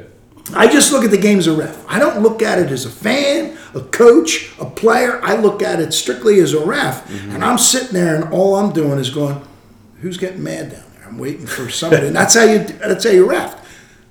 I 0.55 0.65
just 0.67 0.91
look 0.91 1.03
at 1.03 1.11
the 1.11 1.17
game 1.17 1.37
as 1.37 1.45
a 1.45 1.53
ref. 1.53 1.85
I 1.87 1.99
don't 1.99 2.23
look 2.23 2.41
at 2.41 2.57
it 2.57 2.71
as 2.71 2.83
a 2.83 2.89
fan, 2.89 3.55
a 3.75 3.81
coach, 3.81 4.51
a 4.59 4.65
player. 4.65 5.23
I 5.23 5.35
look 5.35 5.61
at 5.61 5.79
it 5.79 5.93
strictly 5.93 6.39
as 6.39 6.53
a 6.55 6.65
ref. 6.65 7.07
Mm-hmm. 7.07 7.35
And 7.35 7.45
I'm 7.45 7.59
sitting 7.59 7.93
there 7.93 8.15
and 8.15 8.33
all 8.33 8.55
I'm 8.55 8.73
doing 8.73 8.97
is 8.97 9.11
going, 9.11 9.39
who's 10.01 10.17
getting 10.17 10.41
mad 10.43 10.71
down 10.71 10.83
there? 10.95 11.07
I'm 11.07 11.19
waiting 11.19 11.45
for 11.45 11.69
somebody. 11.69 12.07
and 12.07 12.15
that's 12.15 12.33
how 12.33 12.45
you 12.45 12.59
that's 12.59 13.03
how 13.03 13.11
you 13.11 13.29
ref. 13.29 13.58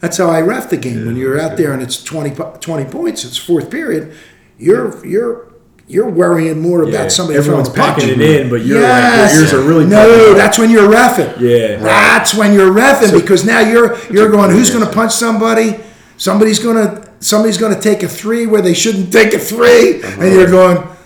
That's 0.00 0.16
how 0.16 0.28
I 0.30 0.40
ref 0.40 0.70
the 0.70 0.76
game. 0.76 1.06
when 1.06 1.16
you're 1.16 1.40
out 1.40 1.56
there 1.56 1.72
and 1.72 1.82
it's 1.82 2.02
20, 2.02 2.34
20 2.60 2.84
points, 2.84 3.24
it's 3.24 3.36
fourth 3.36 3.70
period, 3.70 4.14
you're 4.58 5.04
you're 5.06 5.48
you're 5.86 6.08
worrying 6.08 6.60
more 6.60 6.84
Yeah, 6.84 6.90
about 6.90 7.12
somebody 7.12 7.38
everyone's 7.38 7.70
throwing 7.70 7.94
packing 7.94 8.08
it 8.10 8.20
in, 8.20 8.50
but 8.50 8.60
you're 8.60 8.80
like, 8.82 9.32
your 9.32 9.40
ears 9.42 9.54
are 9.54 9.62
really 9.62 9.86
no. 9.86 10.34
That's 10.34 10.58
when 10.58 10.70
you're 10.70 10.88
refing. 10.88 11.40
Yeah. 11.40 11.76
that's 11.78 12.34
when 12.34 12.52
you're 12.52 12.70
refing 12.70 13.18
because 13.18 13.44
now 13.44 13.60
you're 13.60 13.98
you're 14.12 14.30
going. 14.30 14.50
Who's 14.50 14.70
going 14.70 14.84
to 14.84 14.92
punch 14.92 15.12
somebody? 15.12 15.80
Somebody's 16.18 16.58
going 16.58 16.76
to 16.76 17.08
somebody's 17.20 17.58
going 17.58 17.74
to 17.74 17.80
take 17.80 18.02
a 18.02 18.08
three 18.08 18.46
where 18.46 18.62
they 18.62 18.74
shouldn't 18.74 19.12
take 19.12 19.32
a 19.34 19.38
3 19.38 20.02
uh-huh. 20.02 20.22
and 20.22 20.32
you're 20.34 20.50
going. 20.50 20.97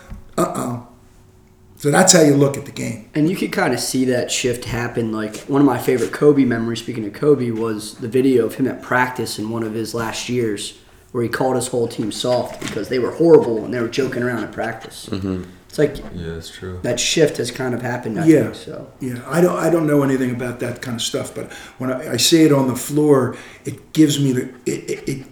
So 1.83 1.91
that's 1.91 2.12
how 2.12 2.20
you 2.22 2.37
look 2.37 2.57
at 2.57 2.64
the 2.64 2.70
game. 2.70 3.09
And 3.12 3.28
you 3.28 3.35
could 3.37 3.51
kind 3.51 3.74
of 3.74 3.80
see 3.80 4.05
that 4.05 4.30
shift 4.30 4.66
happen. 4.66 5.11
Like 5.11 5.39
one 5.49 5.61
of 5.61 5.66
my 5.66 5.78
favorite 5.78 6.12
Kobe 6.12 6.45
memories, 6.45 6.78
speaking 6.78 7.05
of 7.05 7.12
Kobe, 7.12 7.51
was 7.51 7.95
the 7.97 8.07
video 8.07 8.47
of 8.47 8.55
him 8.55 8.68
at 8.68 8.83
practice 8.83 9.37
in 9.37 9.51
one 9.51 9.64
of 9.64 9.74
his 9.74 9.93
last 9.93 10.28
years 10.28 10.78
where 11.11 11.24
he 11.24 11.28
called 11.28 11.57
his 11.57 11.66
whole 11.66 11.89
team 11.89 12.12
soft 12.12 12.61
because 12.61 12.89
they 12.89 13.01
were 13.01 13.11
horrible 13.11 13.64
and 13.64 13.74
they 13.74 13.80
were 13.80 13.89
joking 13.89 14.22
around 14.22 14.45
at 14.45 14.53
practice. 14.53 15.09
Mm-hmm. 15.11 15.43
It's 15.68 15.76
like 15.76 15.97
Yeah, 16.14 16.35
that's 16.35 16.51
true. 16.51 16.78
that 16.85 17.01
shift 17.01 17.39
has 17.39 17.51
kind 17.51 17.74
of 17.74 17.83
happened. 17.83 18.20
I 18.20 18.26
Yeah. 18.26 18.43
think 18.45 18.55
so. 18.55 18.93
Yeah, 19.01 19.20
I 19.26 19.41
don't 19.41 19.59
I 19.59 19.68
don't 19.68 19.89
know 19.89 20.05
anything 20.05 20.30
about 20.30 20.61
that 20.61 20.83
kind 20.83 20.95
of 20.95 21.03
stuff, 21.03 21.35
but 21.35 21.53
when 21.78 21.91
I, 21.91 22.12
I 22.12 22.16
see 22.16 22.45
it 22.45 22.53
on 22.53 22.68
the 22.68 22.76
floor, 22.76 23.37
it 23.64 23.93
gives 23.93 24.20
me 24.22 24.30
the 24.30 24.43
it, 24.66 24.89
it, 24.89 25.09
it 25.09 25.26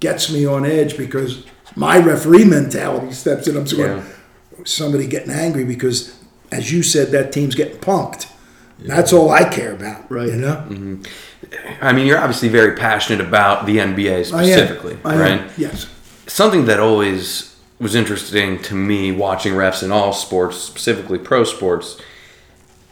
gets 0.00 0.30
me 0.30 0.44
on 0.44 0.66
edge 0.66 0.98
because 0.98 1.46
my 1.76 1.96
referee 1.98 2.44
mentality 2.44 3.12
steps 3.14 3.48
in. 3.48 3.56
I'm 3.56 3.64
going, 3.64 3.80
Yeah. 3.98 4.04
Somebody 4.64 5.06
getting 5.06 5.30
angry 5.30 5.64
because, 5.64 6.16
as 6.52 6.72
you 6.72 6.82
said, 6.82 7.08
that 7.12 7.32
team's 7.32 7.54
getting 7.54 7.78
punked. 7.78 8.30
That's 8.80 9.12
all 9.12 9.30
I 9.30 9.48
care 9.48 9.72
about, 9.72 10.10
Right. 10.10 10.28
You 10.28 10.36
know, 10.36 11.00
I 11.80 11.92
mean, 11.92 12.06
you're 12.06 12.18
obviously 12.18 12.48
very 12.48 12.76
passionate 12.76 13.24
about 13.24 13.66
the 13.66 13.78
NBA 13.78 14.10
I 14.12 14.18
am. 14.18 14.24
specifically, 14.24 14.98
I 15.04 15.14
am. 15.14 15.20
right? 15.20 15.50
Yes. 15.56 15.86
Something 16.26 16.64
that 16.66 16.80
always 16.80 17.56
was 17.78 17.94
interesting 17.94 18.60
to 18.62 18.74
me 18.74 19.12
watching 19.12 19.52
refs 19.54 19.82
in 19.82 19.92
all 19.92 20.12
sports, 20.12 20.56
specifically 20.58 21.18
pro 21.18 21.44
sports. 21.44 22.00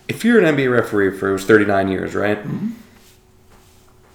If 0.09 0.25
you're 0.25 0.43
an 0.43 0.57
NBA 0.57 0.71
referee 0.73 1.17
for 1.17 1.31
it 1.31 1.33
was 1.33 1.45
39 1.45 1.89
years, 1.89 2.15
right? 2.15 2.39
Mm-hmm. 2.39 2.71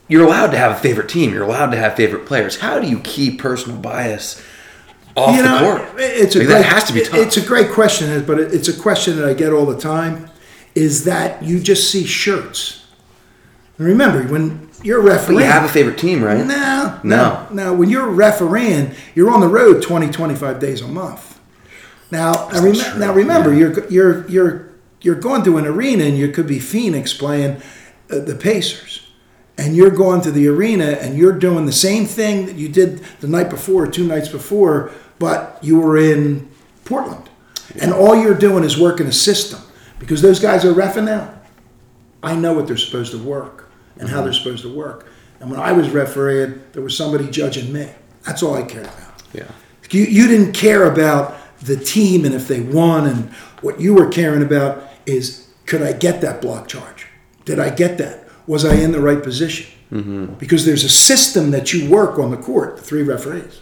You're 0.07 0.25
allowed 0.25 0.51
to 0.51 0.57
have 0.57 0.71
a 0.71 0.79
favorite 0.79 1.09
team. 1.09 1.33
You're 1.33 1.43
allowed 1.43 1.71
to 1.71 1.77
have 1.77 1.95
favorite 1.95 2.25
players. 2.25 2.57
How 2.59 2.79
do 2.79 2.87
you 2.87 2.99
keep 2.99 3.41
personal 3.41 3.77
bias 3.79 4.41
off 5.17 5.35
you 5.35 5.41
the 5.41 5.49
know, 5.49 5.59
court? 5.77 5.89
It's 5.97 6.35
a 6.35 6.39
Like, 6.39 6.47
great, 6.47 6.57
that 6.59 6.65
has 6.65 6.83
to 6.85 6.93
be 6.93 7.03
tough. 7.03 7.19
It's 7.19 7.37
a 7.37 7.45
great 7.45 7.71
question, 7.71 8.23
but 8.25 8.39
it's 8.39 8.67
a 8.67 8.73
question 8.79 9.17
that 9.17 9.27
I 9.27 9.33
get 9.33 9.51
all 9.51 9.65
the 9.65 9.77
time. 9.77 10.29
Is 10.75 11.05
that 11.05 11.41
you 11.43 11.59
just 11.59 11.89
see 11.91 12.05
shirts? 12.05 12.85
And 13.77 13.87
remember, 13.87 14.23
when 14.31 14.69
you're 14.83 14.99
a 14.99 15.03
But 15.03 15.09
referee, 15.11 15.35
you 15.37 15.43
have 15.43 15.63
a 15.65 15.69
favorite 15.69 15.97
team, 15.97 16.23
right? 16.23 16.45
No, 16.45 16.45
No. 16.45 16.99
no, 17.03 17.47
no. 17.51 17.73
When 17.73 17.89
you're 17.89 18.07
refereeing, 18.07 18.91
you're 19.15 19.31
on 19.31 19.39
the 19.39 19.47
road 19.47 19.81
20, 19.81 20.09
25 20.09 20.59
days 20.59 20.81
a 20.81 20.87
month. 20.87 21.39
Now, 22.11 22.47
rem- 22.51 22.73
true. 22.73 22.99
now 22.99 23.11
remember, 23.13 23.53
you're 23.53 23.85
you're 23.89 24.27
you're 24.29 24.69
you're 25.01 25.15
going 25.15 25.43
to 25.43 25.57
an 25.57 25.65
arena, 25.65 26.05
and 26.05 26.17
you 26.17 26.29
could 26.29 26.47
be 26.47 26.59
Phoenix 26.59 27.13
playing 27.13 27.57
uh, 28.09 28.19
the 28.19 28.35
Pacers, 28.35 29.07
and 29.57 29.75
you're 29.75 29.89
going 29.91 30.21
to 30.21 30.31
the 30.31 30.47
arena, 30.47 30.85
and 31.01 31.17
you're 31.17 31.33
doing 31.37 31.65
the 31.65 31.71
same 31.73 32.05
thing 32.05 32.45
that 32.45 32.55
you 32.55 32.69
did 32.69 32.99
the 33.19 33.27
night 33.27 33.49
before, 33.49 33.87
two 33.87 34.07
nights 34.07 34.29
before, 34.29 34.91
but 35.19 35.57
you 35.61 35.79
were 35.79 35.97
in 35.97 36.49
Portland, 36.85 37.29
and 37.81 37.93
all 37.93 38.15
you're 38.15 38.37
doing 38.37 38.63
is 38.63 38.79
working 38.79 39.07
a 39.07 39.11
system 39.11 39.59
because 39.99 40.21
those 40.21 40.39
guys 40.39 40.63
are 40.65 40.73
refing 40.73 41.09
out. 41.09 41.33
I 42.23 42.35
know 42.35 42.53
what 42.53 42.67
they're 42.67 42.77
supposed 42.77 43.11
to 43.11 43.23
work 43.23 43.69
and 43.97 44.09
how 44.09 44.21
they're 44.21 44.33
supposed 44.33 44.63
to 44.63 44.73
work. 44.73 45.07
And 45.39 45.51
when 45.51 45.59
I 45.59 45.71
was 45.71 45.89
refereeing, 45.89 46.61
there 46.73 46.81
was 46.81 46.97
somebody 46.97 47.29
judging 47.29 47.71
me. 47.71 47.89
That's 48.23 48.43
all 48.43 48.55
I 48.55 48.63
cared 48.63 48.85
about. 48.85 49.23
Yeah. 49.33 49.47
You, 49.89 50.03
you 50.03 50.27
didn't 50.27 50.53
care 50.53 50.91
about 50.91 51.37
the 51.61 51.77
team 51.77 52.25
and 52.25 52.35
if 52.35 52.47
they 52.47 52.61
won, 52.61 53.07
and 53.07 53.29
what 53.61 53.79
you 53.79 53.93
were 53.93 54.09
caring 54.09 54.43
about 54.43 54.83
is 55.05 55.47
could 55.65 55.81
I 55.81 55.93
get 55.93 56.21
that 56.21 56.41
block 56.41 56.67
charge? 56.67 57.07
Did 57.45 57.59
I 57.59 57.69
get 57.69 57.97
that? 57.99 58.25
Was 58.47 58.65
I 58.65 58.75
in 58.75 58.91
the 58.91 59.01
right 59.01 59.21
position? 59.21 59.71
Mm-hmm. 59.91 60.33
Because 60.35 60.65
there's 60.65 60.83
a 60.83 60.89
system 60.89 61.51
that 61.51 61.73
you 61.73 61.89
work 61.89 62.19
on 62.19 62.31
the 62.31 62.37
court, 62.37 62.77
the 62.77 62.81
three 62.81 63.03
referees. 63.03 63.61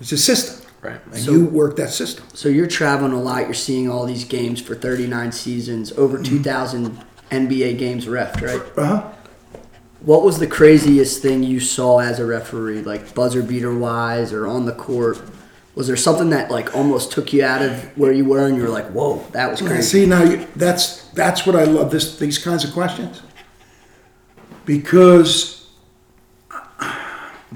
It's 0.00 0.12
a 0.12 0.18
system. 0.18 0.65
Right. 0.86 1.00
And 1.12 1.26
you 1.26 1.46
work 1.46 1.76
that 1.76 1.90
system. 1.90 2.24
So 2.34 2.48
you're 2.48 2.66
traveling 2.66 3.12
a 3.12 3.20
lot. 3.20 3.42
You're 3.44 3.54
seeing 3.54 3.90
all 3.90 4.06
these 4.06 4.24
games 4.24 4.60
for 4.60 4.74
39 4.74 5.32
seasons, 5.32 5.92
over 5.92 6.22
2,000 6.22 6.98
NBA 7.30 7.78
games 7.78 8.06
ref, 8.06 8.40
right? 8.40 8.62
Uh 8.76 8.84
huh. 8.86 9.12
What 10.00 10.22
was 10.22 10.38
the 10.38 10.46
craziest 10.46 11.22
thing 11.22 11.42
you 11.42 11.58
saw 11.58 11.98
as 11.98 12.20
a 12.20 12.26
referee, 12.26 12.82
like 12.82 13.14
buzzer 13.14 13.42
beater 13.42 13.76
wise 13.76 14.32
or 14.32 14.46
on 14.46 14.66
the 14.66 14.72
court? 14.72 15.20
Was 15.74 15.88
there 15.88 15.96
something 15.96 16.30
that 16.30 16.50
like 16.50 16.74
almost 16.76 17.10
took 17.12 17.32
you 17.32 17.44
out 17.44 17.62
of 17.62 17.96
where 17.98 18.12
you 18.12 18.24
were 18.24 18.46
and 18.46 18.56
you 18.56 18.62
were 18.62 18.68
like, 18.68 18.86
"Whoa, 18.92 19.26
that 19.32 19.50
was 19.50 19.60
crazy"? 19.60 19.82
See 19.82 20.06
now, 20.06 20.22
you, 20.22 20.46
that's 20.54 21.08
that's 21.08 21.44
what 21.46 21.56
I 21.56 21.64
love. 21.64 21.90
This 21.90 22.18
these 22.18 22.38
kinds 22.38 22.64
of 22.64 22.72
questions. 22.72 23.22
because 24.64 25.68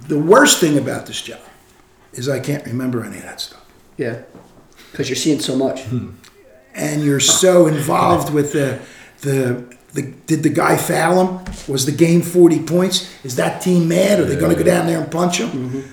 the 0.08 0.18
worst 0.18 0.60
thing 0.60 0.78
about 0.78 1.06
this 1.06 1.20
job 1.22 1.40
is 2.12 2.28
I 2.28 2.40
can't 2.40 2.64
remember 2.66 3.04
any 3.04 3.18
of 3.18 3.22
that 3.24 3.40
stuff. 3.40 3.64
Yeah. 3.96 4.22
Because 4.90 5.08
you're 5.08 5.16
seeing 5.16 5.40
so 5.40 5.56
much. 5.56 5.82
and 6.74 7.04
you're 7.04 7.20
so 7.20 7.66
involved 7.66 8.32
with 8.32 8.52
the 8.52 8.80
the 9.22 9.76
the 9.92 10.02
did 10.26 10.42
the 10.42 10.48
guy 10.48 10.76
foul 10.76 11.26
him? 11.26 11.54
Was 11.68 11.86
the 11.86 11.92
game 11.92 12.22
forty 12.22 12.60
points? 12.62 13.12
Is 13.24 13.36
that 13.36 13.60
team 13.62 13.88
mad? 13.88 14.20
Are 14.20 14.24
they 14.24 14.36
going 14.36 14.52
to 14.52 14.58
go 14.58 14.64
down 14.64 14.86
there 14.86 15.00
and 15.00 15.10
punch 15.10 15.38
him? 15.38 15.84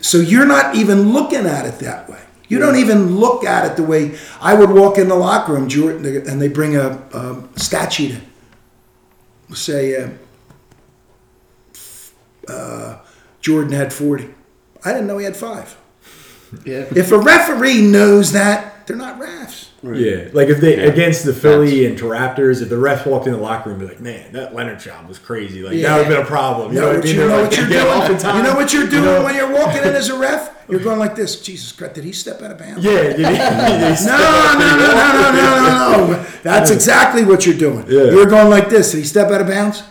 So 0.00 0.18
you're 0.18 0.46
not 0.46 0.76
even 0.76 1.12
looking 1.12 1.46
at 1.46 1.66
it 1.66 1.78
that 1.80 2.08
way. 2.08 2.20
You 2.48 2.58
don't 2.58 2.76
even 2.76 3.16
look 3.16 3.44
at 3.44 3.70
it 3.70 3.76
the 3.76 3.82
way 3.82 4.16
I 4.40 4.54
would 4.54 4.70
walk 4.70 4.96
in 4.96 5.08
the 5.08 5.14
locker 5.16 5.52
room, 5.52 5.68
Jordan, 5.68 6.26
and 6.26 6.40
they 6.40 6.48
bring 6.48 6.76
a, 6.76 6.92
a 7.12 7.42
stat 7.58 7.92
sheet 7.92 8.12
in. 8.12 9.54
Say, 9.54 10.02
uh, 10.02 10.10
uh, 12.48 13.00
Jordan 13.40 13.72
had 13.72 13.92
forty. 13.92 14.34
I 14.84 14.92
didn't 14.92 15.06
know 15.06 15.18
he 15.18 15.24
had 15.24 15.36
five. 15.36 15.76
Yeah. 16.64 16.86
If 16.96 17.12
a 17.12 17.18
referee 17.18 17.82
knows 17.82 18.32
that, 18.32 18.86
they're 18.86 18.96
not 18.96 19.20
refs. 19.20 19.66
Yeah, 19.80 20.30
like 20.32 20.48
if 20.48 20.60
they 20.60 20.74
against 20.80 21.24
the 21.24 21.32
Philly 21.32 21.86
and 21.86 21.96
Raptors, 21.96 22.60
if 22.62 22.68
the 22.68 22.74
refs 22.74 23.06
walked 23.06 23.26
in 23.28 23.32
the 23.32 23.38
locker 23.38 23.70
room, 23.70 23.78
and 23.78 23.88
be 23.88 23.94
like, 23.94 24.02
"Man, 24.02 24.32
that 24.32 24.52
Leonard 24.52 24.80
job 24.80 25.06
was 25.06 25.20
crazy." 25.20 25.62
Like 25.62 25.80
that 25.82 25.96
would 25.98 26.06
have 26.06 26.16
been 26.16 26.24
a 26.24 26.26
problem. 26.26 26.72
You 26.72 26.80
know 26.80 26.86
know, 26.92 26.98
what 26.98 27.04
what 27.04 27.04
I 27.04 27.06
mean? 27.06 27.14
you 27.14 27.20
They're 27.20 27.28
know 27.28 27.42
like, 27.42 27.50
what 27.50 27.56
you're 27.58 27.66
"They 27.66 27.72
get 27.74 27.86
off 27.86 28.10
in 28.10 28.16
doing? 28.16 28.36
You 28.36 28.42
know 28.42 28.54
what 28.56 28.72
you're 28.72 28.86
doing 28.90 29.04
You 29.04 29.10
know? 29.10 29.24
when 29.24 29.34
you're 29.36 29.52
walking 29.52 29.82
in 29.82 29.94
as 29.94 30.08
a 30.08 30.18
ref? 30.18 30.56
You're 30.68 30.80
going 30.80 30.98
like 30.98 31.14
this. 31.14 31.40
Jesus 31.40 31.70
Christ, 31.70 31.94
did 31.94 32.02
he 32.04 32.12
step 32.12 32.42
out 32.42 32.50
of 32.50 32.58
bounds? 32.58 32.84
Yeah, 32.84 33.02
did 33.02 33.16
he- 33.18 33.22
did 33.22 33.28
he 33.98 34.06
No, 34.06 34.18
no, 34.18 34.58
no, 34.58 34.76
no, 34.76 34.76
no, 34.78 35.12
no, 35.12 35.32
no, 35.32 36.06
no, 36.08 36.12
no. 36.12 36.26
That's 36.42 36.70
exactly 36.72 37.24
what 37.24 37.46
you're 37.46 37.54
doing. 37.56 37.84
Yeah. 37.88 38.04
You're 38.10 38.26
going 38.26 38.50
like 38.50 38.68
this. 38.70 38.90
Did 38.90 38.98
he 38.98 39.04
step 39.04 39.30
out 39.30 39.40
of 39.40 39.46
bounds? 39.46 39.84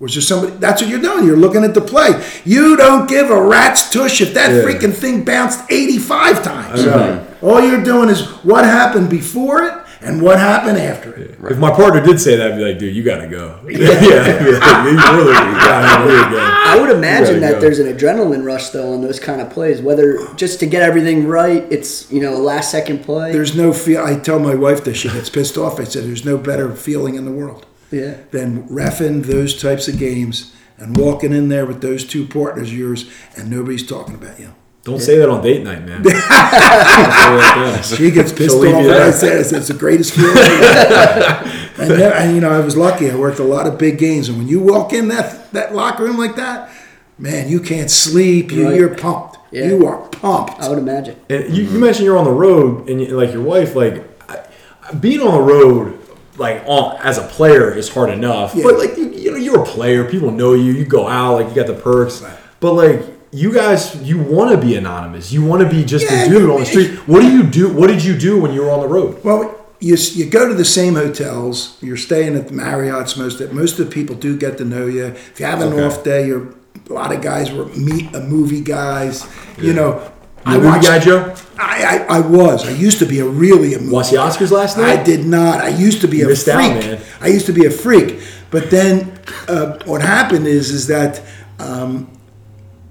Was 0.00 0.14
there 0.14 0.22
somebody? 0.22 0.52
That's 0.58 0.80
what 0.80 0.88
you're 0.90 1.00
doing. 1.00 1.26
You're 1.26 1.36
looking 1.36 1.64
at 1.64 1.74
the 1.74 1.80
play. 1.80 2.10
You 2.44 2.76
don't 2.76 3.08
give 3.08 3.30
a 3.30 3.42
rat's 3.42 3.90
tush 3.90 4.20
if 4.20 4.32
that 4.34 4.50
Yeah. 4.52 4.62
freaking 4.62 4.94
thing 4.94 5.24
bounced 5.24 5.60
85 5.70 6.42
times. 6.42 6.84
know. 6.84 7.24
All 7.42 7.60
you're 7.60 7.82
doing 7.82 8.08
is 8.08 8.22
what 8.44 8.64
happened 8.64 9.08
before 9.10 9.62
it 9.64 9.72
and 10.00 10.22
what 10.22 10.38
happened 10.38 10.78
after 10.78 11.12
it. 11.14 11.34
If 11.50 11.58
my 11.58 11.70
partner 11.72 12.00
did 12.00 12.20
say 12.20 12.36
that, 12.36 12.52
I'd 12.52 12.56
be 12.58 12.64
like, 12.64 12.78
"Dude, 12.78 12.94
you 12.94 13.02
gotta 13.02 13.26
go." 13.26 13.56
yeah, 13.68 13.88
I'd 13.90 14.44
be 14.44 14.52
like, 14.52 14.84
you 14.84 15.16
really 15.16 15.32
gotta 15.34 16.04
go 16.08 16.14
again. 16.28 16.40
I 16.40 16.78
would 16.80 16.90
imagine 16.90 17.40
that 17.40 17.54
go. 17.54 17.60
there's 17.60 17.78
an 17.80 17.92
adrenaline 17.92 18.44
rush 18.44 18.68
though 18.70 18.92
on 18.92 19.02
those 19.02 19.18
kind 19.18 19.40
of 19.40 19.50
plays. 19.50 19.80
Whether 19.82 20.18
just 20.36 20.60
to 20.60 20.66
get 20.66 20.82
everything 20.82 21.26
right, 21.26 21.64
it's 21.70 22.10
you 22.12 22.20
know 22.20 22.34
a 22.36 22.38
last 22.38 22.70
second 22.70 23.04
play. 23.04 23.32
There's 23.32 23.56
no 23.56 23.72
feel. 23.72 24.02
I 24.04 24.14
tell 24.16 24.38
my 24.38 24.54
wife 24.54 24.84
that 24.84 24.94
She 24.94 25.08
gets 25.08 25.28
pissed 25.30 25.56
off. 25.58 25.80
I 25.80 25.84
said, 25.84 26.04
"There's 26.04 26.24
no 26.24 26.36
better 26.38 26.70
feeling 26.70 27.14
in 27.16 27.24
the 27.24 27.32
world 27.32 27.66
yeah. 27.90 28.16
than 28.30 28.68
refing 28.68 29.24
those 29.24 29.60
types 29.60 29.88
of 29.88 29.98
games 29.98 30.54
and 30.76 30.96
walking 30.96 31.32
in 31.32 31.48
there 31.48 31.66
with 31.66 31.80
those 31.80 32.04
two 32.04 32.26
partners 32.26 32.68
of 32.70 32.76
yours, 32.78 33.10
and 33.36 33.50
nobody's 33.50 33.86
talking 33.86 34.14
about 34.14 34.38
you." 34.38 34.54
Don't 34.84 35.00
say 35.00 35.18
that 35.18 35.28
on 35.28 35.42
date 35.42 35.62
night, 35.64 35.84
man. 35.84 36.02
Don't 36.02 36.12
say 36.12 36.18
that 36.28 37.82
then. 37.88 37.98
She 37.98 38.10
gets 38.10 38.32
pissed 38.32 38.56
off. 38.56 38.62
you 38.62 38.68
when 38.70 38.76
I 38.76 38.82
there. 38.82 39.12
said 39.12 39.38
it's, 39.40 39.52
it's 39.52 39.68
the 39.68 39.74
greatest 39.74 40.14
feeling. 40.14 40.36
and, 41.78 41.90
then- 41.90 42.12
and 42.12 42.34
you 42.34 42.40
know, 42.40 42.50
I 42.50 42.60
was 42.60 42.76
lucky. 42.76 43.10
I 43.10 43.16
worked 43.16 43.38
a 43.38 43.44
lot 43.44 43.66
of 43.66 43.76
big 43.78 43.98
games, 43.98 44.28
and 44.28 44.38
when 44.38 44.48
you 44.48 44.60
walk 44.60 44.92
in 44.92 45.08
that 45.08 45.52
that 45.52 45.74
locker 45.74 46.04
room 46.04 46.16
like 46.16 46.36
that, 46.36 46.70
man, 47.18 47.48
you 47.48 47.60
can't 47.60 47.90
sleep. 47.90 48.50
You, 48.52 48.66
Right. 48.68 48.76
You're 48.76 48.94
pumped. 48.94 49.36
Yeah. 49.50 49.66
You 49.66 49.86
are 49.86 50.08
pumped. 50.08 50.60
I 50.60 50.68
would 50.68 50.78
imagine. 50.78 51.16
And 51.28 51.54
you, 51.54 51.64
you 51.64 51.78
mentioned 51.78 52.04
you're 52.06 52.18
on 52.18 52.24
the 52.24 52.30
road, 52.32 52.88
and 52.88 53.00
you, 53.00 53.08
like 53.08 53.32
your 53.32 53.42
wife, 53.42 53.74
like 53.74 54.04
I, 54.30 54.94
being 54.94 55.20
on 55.20 55.34
the 55.34 55.42
road, 55.52 55.97
like 56.38 56.62
on 56.66 56.96
as 57.02 57.18
a 57.18 57.22
player 57.26 57.72
is 57.72 57.88
hard 57.88 58.10
enough. 58.10 58.54
Yeah. 58.54 58.64
But 58.64 58.78
like 58.78 58.96
you, 58.96 59.10
you 59.10 59.30
know, 59.32 59.36
you're 59.36 59.60
a 59.62 59.66
player. 59.66 60.08
People 60.08 60.30
know 60.30 60.54
you. 60.54 60.72
You 60.72 60.84
go 60.84 61.06
out, 61.08 61.34
like 61.34 61.48
you 61.48 61.54
got 61.54 61.66
the 61.66 61.74
perks. 61.80 62.22
Right. 62.22 62.38
But 62.60 62.72
like 62.74 63.02
you 63.30 63.52
guys, 63.52 63.94
you 64.02 64.18
want 64.18 64.50
to 64.52 64.56
be 64.66 64.74
anonymous. 64.76 65.30
You 65.32 65.44
want 65.44 65.62
to 65.62 65.68
be 65.68 65.84
just 65.84 66.10
Yeah, 66.10 66.24
a 66.24 66.28
dude 66.28 66.48
on 66.50 66.60
the 66.60 66.66
street. 66.66 66.90
What 67.06 67.20
do 67.20 67.30
you 67.30 67.42
do? 67.42 67.72
What 67.72 67.88
did 67.88 68.02
you 68.02 68.16
do 68.16 68.40
when 68.40 68.52
you 68.52 68.62
were 68.62 68.70
on 68.70 68.80
the 68.80 68.88
road? 68.88 69.22
Well, 69.22 69.54
you, 69.80 69.96
you 70.14 70.28
go 70.30 70.48
to 70.48 70.54
the 70.54 70.64
same 70.64 70.94
hotels. 70.94 71.76
You're 71.82 71.96
staying 71.98 72.34
at 72.36 72.48
the 72.48 72.54
Marriott's. 72.54 73.16
Most 73.16 73.40
of, 73.40 73.52
most 73.52 73.78
of 73.78 73.86
the 73.86 73.92
people 73.92 74.16
do 74.16 74.36
get 74.36 74.56
to 74.58 74.64
know 74.64 74.86
you. 74.86 75.04
If 75.06 75.38
you 75.40 75.46
have 75.46 75.60
an 75.60 75.72
Okay. 75.74 75.82
off 75.84 76.02
day, 76.02 76.26
you're 76.26 76.54
a 76.88 76.92
lot 76.92 77.14
of 77.14 77.20
guys 77.20 77.52
were 77.52 77.66
meet 77.66 78.14
a 78.14 78.20
movie 78.20 78.62
guys. 78.62 79.26
You 79.60 79.74
know, 79.74 80.10
You 80.52 80.54
a 80.54 80.58
movie 80.58 80.66
watched- 80.68 80.86
guy, 80.86 80.98
Joe? 80.98 81.34
I, 81.60 82.04
I 82.08 82.16
I 82.18 82.20
was. 82.20 82.66
I 82.66 82.70
used 82.70 82.98
to 83.00 83.06
be 83.06 83.18
a 83.18 83.24
really 83.24 83.74
a 83.74 83.78
movie. 83.80 83.92
Watch 83.92 84.10
the 84.10 84.16
Oscars 84.18 84.50
last 84.52 84.76
night. 84.78 85.00
I 85.00 85.02
did 85.02 85.26
not. 85.26 85.60
I 85.60 85.68
used 85.68 86.00
to 86.02 86.08
be 86.08 86.22
a 86.22 86.26
missed 86.28 86.44
freak. 86.44 86.56
out, 86.56 86.74
man. 86.84 87.00
I 87.20 87.26
used 87.28 87.46
to 87.46 87.52
be 87.52 87.66
a 87.66 87.70
freak. 87.70 88.20
But 88.50 88.70
then 88.70 89.18
uh, 89.48 89.78
what 89.84 90.00
happened 90.00 90.46
is 90.46 90.70
is 90.70 90.86
that 90.86 91.20
um, 91.58 92.08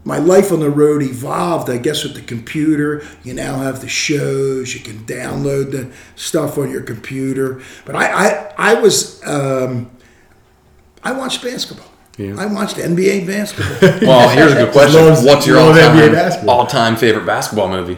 my 0.03 0.18
life 0.18 0.51
on 0.51 0.60
the 0.60 0.70
road 0.70 1.01
evolved. 1.01 1.70
I 1.70 1.78
guess 1.78 2.03
with 2.03 2.16
the 2.16 2.22
computer, 2.22 3.03
you 3.24 3.34
now 3.34 3.55
have 3.60 3.80
the 3.80 3.88
shows. 3.88 4.74
You 4.76 4.82
can 4.82 5.05
download 5.05 5.72
the 5.72 5.89
stuff 6.16 6.58
on 6.58 6.70
your 6.70 6.84
computer. 6.84 7.62
But 7.86 7.95
I 7.95 8.05
I, 8.12 8.53
I 8.58 8.74
was 8.82 9.26
um, 9.26 9.89
I 11.03 11.14
watched 11.14 11.41
basketball. 11.41 11.88
I 12.20 12.45
watched 12.47 12.78
NBA 12.78 13.28
basketball. 13.28 13.99
Well, 14.07 14.30
here's 14.30 14.51
a 14.53 14.55
good 14.55 14.72
question. 14.72 15.05
loves- 15.05 15.24
What's 15.24 15.45
your 15.45 15.57
loves 15.57 15.78
all-time, 15.80 15.97
NBA 15.97 16.11
basketball. 16.13 16.59
all-time 16.59 16.95
favorite 16.95 17.26
basketball 17.26 17.70
movie? 17.70 17.97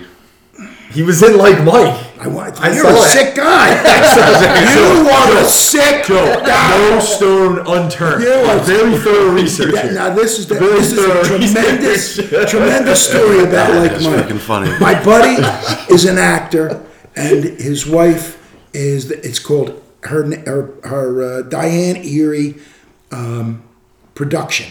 He 0.92 1.04
was 1.04 1.22
in 1.22 1.38
like 1.38 1.64
Mike. 1.64 2.04
I 2.20 2.28
want. 2.28 2.60
I 2.60 2.74
You're 2.74 2.82
saw 2.84 2.90
a 2.90 3.06
it. 3.06 3.10
sick 3.12 3.36
guy. 3.36 3.70
you 4.76 5.08
are 5.10 5.38
a 5.38 5.46
sick 5.48 6.08
guy. 6.08 6.90
No 6.92 7.00
stone 7.00 7.60
unturned. 7.66 8.24
You 8.24 8.32
are- 8.32 8.60
very 8.60 8.98
thorough 8.98 9.32
research. 9.32 9.74
Yeah, 9.76 9.92
now 9.92 10.10
this 10.14 10.38
is 10.40 10.48
the, 10.48 10.56
Very 10.56 10.80
this 10.80 10.92
is 10.92 10.98
a 11.06 11.24
tremendous, 11.24 12.16
tremendous 12.50 13.08
story 13.08 13.44
about 13.48 13.74
Like 13.76 13.92
That's 13.92 14.04
Mike. 14.04 14.26
freaking 14.26 14.40
funny. 14.40 14.72
My 14.80 15.02
buddy 15.04 15.42
is 15.94 16.06
an 16.06 16.18
actor, 16.18 16.84
and 17.16 17.44
his 17.44 17.86
wife 17.88 18.38
is. 18.74 19.08
the- 19.10 19.26
It's 19.26 19.40
called 19.40 19.82
her 20.04 20.24
her, 20.46 20.74
her 20.84 21.24
uh, 21.24 21.42
Diane 21.44 21.98
Heery 21.98 22.56
um, 23.12 23.62
production, 24.20 24.70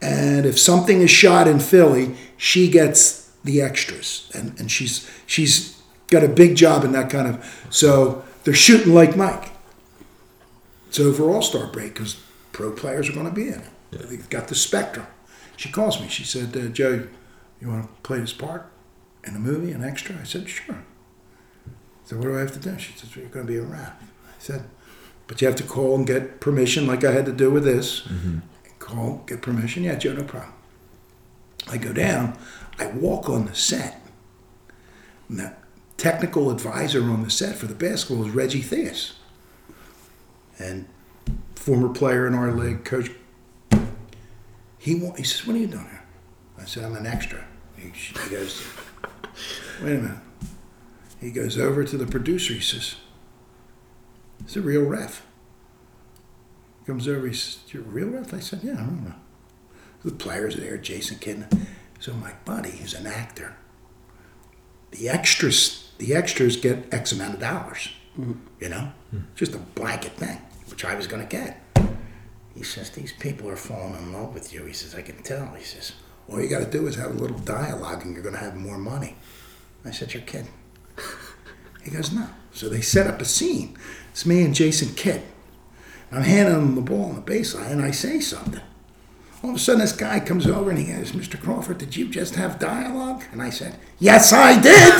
and 0.00 0.46
if 0.46 0.56
something 0.56 1.00
is 1.00 1.10
shot 1.10 1.48
in 1.48 1.58
Philly, 1.58 2.14
she 2.36 2.70
gets 2.70 3.32
the 3.42 3.60
extras, 3.60 4.30
and 4.32 4.56
and 4.60 4.70
she's 4.70 5.10
she's 5.26 5.82
got 6.06 6.22
a 6.22 6.28
big 6.28 6.54
job 6.54 6.84
in 6.84 6.92
that 6.92 7.10
kind 7.10 7.26
of. 7.26 7.66
So 7.68 8.22
they're 8.44 8.54
shooting 8.54 8.94
like 8.94 9.16
Mike. 9.16 9.50
It's 10.86 11.00
over 11.00 11.24
All 11.24 11.42
Star 11.42 11.66
break 11.66 11.94
because 11.94 12.14
pro 12.52 12.70
players 12.70 13.08
are 13.08 13.12
going 13.12 13.26
to 13.26 13.32
be 13.32 13.48
in 13.48 13.58
it. 13.58 14.08
They've 14.08 14.30
got 14.30 14.46
the 14.46 14.54
spectrum. 14.54 15.08
She 15.56 15.68
calls 15.72 16.00
me. 16.00 16.06
She 16.06 16.22
said, 16.22 16.56
uh, 16.56 16.68
"Joe, 16.68 17.08
you 17.60 17.68
want 17.68 17.88
to 17.88 18.02
play 18.04 18.20
this 18.20 18.32
part 18.32 18.66
in 19.24 19.32
the 19.34 19.40
movie, 19.40 19.72
an 19.72 19.82
extra?" 19.82 20.14
I 20.14 20.24
said, 20.24 20.48
"Sure." 20.48 20.84
So 22.04 22.18
what 22.18 22.26
do 22.26 22.36
I 22.36 22.40
have 22.40 22.52
to 22.52 22.60
do? 22.60 22.78
She 22.78 22.92
said, 22.96 23.10
well, 23.10 23.22
"You're 23.24 23.34
going 23.34 23.46
to 23.48 23.52
be 23.52 23.58
a 23.58 23.62
rap." 23.62 24.00
I 24.00 24.38
said, 24.38 24.62
"But 25.26 25.40
you 25.40 25.48
have 25.48 25.56
to 25.56 25.64
call 25.64 25.96
and 25.96 26.06
get 26.06 26.38
permission, 26.38 26.86
like 26.86 27.02
I 27.02 27.10
had 27.10 27.26
to 27.26 27.32
do 27.32 27.50
with 27.50 27.64
this. 27.64 28.06
Call, 28.86 29.24
get 29.26 29.42
permission. 29.42 29.82
Yeah, 29.82 29.96
Joe, 29.96 30.12
no 30.12 30.22
problem." 30.22 30.52
I 31.68 31.76
go 31.76 31.92
down. 31.92 32.38
I 32.78 32.86
walk 32.86 33.28
on 33.28 33.46
the 33.46 33.54
set. 33.54 34.00
And 35.28 35.40
the 35.40 35.54
technical 35.96 36.52
advisor 36.52 37.02
on 37.02 37.24
the 37.24 37.30
set 37.30 37.56
for 37.56 37.66
the 37.66 37.74
basketball 37.74 38.24
is 38.24 38.32
Reggie 38.32 38.62
Theus 38.62 39.14
and 40.60 40.86
former 41.56 41.88
player 41.88 42.28
in 42.28 42.34
our 42.34 42.52
league, 42.52 42.84
coach. 42.84 43.10
He 44.78 44.98
he 45.16 45.24
says, 45.24 45.44
"What 45.44 45.56
are 45.56 45.58
you 45.58 45.66
doing 45.66 45.84
here?" 45.86 46.04
I 46.56 46.64
said, 46.64 46.84
"I'm 46.84 46.94
an 46.94 47.06
extra." 47.06 47.44
He, 47.76 47.88
he 47.88 48.30
goes, 48.30 48.64
"Wait 49.82 49.96
a 49.96 50.00
minute." 50.00 50.20
He 51.20 51.32
goes 51.32 51.58
over 51.58 51.82
to 51.82 51.96
the 51.96 52.06
producer. 52.06 52.54
He 52.54 52.60
says, 52.60 52.94
"It's 54.44 54.54
a 54.54 54.60
real 54.60 54.84
ref." 54.84 55.26
He 56.86 56.92
comes 56.92 57.08
over. 57.08 57.26
He 57.26 57.34
says, 57.34 57.58
"You're 57.72 57.82
real 57.82 58.10
ref?" 58.10 58.32
I 58.32 58.38
said, 58.38 58.60
"Yeah, 58.62 58.74
I 58.74 58.84
remember." 58.84 59.16
The 60.04 60.12
players 60.12 60.54
there, 60.54 60.76
Jason 60.76 61.18
Kidd. 61.18 61.46
So 61.98 62.12
my 62.12 62.32
buddy 62.44 62.70
is 62.70 62.94
an 62.94 63.08
actor. 63.08 63.56
The 64.92 65.08
extras, 65.08 65.90
the 65.98 66.14
extras 66.14 66.56
get 66.56 66.92
X 66.94 67.10
amount 67.10 67.34
of 67.34 67.40
dollars. 67.40 67.90
Mm-hmm. 68.18 68.32
You 68.60 68.68
know, 68.68 68.92
hmm. 69.10 69.18
just 69.34 69.54
a 69.54 69.58
blanket 69.58 70.12
thing, 70.12 70.40
which 70.70 70.84
I 70.84 70.94
was 70.94 71.08
going 71.08 71.26
to 71.26 71.28
get. 71.28 71.60
He 72.54 72.62
says, 72.62 72.90
These 72.90 73.12
people 73.14 73.48
are 73.50 73.56
falling 73.56 73.94
in 73.96 74.12
love 74.12 74.32
with 74.32 74.52
you. 74.52 74.64
He 74.64 74.72
says, 74.72 74.94
I 74.94 75.02
can 75.02 75.22
tell. 75.22 75.46
He 75.54 75.64
says, 75.64 75.92
All 76.28 76.40
you 76.40 76.48
got 76.48 76.60
to 76.60 76.70
do 76.70 76.86
is 76.86 76.94
have 76.96 77.10
a 77.10 77.14
little 77.14 77.38
dialogue 77.38 78.04
and 78.04 78.14
you're 78.14 78.22
going 78.22 78.34
to 78.34 78.40
have 78.40 78.56
more 78.56 78.78
money. 78.78 79.16
I 79.84 79.90
said, 79.90 80.14
You're 80.14 80.22
kidding. 80.22 80.52
He 81.82 81.90
goes, 81.90 82.12
No. 82.12 82.28
So 82.52 82.68
they 82.68 82.80
set 82.80 83.06
up 83.06 83.20
a 83.20 83.24
scene. 83.24 83.76
It's 84.10 84.24
me 84.24 84.42
and 84.42 84.54
Jason 84.54 84.94
Kidd. 84.94 85.22
I'm 86.12 86.22
handing 86.22 86.54
him 86.54 86.74
the 86.74 86.80
ball 86.80 87.06
on 87.06 87.16
the 87.16 87.20
baseline 87.20 87.70
and 87.72 87.82
I 87.82 87.90
say 87.90 88.20
something. 88.20 88.60
All 89.42 89.50
of 89.50 89.56
a 89.56 89.58
sudden, 89.58 89.80
this 89.80 89.92
guy 89.92 90.18
comes 90.20 90.46
over 90.46 90.70
and 90.70 90.78
he 90.78 90.86
goes, 90.92 91.12
Mr. 91.12 91.40
Crawford, 91.40 91.78
did 91.78 91.94
you 91.94 92.08
just 92.08 92.36
have 92.36 92.58
dialogue? 92.58 93.22
And 93.32 93.42
I 93.42 93.50
said, 93.50 93.76
Yes, 93.98 94.32
I 94.32 94.58
did. 94.60 94.94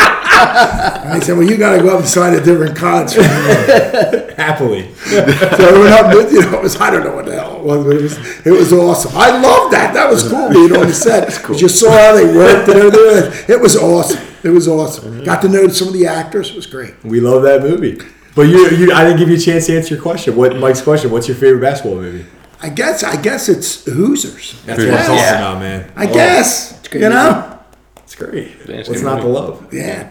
And 0.34 1.12
I 1.12 1.20
said, 1.20 1.36
well, 1.36 1.46
you 1.48 1.56
got 1.56 1.76
to 1.76 1.82
go 1.82 1.90
up 1.90 2.00
and 2.00 2.08
sign 2.08 2.34
a 2.34 2.40
different 2.42 2.76
contract. 2.76 4.32
Happily. 4.38 4.92
so 4.94 5.72
we 5.72 5.80
went 5.80 5.94
up, 5.94 6.12
you 6.12 6.40
know, 6.40 6.58
it 6.58 6.62
was, 6.62 6.80
I 6.80 6.90
don't 6.90 7.04
know 7.04 7.14
what 7.14 7.26
the 7.26 7.34
hell 7.34 7.56
it 7.56 7.62
was, 7.62 7.84
but 7.84 7.96
it 7.96 8.02
was, 8.02 8.46
it 8.46 8.50
was 8.50 8.72
awesome. 8.72 9.12
I 9.14 9.30
loved 9.30 9.72
that. 9.72 9.94
That 9.94 10.10
was 10.10 10.28
cool 10.28 10.50
being 10.50 10.76
on 10.76 10.86
the 10.86 10.94
set. 10.94 11.30
cool. 11.42 11.56
You 11.56 11.68
saw 11.68 11.90
how 11.90 12.14
they 12.14 12.24
worked 12.24 12.68
and 12.68 12.78
everything. 12.78 13.54
It 13.54 13.60
was 13.60 13.76
awesome. 13.76 14.24
It 14.42 14.50
was 14.50 14.68
awesome. 14.68 15.24
Got 15.24 15.42
to 15.42 15.48
know 15.48 15.68
some 15.68 15.88
of 15.88 15.94
the 15.94 16.06
actors. 16.06 16.50
It 16.50 16.56
was 16.56 16.66
great. 16.66 16.94
We 17.04 17.20
love 17.20 17.42
that 17.42 17.62
movie. 17.62 17.98
But 18.34 18.42
you, 18.48 18.68
you, 18.70 18.92
I 18.92 19.04
didn't 19.04 19.18
give 19.18 19.28
you 19.28 19.36
a 19.36 19.40
chance 19.40 19.66
to 19.66 19.76
answer 19.76 19.94
your 19.94 20.02
question. 20.02 20.34
What 20.36 20.56
Mike's 20.56 20.80
question? 20.82 21.10
What's 21.10 21.28
your 21.28 21.36
favorite 21.36 21.60
basketball 21.60 22.00
movie? 22.00 22.26
I 22.60 22.68
guess, 22.70 23.04
I 23.04 23.20
guess 23.20 23.48
it's 23.48 23.84
Hoosiers. 23.84 24.60
That's 24.64 24.78
what 24.80 24.88
I'm 24.88 24.94
Yeah. 24.94 25.06
talking 25.06 25.24
about, 25.36 25.58
man. 25.60 25.92
I 25.96 26.06
guess, 26.06 26.80
good 26.88 27.02
you 27.02 27.08
know? 27.10 27.58
It's 27.98 28.14
great. 28.14 28.52
it's 28.64 28.88
What's 28.88 29.02
not 29.02 29.16
to 29.16 29.22
movie. 29.22 29.32
love? 29.34 29.72
Yeah. 29.74 30.10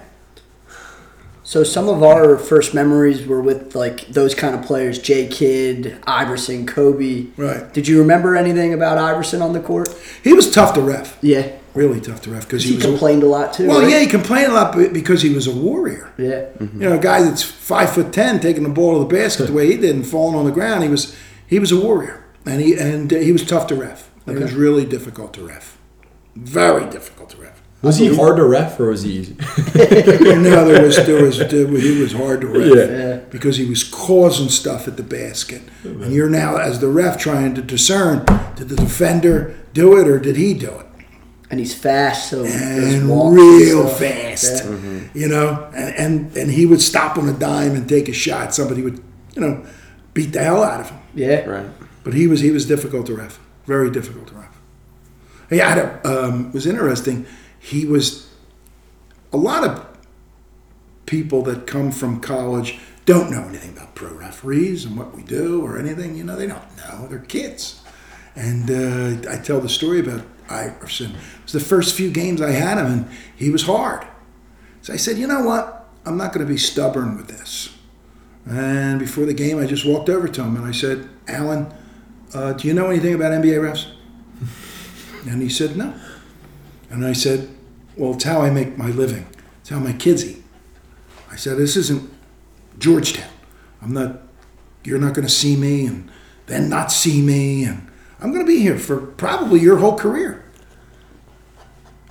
So 1.46 1.64
some 1.64 1.90
of 1.90 2.02
our 2.02 2.38
first 2.38 2.74
memories 2.74 3.28
were 3.28 3.42
with 3.42 3.76
like 3.76 4.08
those 4.08 4.34
kind 4.34 4.56
of 4.56 4.62
players: 4.64 4.98
J. 5.00 5.28
Kidd, 5.28 5.98
Iverson, 6.08 6.66
Kobe. 6.66 7.26
Right. 7.38 7.72
Did 7.74 7.88
you 7.88 8.00
remember 8.00 8.36
anything 8.36 8.74
about 8.74 8.98
Iverson 8.98 9.42
on 9.42 9.54
the 9.54 9.60
court? 9.60 9.90
He 10.24 10.32
was 10.34 10.50
tough 10.50 10.74
to 10.76 10.82
ref. 10.82 11.18
Yeah. 11.22 11.52
Really 11.76 12.00
tough 12.00 12.22
to 12.24 12.30
ref 12.32 12.44
because 12.44 12.64
he, 12.64 12.72
He 12.72 12.76
was. 12.76 12.86
complained 12.86 13.24
a 13.24 13.28
lot 13.28 13.54
too. 13.54 13.68
well, 13.68 13.82
right? 13.82 13.90
yeah, 13.90 14.00
he 14.00 14.08
complained 14.08 14.52
a 14.52 14.54
lot 14.54 14.76
because 14.94 15.22
he 15.24 15.34
was 15.34 15.48
a 15.48 15.52
warrior. 15.56 16.12
Yeah. 16.18 16.46
You 16.60 16.70
know, 16.90 16.94
a 16.94 17.00
guy 17.00 17.22
that's 17.24 17.42
five 17.44 17.90
foot 17.92 18.14
ten 18.14 18.40
taking 18.40 18.64
the 18.64 18.70
ball 18.70 18.94
to 18.94 19.00
the 19.08 19.14
basket 19.22 19.48
the 19.48 19.54
way 19.54 19.68
he 19.72 19.78
did 19.78 19.96
and 19.96 20.06
falling 20.06 20.36
on 20.36 20.46
the 20.46 20.52
ground. 20.52 20.84
He 20.84 20.90
was 20.90 21.16
he 21.48 21.58
was 21.60 21.72
a 21.72 21.80
warrior, 21.80 22.24
and 22.46 22.62
he 22.62 22.78
and 22.78 23.12
uh, 23.12 23.18
he 23.18 23.32
was 23.32 23.44
tough 23.46 23.66
to 23.68 23.76
ref. 23.76 24.10
It 24.28 24.38
was 24.38 24.54
really 24.54 24.86
difficult 24.86 25.34
to 25.34 25.46
ref. 25.48 25.78
Very 26.36 26.86
difficult 26.90 27.30
to 27.32 27.38
ref. 27.38 27.62
Was 27.82 27.98
he 27.98 28.16
hard 28.16 28.38
to 28.38 28.46
ref 28.46 28.80
or 28.80 28.88
was 28.92 29.04
he 29.04 29.12
easy? 29.12 29.34
no, 29.76 30.66
there 30.66 30.84
was 30.84 30.96
there 31.06 31.22
was 31.24 31.38
there 31.52 31.68
was- 31.68 31.84
he 31.84 32.00
was 32.02 32.14
hard 32.14 32.42
to 32.42 32.48
ref 32.48 32.90
Yeah. 32.90 33.16
because 33.30 33.58
he 33.58 33.66
was 33.66 33.84
causing 33.84 34.50
stuff 34.50 34.88
at 34.88 34.96
the 34.98 35.04
basket, 35.04 35.62
and 35.84 36.14
you're 36.14 36.30
now 36.30 36.58
as 36.58 36.80
the 36.80 36.88
ref 36.88 37.18
trying 37.18 37.54
to 37.56 37.62
discern 37.62 38.26
did 38.56 38.70
the 38.70 38.76
defender 38.76 39.56
do 39.74 39.98
it 40.00 40.08
or 40.08 40.20
did 40.20 40.38
he 40.38 40.54
do 40.54 40.70
it? 40.70 40.86
And 41.54 41.60
he's 41.60 41.76
fast, 41.76 42.32
so 42.32 42.46
and 42.46 43.08
real 43.36 43.88
stuff. 43.88 44.00
fast, 44.00 44.66
Yeah. 44.66 45.00
you 45.14 45.28
know. 45.28 45.70
And, 45.76 45.96
and 46.04 46.38
and 46.38 46.52
he 46.52 46.66
would 46.66 46.82
stop 46.82 47.16
on 47.16 47.30
a 47.30 47.34
dime 47.34 47.76
and 47.76 47.88
take 47.88 48.10
a 48.10 48.14
shot. 48.14 48.56
Somebody 48.56 48.82
would, 48.82 48.98
you 49.36 49.42
know, 49.44 49.64
beat 50.16 50.34
the 50.34 50.42
hell 50.44 50.64
out 50.64 50.80
of 50.82 50.90
him. 50.90 51.00
Yeah. 51.14 51.46
Right. 51.46 51.70
But 52.04 52.16
he 52.16 52.26
was 52.26 52.40
he 52.42 52.50
was 52.50 52.66
difficult 52.66 53.06
to 53.06 53.14
ref, 53.16 53.40
very 53.68 53.92
difficult 53.92 54.30
to 54.30 54.34
ref. 54.34 54.50
He 55.52 55.60
had 55.60 55.78
a 55.78 55.88
um, 56.12 56.48
it 56.48 56.54
was 56.56 56.66
interesting. 56.66 57.28
He 57.60 57.86
was 57.86 58.28
a 59.32 59.38
lot 59.38 59.64
of 59.64 59.86
people 61.06 61.44
that 61.44 61.68
come 61.68 61.92
from 61.92 62.20
college 62.20 62.80
don't 63.06 63.30
know 63.30 63.44
anything 63.44 63.78
about 63.78 63.94
pro 63.94 64.12
referees 64.12 64.86
and 64.86 64.98
what 64.98 65.16
we 65.16 65.22
do 65.22 65.62
or 65.64 65.78
anything. 65.78 66.16
You 66.16 66.24
know, 66.24 66.36
they 66.36 66.48
don't 66.48 66.78
know. 66.78 67.06
They're 67.08 67.20
kids. 67.20 67.80
And 68.36 68.72
uh, 68.72 69.30
I 69.32 69.38
tell 69.38 69.62
the 69.62 69.70
story 69.70 70.00
about 70.00 70.24
Iverson. 70.50 71.12
It 71.12 71.44
was 71.44 71.54
the 71.54 71.60
first 71.60 71.96
few 71.96 72.12
games 72.12 72.42
I 72.42 72.52
had 72.52 72.78
him, 72.78 72.86
and 72.86 73.10
he 73.36 73.50
was 73.50 73.64
hard. 73.64 74.08
So 74.82 74.94
I 74.94 74.98
said, 74.98 75.18
you 75.18 75.28
know 75.28 75.44
what? 75.44 75.90
I'm 76.06 76.18
not 76.18 76.34
going 76.34 76.46
to 76.46 76.52
be 76.52 76.58
stubborn 76.58 77.16
with 77.16 77.28
this. 77.28 77.74
And 78.46 79.00
before 79.00 79.26
the 79.26 79.34
game, 79.34 79.58
I 79.58 79.66
just 79.66 79.86
walked 79.86 80.10
over 80.10 80.28
to 80.28 80.44
him 80.44 80.58
and 80.58 80.66
I 80.66 80.72
said, 80.72 81.08
Allen, 81.28 81.74
uh, 82.34 82.54
do 82.54 82.68
you 82.68 82.74
know 82.74 82.90
anything 82.90 83.14
about 83.14 83.32
NBA 83.32 83.60
refs? 83.60 83.92
And 85.26 85.42
he 85.42 85.48
said, 85.48 85.78
no. 85.78 85.94
And 86.90 87.06
I 87.06 87.14
said, 87.14 87.48
well, 87.96 88.14
it's 88.14 88.26
how 88.26 88.42
I 88.42 88.50
make 88.50 88.78
my 88.78 88.88
living. 88.88 89.26
It's 89.62 89.70
how 89.70 89.80
my 89.80 89.94
kids 89.94 90.26
eat. 90.26 90.44
I 91.32 91.38
said, 91.38 91.58
this 91.58 91.78
isn't 91.78 92.12
Georgetown. 92.78 93.32
I'm 93.82 93.94
not, 93.94 94.20
you're 94.84 95.00
not 95.00 95.14
going 95.14 95.26
to 95.26 95.34
see 95.34 95.56
me 95.56 95.86
and 95.86 96.12
then 96.48 96.68
not 96.68 96.92
see 96.92 97.22
me. 97.22 97.64
And 97.64 97.90
I'm 98.24 98.32
going 98.32 98.44
to 98.46 98.52
be 98.52 98.60
here 98.60 98.80
for 98.80 98.98
probably 98.98 99.60
your 99.60 99.78
whole 99.78 99.98
career. 99.98 100.44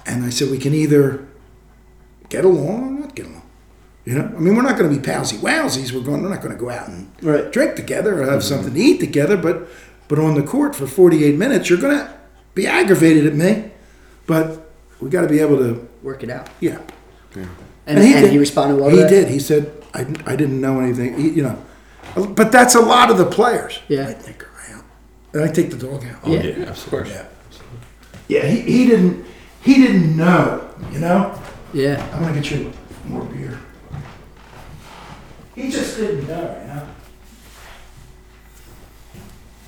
And 0.05 0.25
I 0.25 0.31
said, 0.31 0.51
we 0.51 0.59
can 0.59 0.75
either 0.75 1.27
get 2.29 2.45
along 2.45 2.99
or 2.99 3.01
not 3.01 3.15
get 3.15 3.27
along. 3.27 3.43
You 4.05 4.19
know, 4.19 4.25
I 4.25 4.39
mean, 4.41 4.55
we're 4.57 4.63
not 4.63 4.77
going 4.77 4.91
to 4.91 4.97
be 4.97 5.03
palsy 5.03 5.37
wowsies. 5.39 5.93
We're 5.93 6.01
going. 6.03 6.23
We're 6.23 6.29
not 6.29 6.43
going 6.43 6.53
to 6.53 6.59
go 6.61 6.71
out 6.71 6.89
and 6.89 7.11
Right. 7.23 7.51
drink 7.53 7.77
together 7.77 8.21
or 8.21 8.25
have 8.25 8.41
mm-hmm. 8.41 8.41
something 8.41 8.75
to 8.75 8.81
eat 8.81 8.99
together. 8.99 9.37
But, 9.37 9.69
but 10.09 10.19
on 10.19 10.35
the 10.35 10.43
court 10.43 10.75
for 10.75 10.87
48 10.87 11.37
minutes, 11.37 11.71
you're 11.71 11.81
going 11.81 11.97
to 11.97 12.13
be 12.55 12.67
aggravated 12.67 13.27
at 13.27 13.35
me. 13.35 13.71
But 14.27 14.71
we 15.01 15.09
got 15.09 15.23
to 15.23 15.29
be 15.29 15.39
able 15.41 15.59
to, 15.59 15.89
Work 16.03 16.25
it 16.25 16.31
out. 16.31 16.49
yeah. 16.61 16.79
And, 17.35 17.49
and 17.99 18.01
he, 18.01 18.13
did. 18.13 18.39
responded 18.39 18.77
well. 18.77 18.91
He 18.91 18.97
to 18.97 19.03
that? 19.03 19.09
did. 19.11 19.29
He 19.29 19.39
said, 19.39 19.73
I, 19.95 20.01
I 20.27 20.37
didn't 20.37 20.61
know 20.61 20.81
anything. 20.81 21.17
He, 21.19 21.31
you 21.31 21.43
know, 21.43 21.65
but 22.35 22.53
that's 22.53 22.75
a 22.75 22.81
lot 22.81 23.11
of 23.11 23.19
the 23.19 23.25
players. 23.27 23.79
Yeah. 23.89 24.09
I 24.09 24.13
take 24.15 24.43
her 24.43 24.49
out. 24.49 24.51
And 25.33 25.43
I 25.45 25.49
take 25.49 25.70
the 25.70 25.76
dog 25.76 26.05
out. 26.05 26.18
Oh, 26.24 26.33
Yeah. 26.33 26.43
yeah, 26.43 26.70
of 26.70 26.87
course. 26.91 27.09
Yeah. 27.09 27.26
Yeah. 28.28 28.47
He, 28.47 28.61
he 28.61 28.87
didn't. 28.87 29.24
He 29.62 29.74
didn't 29.74 30.16
know. 30.16 30.68
You 30.93 30.99
know. 31.01 31.39
Yeah. 31.72 32.05
I'm 32.12 32.22
gonna 32.22 32.35
get 32.41 32.51
you 32.51 32.72
more 33.07 33.24
beer. 33.24 33.59
He 35.55 35.70
just 35.70 35.97
didn't 35.97 36.26
know, 36.28 36.57
you 36.61 36.66
know. 36.68 36.89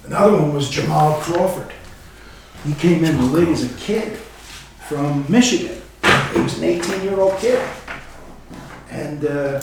Another 0.07 0.33
one 0.35 0.55
was 0.55 0.69
Jamal 0.69 1.19
Crawford. 1.21 1.73
He 2.65 2.75
came 2.75 3.05
in 3.05 3.17
the 3.17 3.23
league 3.25 3.49
as 3.49 3.65
a 3.65 3.75
kid 3.77 4.17
from 4.89 5.25
Michigan. 5.29 5.81
He 6.35 6.41
was 6.41 6.59
an 6.59 6.65
18-year-old 6.65 7.39
kid, 7.39 7.63
and 8.91 9.25
uh, 9.25 9.61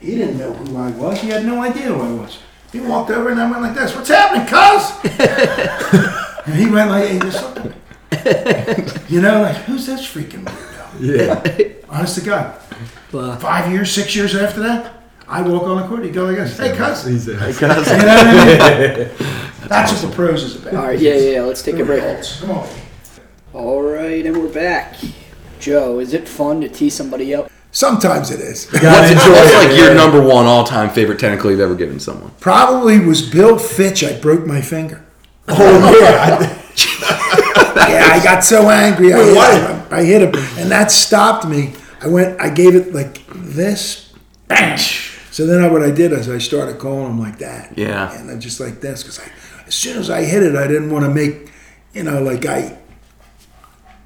he 0.00 0.16
didn't 0.16 0.38
know 0.38 0.52
who 0.52 0.76
I 0.76 0.90
was. 0.90 1.20
He 1.20 1.28
had 1.28 1.44
no 1.44 1.62
idea 1.62 1.84
who 1.92 2.00
I 2.00 2.12
was. 2.22 2.38
He 2.74 2.80
walked 2.80 3.12
over 3.12 3.30
and 3.30 3.40
I 3.40 3.48
went 3.48 3.62
like 3.62 3.74
this. 3.76 3.94
What's 3.94 4.08
happening, 4.08 4.48
cuz? 4.48 4.90
and 6.46 6.56
he 6.56 6.68
went 6.68 6.90
like, 6.90 7.08
he 7.08 7.20
just 7.20 7.40
looked 7.40 7.58
at 8.10 8.78
me. 8.78 8.92
You 9.08 9.22
know, 9.22 9.42
like 9.42 9.54
who's 9.58 9.86
this 9.86 10.00
freaking 10.04 10.44
weirdo? 10.44 10.84
Yeah. 10.98 11.88
Honest 11.88 12.18
to 12.18 12.24
God. 12.24 12.60
Wow. 13.12 13.20
Uh, 13.20 13.36
Five 13.36 13.70
years, 13.70 13.92
six 13.92 14.16
years 14.16 14.34
after 14.34 14.58
that, 14.62 14.92
I 15.28 15.42
walk 15.42 15.62
on 15.62 15.82
the 15.82 15.86
court. 15.86 16.02
He 16.04 16.10
go 16.10 16.24
like 16.24 16.34
this. 16.34 16.58
Hey, 16.58 16.76
cuz. 16.76 17.04
He's 17.04 17.28
a, 17.28 17.32
You 17.60 17.68
know 17.68 17.76
what 17.76 17.88
I 17.88 18.98
mean? 18.98 19.10
That's 19.68 19.92
what 19.92 20.10
the 20.10 20.12
pros 20.12 20.42
is 20.42 20.56
about. 20.56 20.74
All 20.74 20.86
right. 20.88 20.98
Yeah. 20.98 21.14
Yeah. 21.14 21.42
Let's 21.42 21.62
take 21.62 21.78
a 21.78 21.84
break. 21.84 22.02
Come 22.40 22.50
on. 22.50 22.68
All 23.52 23.82
right, 23.82 24.26
and 24.26 24.36
we're 24.36 24.52
back. 24.52 24.96
Joe, 25.60 26.00
is 26.00 26.12
it 26.12 26.28
fun 26.28 26.60
to 26.62 26.68
tee 26.68 26.90
somebody 26.90 27.36
up? 27.36 27.48
Sometimes 27.74 28.30
it 28.30 28.38
is. 28.38 28.66
gotta 28.66 29.12
enjoy 29.12 29.32
What's 29.32 29.52
it, 29.52 29.68
like 29.68 29.76
your 29.76 29.94
number 29.94 30.22
one 30.22 30.46
all 30.46 30.62
time 30.62 30.90
favorite 30.90 31.18
technical 31.18 31.50
you've 31.50 31.58
ever 31.58 31.74
given 31.74 31.98
someone? 31.98 32.30
Probably 32.38 33.00
was 33.00 33.20
Bill 33.20 33.58
Fitch. 33.58 34.04
I 34.04 34.18
broke 34.18 34.46
my 34.46 34.60
finger. 34.60 35.04
Oh 35.48 36.00
yeah. 36.00 36.60
Yeah, 37.76 38.08
I 38.12 38.22
got 38.24 38.42
so 38.42 38.70
angry. 38.70 39.12
I, 39.12 39.18
hit 39.22 39.68
him. 39.68 39.86
I 39.90 40.02
hit 40.02 40.22
him, 40.22 40.34
and 40.58 40.70
that 40.70 40.90
stopped 40.90 41.46
me. 41.46 41.74
I 42.00 42.08
went. 42.08 42.40
I 42.40 42.48
gave 42.48 42.74
it 42.74 42.94
like 42.94 43.26
this. 43.28 44.12
Bang. 44.48 44.78
So 44.78 45.44
then 45.46 45.62
I, 45.62 45.68
what 45.68 45.82
I 45.82 45.90
did 45.90 46.12
is 46.12 46.28
I 46.28 46.38
started 46.38 46.78
calling 46.78 47.10
him 47.10 47.18
like 47.18 47.38
that. 47.38 47.76
Yeah. 47.76 48.16
And 48.16 48.28
then 48.28 48.40
just 48.40 48.60
like 48.60 48.80
this, 48.80 49.02
because 49.02 49.20
as 49.66 49.74
soon 49.74 49.98
as 49.98 50.08
I 50.08 50.22
hit 50.22 50.44
it, 50.44 50.54
I 50.54 50.68
didn't 50.68 50.90
want 50.90 51.04
to 51.04 51.10
make, 51.10 51.50
you 51.92 52.04
know, 52.04 52.22
like 52.22 52.46
I, 52.46 52.78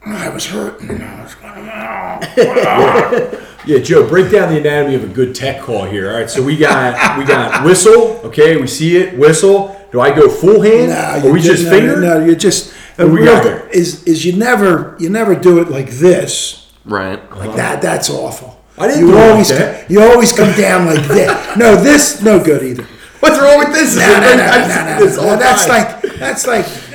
I 0.04 0.28
was 0.28 0.46
hurt. 0.46 0.80
And 0.80 1.02
I 1.02 1.22
was 1.22 1.34
going, 1.34 1.68
"Oh." 1.68 3.44
Yeah, 3.66 3.80
Joe, 3.80 4.08
break 4.08 4.30
down 4.32 4.50
the 4.50 4.58
anatomy 4.58 4.94
of 4.94 5.04
a 5.04 5.08
good 5.08 5.34
tech 5.34 5.60
call 5.60 5.84
here. 5.84 6.08
All 6.10 6.16
right, 6.16 6.30
so 6.30 6.42
we 6.42 6.56
got 6.56 7.18
we 7.18 7.24
got 7.26 7.62
whistle. 7.66 8.18
Okay, 8.24 8.56
we 8.56 8.66
see 8.66 8.96
it. 8.96 9.18
Whistle. 9.18 9.76
Do 9.92 10.00
I 10.00 10.14
go 10.14 10.30
full 10.30 10.62
hand 10.62 10.90
No, 10.90 11.28
or 11.28 11.32
we 11.34 11.40
you 11.40 11.46
just 11.46 11.64
no, 11.64 11.70
finger? 11.70 12.00
No, 12.00 12.24
you 12.24 12.34
just. 12.34 12.72
What 12.96 13.10
we 13.10 13.20
real 13.20 13.26
got 13.34 13.42
good 13.42 13.60
here? 13.62 13.70
Is 13.70 14.04
is 14.04 14.24
you 14.24 14.32
never 14.36 14.96
you 14.98 15.10
never 15.10 15.34
do 15.34 15.60
it 15.60 15.68
like 15.68 15.90
this. 15.90 16.72
Right. 16.86 17.18
Like 17.36 17.56
that. 17.56 17.82
That's 17.82 18.08
awful. 18.08 18.58
I 18.78 18.86
didn't 18.86 19.02
you 19.02 19.06
do 19.08 19.12
it 19.12 19.20
like 19.20 19.30
always 19.32 19.48
that. 19.50 19.90
you 19.90 20.00
always 20.00 20.32
come 20.32 20.56
down 20.56 20.86
like 20.86 21.06
this. 21.06 21.56
No, 21.58 21.76
this 21.76 22.22
no 22.22 22.42
good 22.42 22.62
either. 22.62 22.84
What's 23.20 23.38
wrong 23.38 23.58
with 23.58 23.72
this? 23.74 23.96
No, 23.96 24.06
no, 24.20 24.36
no, 24.36 24.42
I 24.44 24.58
no, 24.60 24.68
see 24.68 24.84
no, 24.84 24.98
this 25.04 25.18
all 25.18 25.24
no. 25.24 25.30
the 25.32 25.38
That's 25.40 25.66
time. 25.66 25.84
like 25.84 26.18
that's 26.18 26.46
like 26.46 26.64
no. 26.64 26.70
That, 26.70 26.78
that's 26.78 26.78
no 26.78 26.86
PIW 26.86 26.87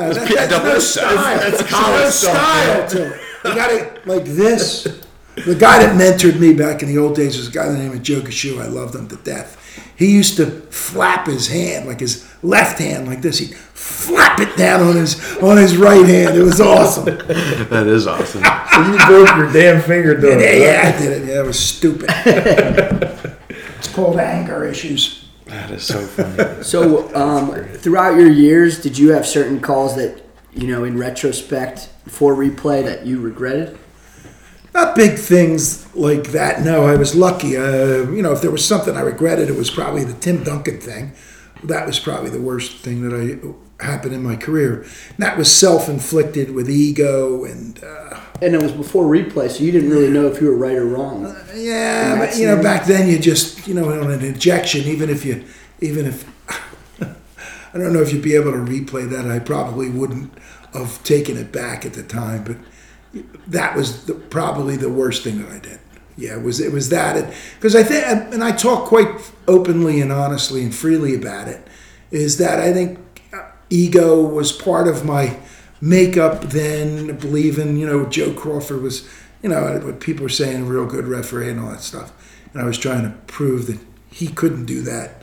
style. 0.00 0.12
That's 0.12 1.58
There's 1.58 1.70
college 1.70 2.00
no 2.04 2.10
stuff, 2.10 2.34
style 2.36 2.88
to 2.90 3.14
it. 3.14 3.20
You 3.44 3.54
got 3.54 3.72
it 3.72 4.06
like 4.06 4.24
this. 4.24 4.84
The 5.44 5.54
guy 5.54 5.84
that 5.84 5.96
mentored 5.96 6.38
me 6.38 6.54
back 6.54 6.82
in 6.82 6.88
the 6.88 6.98
old 6.98 7.16
days 7.16 7.36
was 7.36 7.48
a 7.48 7.50
guy 7.50 7.66
by 7.66 7.72
the 7.72 7.78
name 7.78 7.92
of 7.92 8.02
Joe 8.02 8.20
Gushue. 8.20 8.60
I 8.62 8.66
loved 8.66 8.94
him 8.94 9.08
to 9.08 9.16
death. 9.16 9.60
He 9.96 10.12
used 10.12 10.36
to 10.36 10.46
flap 10.70 11.26
his 11.26 11.48
hand, 11.48 11.86
like 11.86 12.00
his 12.00 12.24
left 12.42 12.78
hand, 12.78 13.06
like 13.08 13.20
this. 13.22 13.38
He'd 13.38 13.54
flap 13.56 14.38
it 14.40 14.56
down 14.56 14.82
on 14.82 14.96
his 14.96 15.36
on 15.38 15.56
his 15.56 15.76
right 15.76 16.06
hand. 16.06 16.36
It 16.36 16.42
was 16.42 16.60
awesome. 16.60 17.04
That 17.68 17.86
is 17.88 18.06
awesome. 18.06 18.42
you 18.92 19.06
broke 19.06 19.36
your 19.36 19.52
damn 19.52 19.80
finger 19.82 20.16
doing 20.20 20.38
Yeah, 20.40 20.46
it. 20.46 20.60
yeah, 20.60 20.92
I 20.94 20.98
did 21.02 21.22
it. 21.22 21.28
Yeah, 21.28 21.40
it 21.40 21.46
was 21.46 21.58
stupid. 21.58 22.08
it's 23.48 23.92
called 23.92 24.18
anger 24.18 24.64
issues. 24.64 25.23
That 25.46 25.70
is 25.70 25.84
so 25.84 26.00
funny. 26.00 26.62
So, 26.64 27.14
um, 27.14 27.64
throughout 27.64 28.18
your 28.18 28.30
years, 28.30 28.80
did 28.80 28.96
you 28.96 29.12
have 29.12 29.26
certain 29.26 29.60
calls 29.60 29.96
that 29.96 30.22
you 30.54 30.68
know, 30.68 30.84
in 30.84 30.96
retrospect, 30.96 31.90
for 32.06 32.34
replay, 32.34 32.84
that 32.84 33.06
you 33.06 33.20
regretted? 33.20 33.78
not 34.74 34.96
big 34.96 35.16
things 35.16 35.94
like 35.94 36.32
that. 36.32 36.62
No, 36.62 36.84
I 36.84 36.96
was 36.96 37.14
lucky. 37.14 37.56
Uh, 37.56 38.10
you 38.10 38.22
know, 38.22 38.32
if 38.32 38.42
there 38.42 38.50
was 38.50 38.66
something 38.66 38.96
I 38.96 39.00
regretted, 39.00 39.48
it 39.48 39.56
was 39.56 39.70
probably 39.70 40.02
the 40.02 40.14
Tim 40.14 40.42
Duncan 40.42 40.80
thing. 40.80 41.12
That 41.62 41.86
was 41.86 42.00
probably 42.00 42.30
the 42.30 42.40
worst 42.40 42.78
thing 42.78 43.08
that 43.08 43.14
I 43.14 43.84
happened 43.84 44.14
in 44.14 44.22
my 44.22 44.34
career. 44.34 44.82
And 44.82 45.18
that 45.18 45.38
was 45.38 45.50
self-inflicted 45.54 46.50
with 46.50 46.68
ego 46.68 47.44
and. 47.44 47.82
Uh, 47.82 48.20
And 48.44 48.54
it 48.54 48.60
was 48.60 48.72
before 48.72 49.04
replay, 49.04 49.50
so 49.50 49.64
you 49.64 49.72
didn't 49.72 49.90
really 49.90 50.10
know 50.10 50.26
if 50.26 50.40
you 50.40 50.48
were 50.48 50.56
right 50.56 50.76
or 50.76 50.84
wrong. 50.84 51.34
Yeah, 51.54 52.18
but 52.18 52.36
you 52.36 52.46
know, 52.46 52.62
back 52.62 52.84
then 52.84 53.08
you 53.08 53.18
just, 53.18 53.66
you 53.66 53.72
know, 53.72 53.90
on 53.90 54.10
an 54.10 54.22
injection, 54.22 54.82
even 54.84 55.08
if 55.08 55.24
you, 55.24 55.44
even 55.80 56.04
if, 56.04 56.28
I 57.00 57.78
don't 57.78 57.92
know 57.92 58.02
if 58.02 58.12
you'd 58.12 58.22
be 58.22 58.34
able 58.34 58.52
to 58.52 58.58
replay 58.58 59.08
that. 59.08 59.26
I 59.26 59.38
probably 59.38 59.88
wouldn't 59.88 60.32
have 60.74 61.02
taken 61.04 61.38
it 61.38 61.52
back 61.52 61.86
at 61.86 61.94
the 61.94 62.02
time, 62.02 62.44
but 62.44 62.56
that 63.46 63.76
was 63.76 64.06
the, 64.06 64.14
probably 64.14 64.76
the 64.76 64.90
worst 64.90 65.24
thing 65.24 65.40
that 65.40 65.50
I 65.50 65.58
did. 65.58 65.78
Yeah, 66.16 66.36
it 66.36 66.42
was 66.42 66.60
it 66.60 66.72
was 66.72 66.90
that 66.90 67.34
because 67.56 67.74
I 67.74 67.82
think, 67.82 68.04
and 68.32 68.44
I 68.44 68.52
talk 68.52 68.86
quite 68.86 69.08
openly 69.48 70.00
and 70.00 70.12
honestly 70.12 70.62
and 70.62 70.74
freely 70.74 71.14
about 71.14 71.48
it, 71.48 71.66
is 72.10 72.38
that 72.38 72.60
I 72.60 72.72
think 72.72 72.98
uh, 73.32 73.50
ego 73.68 74.20
was 74.20 74.52
part 74.52 74.86
of 74.86 75.04
my 75.04 75.38
makeup 75.80 76.42
then, 76.42 77.16
believing, 77.18 77.76
you 77.76 77.86
know, 77.86 78.06
Joe 78.06 78.32
Crawford 78.32 78.82
was, 78.82 79.08
you 79.42 79.48
know, 79.48 79.78
what 79.78 80.00
people 80.00 80.22
were 80.22 80.28
saying, 80.28 80.62
a 80.62 80.64
real 80.64 80.86
good 80.86 81.06
referee 81.06 81.50
and 81.50 81.60
all 81.60 81.70
that 81.70 81.82
stuff. 81.82 82.12
And 82.52 82.62
I 82.62 82.64
was 82.64 82.78
trying 82.78 83.02
to 83.02 83.16
prove 83.26 83.66
that 83.66 83.78
he 84.10 84.28
couldn't 84.28 84.66
do 84.66 84.82
that, 84.82 85.22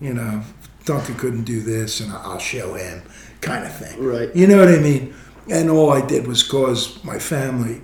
you 0.00 0.12
know, 0.12 0.42
Duncan 0.84 1.16
couldn't 1.16 1.44
do 1.44 1.60
this, 1.60 2.00
and 2.00 2.12
I'll 2.12 2.38
show 2.38 2.74
him, 2.74 3.02
kind 3.40 3.64
of 3.64 3.74
thing. 3.74 4.02
Right. 4.02 4.34
You 4.34 4.46
know 4.46 4.58
what 4.58 4.68
I 4.68 4.78
mean? 4.78 5.14
And 5.50 5.68
all 5.70 5.90
I 5.90 6.04
did 6.04 6.26
was 6.26 6.42
cause 6.42 7.02
my 7.02 7.18
family 7.18 7.82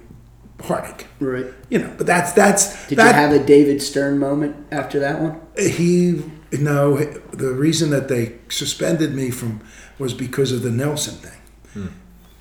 heartache. 0.63 1.07
Right. 1.21 1.47
You 1.69 1.81
know, 1.81 1.93
but 1.97 2.07
that's 2.07 2.33
that's 2.33 2.87
Did 2.89 2.99
that, 2.99 3.09
you 3.09 3.13
have 3.15 3.33
a 3.33 3.45
David 3.45 3.83
Stern 3.83 4.19
moment 4.19 4.57
after 4.71 4.99
that 5.01 5.21
one? 5.21 5.41
he 5.59 6.23
no 6.53 6.97
the 6.97 7.53
reason 7.53 7.91
that 7.91 8.09
they 8.09 8.39
suspended 8.49 9.15
me 9.15 9.31
from 9.31 9.61
was 9.99 10.15
because 10.15 10.53
of 10.53 10.63
the 10.63 10.71
Nelson 10.71 11.15
thing. 11.15 11.41
Hmm. 11.73 11.87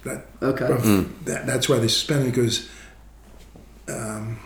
That, 0.04 0.26
Okay. 0.42 0.66
of- 0.66 1.26
that 1.26 1.46
that's 1.46 1.70
why 1.70 1.78
they 1.78 1.88
suspended 1.88 2.26
me 2.28 2.32
because 2.32 2.68
um, 3.88 4.40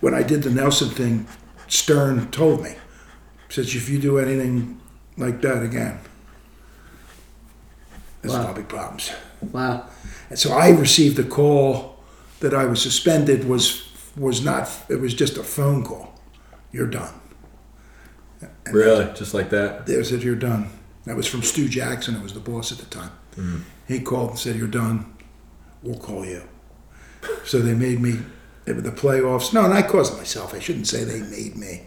when 0.00 0.14
I 0.14 0.22
did 0.22 0.42
the 0.42 0.50
Nelson 0.50 0.88
thing, 0.90 1.26
Stern 1.68 2.30
told 2.30 2.62
me 2.62 2.74
says 3.48 3.74
if 3.74 3.88
you 3.88 3.98
do 3.98 4.18
anything 4.18 4.80
like 5.16 5.40
that 5.42 5.62
again, 5.62 5.98
there's 8.22 8.34
Wow. 8.34 8.42
gonna 8.42 8.54
be 8.56 8.62
problems. 8.62 9.10
Wow. 9.52 9.86
And 10.30 10.38
so 10.38 10.52
I 10.52 10.70
received 10.70 11.18
a 11.18 11.24
call 11.24 11.96
that 12.40 12.52
I 12.54 12.64
was 12.66 12.82
suspended 12.82 13.44
was 13.48 13.84
was 14.16 14.42
not 14.44 14.68
it 14.88 15.00
was 15.00 15.14
just 15.14 15.36
a 15.36 15.42
phone 15.44 15.84
call. 15.84 16.18
You're 16.72 16.86
done. 16.90 17.14
Really, 18.70 19.06
just 19.14 19.32
like 19.32 19.50
that. 19.50 19.86
They 19.86 20.02
said 20.04 20.22
you're 20.22 20.34
done. 20.36 20.68
That 21.04 21.16
was 21.16 21.26
from 21.26 21.42
Stu 21.42 21.68
Jackson, 21.68 22.14
who 22.14 22.22
was 22.22 22.34
the 22.34 22.40
boss 22.40 22.70
at 22.70 22.78
the 22.78 22.84
time. 22.86 23.10
He 23.86 24.00
called 24.00 24.30
and 24.30 24.38
said 24.38 24.56
you're 24.56 24.68
done. 24.68 25.14
We'll 25.82 25.98
call 25.98 26.24
you. 26.24 26.42
So 27.44 27.60
they 27.60 27.74
made 27.74 28.00
me 28.00 28.18
they 28.64 28.72
were 28.74 28.80
the 28.82 28.90
playoffs. 28.90 29.54
No, 29.54 29.64
and 29.64 29.72
I 29.72 29.82
caused 29.82 30.12
it 30.12 30.18
myself. 30.18 30.54
I 30.54 30.58
shouldn't 30.58 30.86
say 30.86 31.04
they 31.04 31.20
made 31.22 31.56
me. 31.56 31.86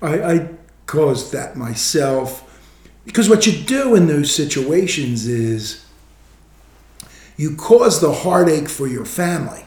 I, 0.00 0.22
I 0.22 0.48
caused 0.86 1.32
that 1.32 1.56
myself 1.56 2.46
because 3.04 3.28
what 3.28 3.46
you 3.46 3.52
do 3.64 3.94
in 3.94 4.06
those 4.06 4.32
situations 4.34 5.26
is 5.26 5.84
you 7.36 7.56
cause 7.56 8.00
the 8.00 8.12
heartache 8.12 8.68
for 8.68 8.86
your 8.86 9.04
family 9.04 9.64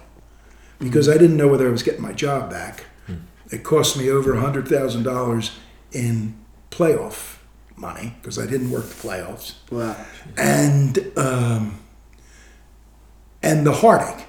because 0.80 1.10
I 1.10 1.14
didn't 1.14 1.38
know 1.38 1.48
whether 1.48 1.68
I 1.68 1.72
was 1.72 1.84
getting 1.84 2.02
my 2.02 2.14
job 2.14 2.50
back. 2.50 2.86
Hmm. 3.08 3.16
It 3.52 3.64
cost 3.64 3.98
me 3.98 4.10
over 4.10 4.36
hundred 4.36 4.68
thousand 4.68 5.04
dollars 5.04 5.58
in 5.92 6.36
playoff 6.72 7.33
money 7.76 8.16
because 8.22 8.38
I 8.40 8.46
didn't 8.46 8.72
work 8.72 8.86
the 8.86 9.08
playoffs, 9.08 9.54
Wow. 9.72 9.96
and 10.38 10.98
um, 11.18 11.80
and 13.42 13.66
the 13.66 13.74
heartache 13.74 14.26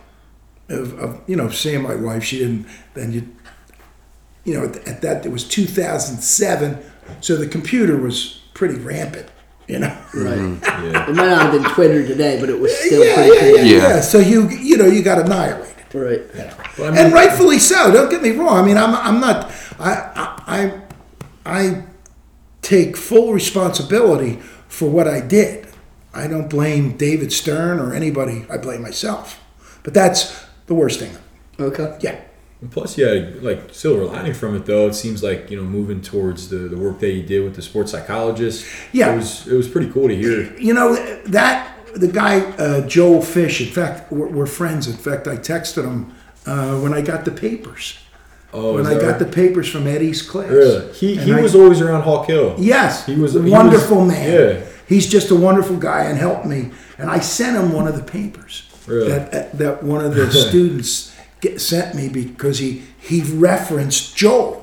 of, 0.69 0.99
of 0.99 1.21
you 1.27 1.37
know 1.37 1.49
seeing 1.49 1.83
my 1.83 1.95
wife. 1.95 2.25
She 2.25 2.39
didn't. 2.39 2.67
Then 2.95 3.13
you 3.13 3.29
you 4.45 4.55
know 4.55 4.65
at, 4.67 4.77
at 4.89 5.03
that 5.03 5.27
it 5.27 5.33
was 5.33 5.47
two 5.47 5.67
thousand 5.67 6.19
seven, 6.19 6.79
so 7.21 7.37
the 7.37 7.47
computer 7.47 7.97
was 7.97 8.41
pretty 8.55 8.77
rampant. 8.77 9.29
You 9.67 9.79
know. 9.79 9.97
Right. 10.15 10.37
Yeah. 10.37 11.09
It 11.09 11.15
might 11.17 11.29
not 11.29 11.43
have 11.43 11.53
been 11.53 11.65
Twitter 11.73 12.07
today, 12.07 12.39
but 12.39 12.51
it 12.51 12.59
was 12.61 12.71
still 12.77 13.03
yeah, 13.03 13.15
pretty 13.15 13.31
yeah, 13.35 13.45
yeah, 13.47 13.63
Yeah. 13.63 13.89
yeah. 13.95 14.01
So 14.03 14.19
you 14.19 14.49
you 14.51 14.77
know 14.77 14.87
you 14.87 15.03
got 15.03 15.19
annihilated. 15.19 15.71
Right. 15.95 16.23
Well, 16.77 16.89
I 16.89 16.91
mean- 16.91 16.99
and 16.99 17.15
rightfully 17.15 17.59
so. 17.61 17.93
Don't 17.93 18.11
get 18.11 18.21
me 18.21 18.33
wrong. 18.33 18.59
I 18.59 18.63
mean, 18.67 18.77
I'm 18.77 18.95
I'm 18.95 19.21
not. 19.21 19.51
I 19.79 19.93
I 20.15 20.83
I, 21.47 21.61
I 21.61 21.85
take 22.65 22.97
full 22.97 23.33
responsibility 23.33 24.41
for 24.69 24.89
what 24.89 25.07
I 25.07 25.21
did. 25.21 25.69
I 26.13 26.27
don't 26.27 26.49
blame 26.49 26.97
David 26.97 27.33
Stern 27.33 27.79
or 27.79 27.93
anybody. 27.93 28.47
I 28.51 28.57
blame 28.57 28.83
myself. 28.83 29.41
But 29.83 29.95
that's 29.95 30.45
the 30.67 30.75
worst 30.75 31.01
thing. 31.01 31.17
Okay. 31.61 31.99
Yeah. 32.01 32.21
And 32.61 32.71
Plus, 32.71 32.97
you 32.97 33.07
had 33.07 33.43
like 33.43 33.75
silver 33.75 34.05
lining 34.07 34.33
from 34.33 34.57
it, 34.57 34.65
though. 34.65 34.89
It 34.89 34.95
seems 34.95 35.23
like 35.23 35.51
you 35.51 35.57
know 35.57 35.65
moving 35.65 36.01
towards 36.01 36.49
the, 36.49 36.57
the 36.57 36.77
work 36.79 37.01
that 37.01 37.11
you 37.11 37.23
did 37.23 37.45
with 37.45 37.57
the 37.57 37.63
sports 37.63 37.93
psychologist. 37.93 38.67
Yeah. 38.93 39.13
it 39.13 39.17
was 39.17 39.47
it 39.47 39.55
was 39.55 39.69
pretty 39.69 39.91
cool 39.91 40.09
to 40.09 40.17
hear. 40.17 40.57
You 40.59 40.73
know 40.73 40.95
that 41.27 41.77
the 41.95 42.09
guy 42.09 42.41
uh, 42.53 42.87
Joel 42.87 43.23
Fish. 43.23 43.61
In 43.61 43.69
fact, 43.69 44.11
we're, 44.11 44.29
we're 44.29 44.47
friends. 44.47 44.87
In 44.87 44.97
fact, 44.97 45.29
I 45.29 45.37
texted 45.37 45.85
him 45.85 46.15
uh, 46.47 46.81
when 46.81 46.95
I 46.95 47.03
got 47.03 47.25
the 47.25 47.33
papers. 47.33 47.99
Oh, 48.55 48.75
when 48.75 48.83
is 48.83 48.89
I 48.89 48.95
got 48.95 49.03
right? 49.11 49.19
the 49.19 49.25
papers 49.27 49.69
from 49.69 49.87
Eddie's 49.87 50.23
class. 50.23 50.49
really, 50.49 50.93
he 50.93 51.17
And 51.19 51.27
he 51.27 51.33
I- 51.35 51.41
was 51.41 51.55
always 51.55 51.81
around 51.81 52.03
Hawk 52.03 52.27
Hill. 52.29 52.55
Yes, 52.59 53.05
He 53.07 53.17
was- 53.17 53.35
a 53.37 53.43
wonderful 53.43 53.99
was- 53.99 54.09
man. 54.15 54.31
yeah. 54.33 54.57
he's 54.87 55.07
just 55.07 55.31
a 55.31 55.35
wonderful 55.35 55.77
guy 55.77 56.05
and 56.05 56.17
helped 56.19 56.47
me. 56.47 56.71
And 56.99 57.11
I 57.11 57.19
sent 57.21 57.57
him 57.57 57.73
one 57.73 57.89
of 57.89 57.97
the 57.97 58.03
papers 58.03 58.63
Really? 58.87 59.09
that, 59.09 59.33
that 59.33 59.59
that 59.59 59.83
one 59.83 60.05
of 60.05 60.15
the 60.15 60.31
students 60.49 61.11
get, 61.41 61.61
sent 61.61 61.95
me 61.95 62.09
because 62.09 62.59
he 62.59 62.83
he 62.99 63.21
referenced 63.23 64.17
Joel. 64.17 64.61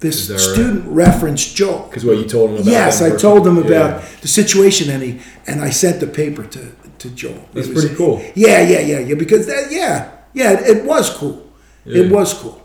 This 0.00 0.16
Is 0.22 0.28
that 0.28 0.34
right? 0.34 0.54
student 0.54 0.84
referenced 0.88 1.54
Joel. 1.54 1.86
Because 1.88 2.04
what 2.04 2.16
you 2.18 2.24
told 2.24 2.50
him 2.50 2.56
about. 2.56 2.66
Yes, 2.72 2.98
them 2.98 3.12
I 3.12 3.16
told 3.16 3.46
him 3.46 3.56
Yeah. 3.58 3.62
about 3.70 4.02
the 4.22 4.28
situation, 4.28 4.90
and 4.90 5.00
he 5.02 5.20
and 5.46 5.60
I 5.62 5.70
sent 5.70 6.00
the 6.00 6.06
paper 6.08 6.42
to 6.42 6.60
to 6.98 7.08
Joel. 7.10 7.44
That's 7.54 7.68
It 7.68 7.74
was- 7.74 7.84
pretty 7.84 7.96
cool. 7.96 8.20
Yeah, 8.34 8.60
yeah, 8.68 8.80
yeah, 8.80 8.98
yeah. 9.08 9.14
Because 9.14 9.46
that, 9.46 9.70
yeah, 9.70 10.08
yeah, 10.34 10.52
it, 10.58 10.76
it 10.78 10.84
was 10.84 11.10
cool. 11.10 11.36
Yeah. 11.84 12.02
It 12.04 12.10
was 12.10 12.32
cool. 12.34 12.58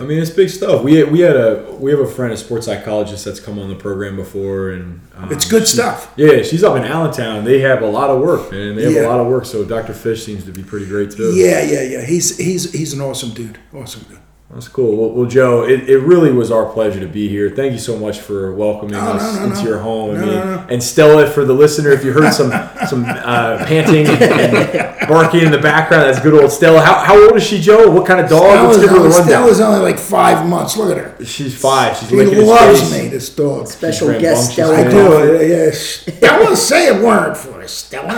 I 0.00 0.04
mean, 0.04 0.18
it's 0.18 0.30
big 0.30 0.50
stuff. 0.50 0.82
We 0.82 1.04
we 1.04 1.20
had 1.20 1.36
a 1.36 1.76
we 1.78 1.90
have 1.90 2.00
a 2.00 2.06
friend, 2.06 2.32
a 2.32 2.36
sports 2.36 2.66
psychologist, 2.66 3.24
that's 3.24 3.40
come 3.40 3.58
on 3.58 3.68
the 3.68 3.74
program 3.76 4.16
before, 4.16 4.70
and 4.70 5.00
um, 5.16 5.30
It's 5.32 5.48
good 5.48 5.62
she- 5.68 5.76
stuff. 5.76 6.12
Yeah, 6.16 6.42
she's 6.42 6.64
up 6.64 6.76
in 6.76 6.82
Allentown. 6.84 7.44
They 7.44 7.60
have 7.60 7.82
a 7.82 7.86
lot 7.86 8.10
of 8.10 8.20
work, 8.20 8.50
man. 8.50 8.74
They 8.76 8.84
have 8.84 8.92
Yeah. 8.92 9.06
a 9.06 9.08
lot 9.08 9.20
of 9.20 9.26
work. 9.28 9.44
So 9.46 9.64
Dr. 9.64 9.92
Fish 9.94 10.24
seems 10.24 10.44
to 10.44 10.52
be 10.52 10.62
pretty 10.62 10.86
great 10.86 11.10
too. 11.12 11.32
Yeah, 11.34 11.62
yeah, 11.62 11.82
yeah. 11.82 12.02
He's 12.04 12.36
he's 12.36 12.72
he's 12.72 12.92
an 12.92 13.00
awesome 13.00 13.30
dude. 13.34 13.58
Awesome 13.72 14.02
dude. 14.08 14.18
That's 14.54 14.68
cool. 14.68 14.96
Well, 14.96 15.10
well 15.10 15.26
Joe, 15.28 15.64
it, 15.64 15.88
it 15.90 15.98
really 15.98 16.30
was 16.32 16.52
our 16.52 16.64
pleasure 16.72 17.00
to 17.00 17.08
be 17.08 17.28
here. 17.28 17.50
Thank 17.50 17.72
you 17.72 17.78
so 17.80 17.98
much 17.98 18.20
for 18.20 18.54
welcoming 18.54 18.94
Oh, 18.94 19.00
us 19.00 19.34
no, 19.34 19.40
no, 19.40 19.46
into 19.46 19.64
no. 19.64 19.68
your 19.68 19.78
home. 19.80 20.10
I 20.14 20.18
mean, 20.20 20.26
no, 20.28 20.44
no. 20.56 20.66
and 20.70 20.80
Stella, 20.80 21.26
for 21.28 21.44
the 21.44 21.52
listener, 21.52 21.90
if 21.90 22.04
you 22.04 22.12
heard 22.12 22.32
some 22.32 22.50
some 22.86 23.04
uh, 23.04 23.64
panting 23.66 24.06
and 24.06 25.08
barking 25.08 25.40
in 25.40 25.50
the 25.50 25.58
background, 25.58 26.04
that's 26.04 26.20
good 26.20 26.40
old 26.40 26.52
Stella. 26.52 26.80
How, 26.80 27.00
how 27.02 27.20
old 27.20 27.34
is 27.36 27.42
she, 27.44 27.60
Joe? 27.60 27.90
What 27.90 28.06
kind 28.06 28.20
of 28.20 28.30
dog? 28.30 28.68
Let's 28.68 28.78
give 28.78 28.90
her 28.90 28.96
a 28.96 29.00
only, 29.00 29.10
rundown. 29.10 29.26
Stella's 29.26 29.60
only 29.60 29.80
like 29.80 29.98
five 29.98 30.46
months. 30.48 30.76
Look 30.76 30.96
at 30.96 31.04
her. 31.18 31.24
She's 31.24 31.60
five. 31.60 31.96
She's 31.96 32.10
She 32.10 32.14
licking 32.14 32.34
his 32.34 32.46
loves 32.46 32.92
me, 32.92 33.08
this 33.08 33.28
dog. 33.34 33.66
Special 33.66 34.08
guest. 34.20 34.52
Stella. 34.52 34.76
I 34.76 34.82
Yeah. 34.82 34.90
do. 34.90 35.46
Yes. 35.48 35.78
Stella, 36.16 36.56
say 36.56 36.96
a 36.96 37.04
word 37.04 37.34
for 37.34 37.60
us, 37.60 37.72
Stella. 37.72 38.14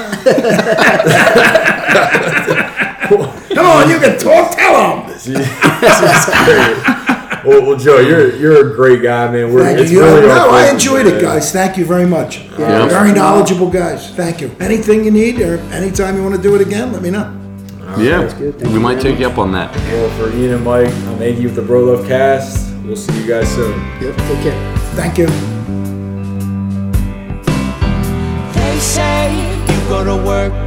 Come 3.57 3.65
on, 3.65 3.89
you 3.89 3.99
can 3.99 4.19
talk. 4.19 4.55
Tell 4.55 5.01
him. 5.01 5.07
This 5.17 5.27
is 5.27 6.25
great. 6.45 6.97
Well, 7.47 7.63
well, 7.65 7.77
Joe, 7.79 8.01
you're 8.01 8.37
you're 8.37 8.73
a 8.73 8.77
great 8.77 9.03
guy, 9.03 9.31
man. 9.31 9.51
We're, 9.51 9.63
Thank 9.63 9.79
it's 9.79 9.91
you. 9.91 10.03
really 10.03 10.27
no, 10.27 10.51
I 10.51 10.69
enjoyed 10.69 11.07
it, 11.07 11.23
guys. 11.23 11.53
Thank 11.53 11.79
you 11.79 11.87
very 11.87 12.05
much. 12.05 12.41
Yeah. 12.59 12.87
Very 12.87 13.13
knowledgeable 13.13 13.71
guys. 13.71 14.11
Thank 14.15 14.43
you. 14.43 14.55
Anything 14.61 15.05
you 15.05 15.11
need 15.11 15.41
or 15.41 15.57
anytime 15.73 16.17
you 16.17 16.23
want 16.23 16.35
to 16.37 16.43
do 16.43 16.55
it 16.55 16.61
again, 16.61 16.93
let 16.93 17.01
me 17.01 17.11
know. 17.11 17.33
Yeah, 17.97 18.31
good. 18.37 18.61
We 18.61 18.75
you 18.75 18.81
might 18.81 19.01
very 19.01 19.13
take 19.13 19.21
you 19.21 19.29
up 19.29 19.39
on 19.39 19.53
that. 19.53 19.75
Well, 19.75 20.11
for 20.19 20.37
Ian 20.37 20.57
and 20.57 20.65
Mike, 20.65 20.89
I'm 20.89 21.23
Andy 21.23 21.45
with 21.45 21.55
the 21.55 21.63
Bro 21.63 21.85
Love 21.85 22.07
Cast. 22.07 22.75
We'll 22.85 22.95
see 22.95 23.19
you 23.23 23.27
guys 23.27 23.49
soon. 23.55 23.73
Yep. 24.03 24.17
Take 24.17 24.43
care. 24.43 24.77
Thank 24.97 25.17
you. 25.19 25.27
They 28.53 28.79
say 28.81 29.33
you 29.67 29.89
go 29.89 30.05
to 30.05 30.27
work. 30.27 30.66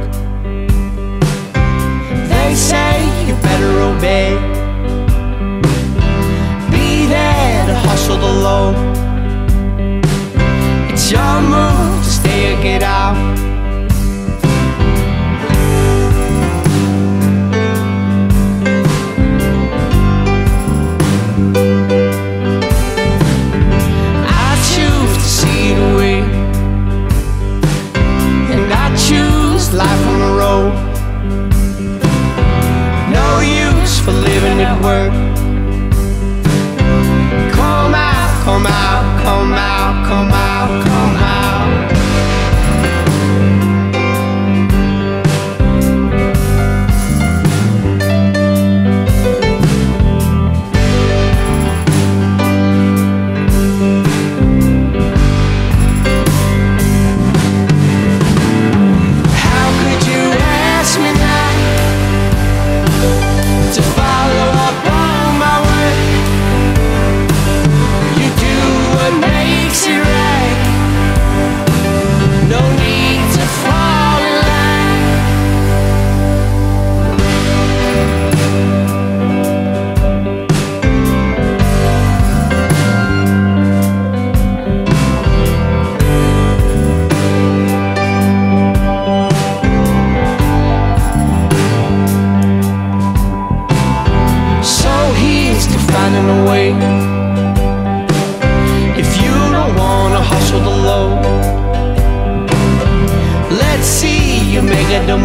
They 2.50 2.56
say 2.56 3.26
you 3.28 3.34
better 3.34 3.80
obey. 3.80 4.34
Be 6.68 7.06
there 7.06 7.66
to 7.68 7.74
hustle 7.86 8.16
the 8.16 8.26
low. 8.26 8.74
It's 10.92 11.12
your 11.12 11.42
move 11.42 12.02
to 12.02 12.10
stay 12.10 12.52
or 12.52 12.60
get 12.60 12.82
out. 12.82 13.49
at 34.62 34.82
work. 34.82 35.12
Come 37.52 37.94
out, 37.94 38.44
come 38.44 38.66
out, 38.66 39.22
come 39.22 39.52
out, 39.54 40.06
come 40.06 40.32
out. 40.32 40.39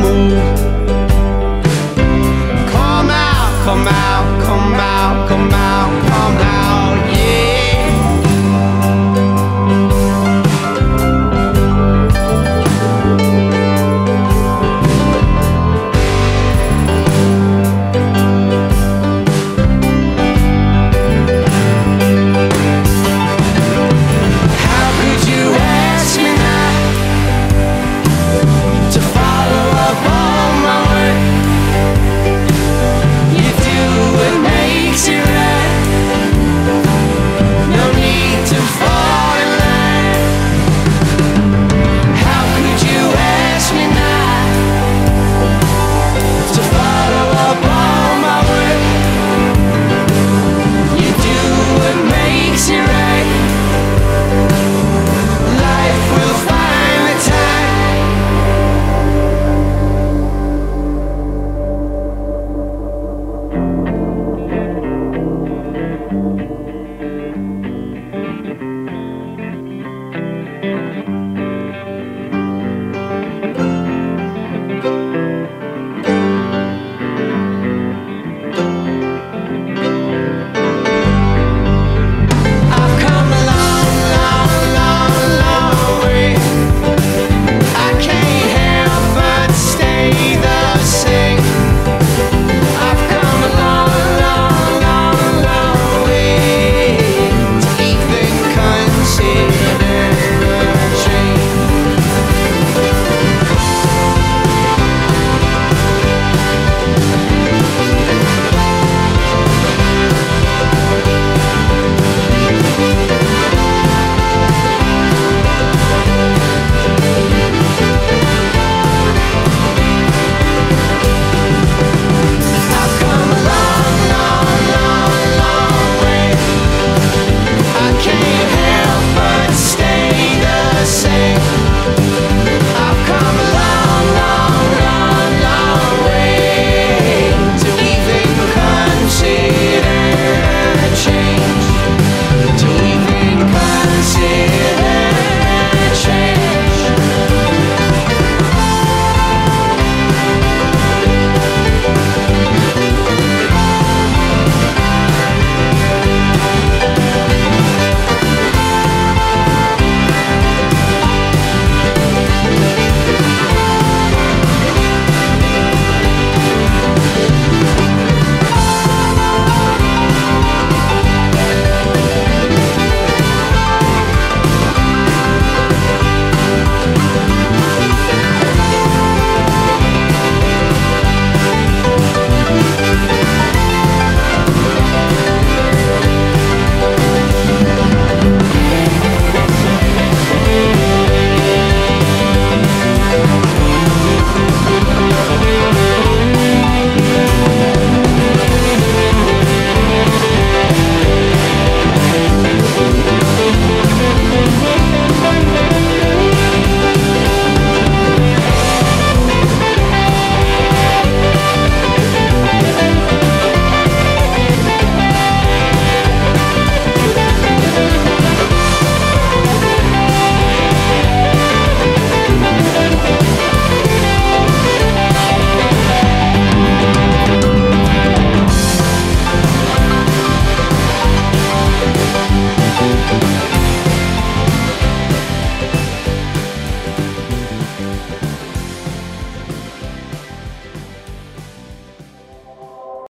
moon. 0.06 0.30
Come 2.72 3.10
out, 3.10 3.54
come 3.66 3.88
out, 3.88 4.44
come 4.46 4.74
out, 4.74 5.28
come 5.30 5.54
out. 5.54 5.85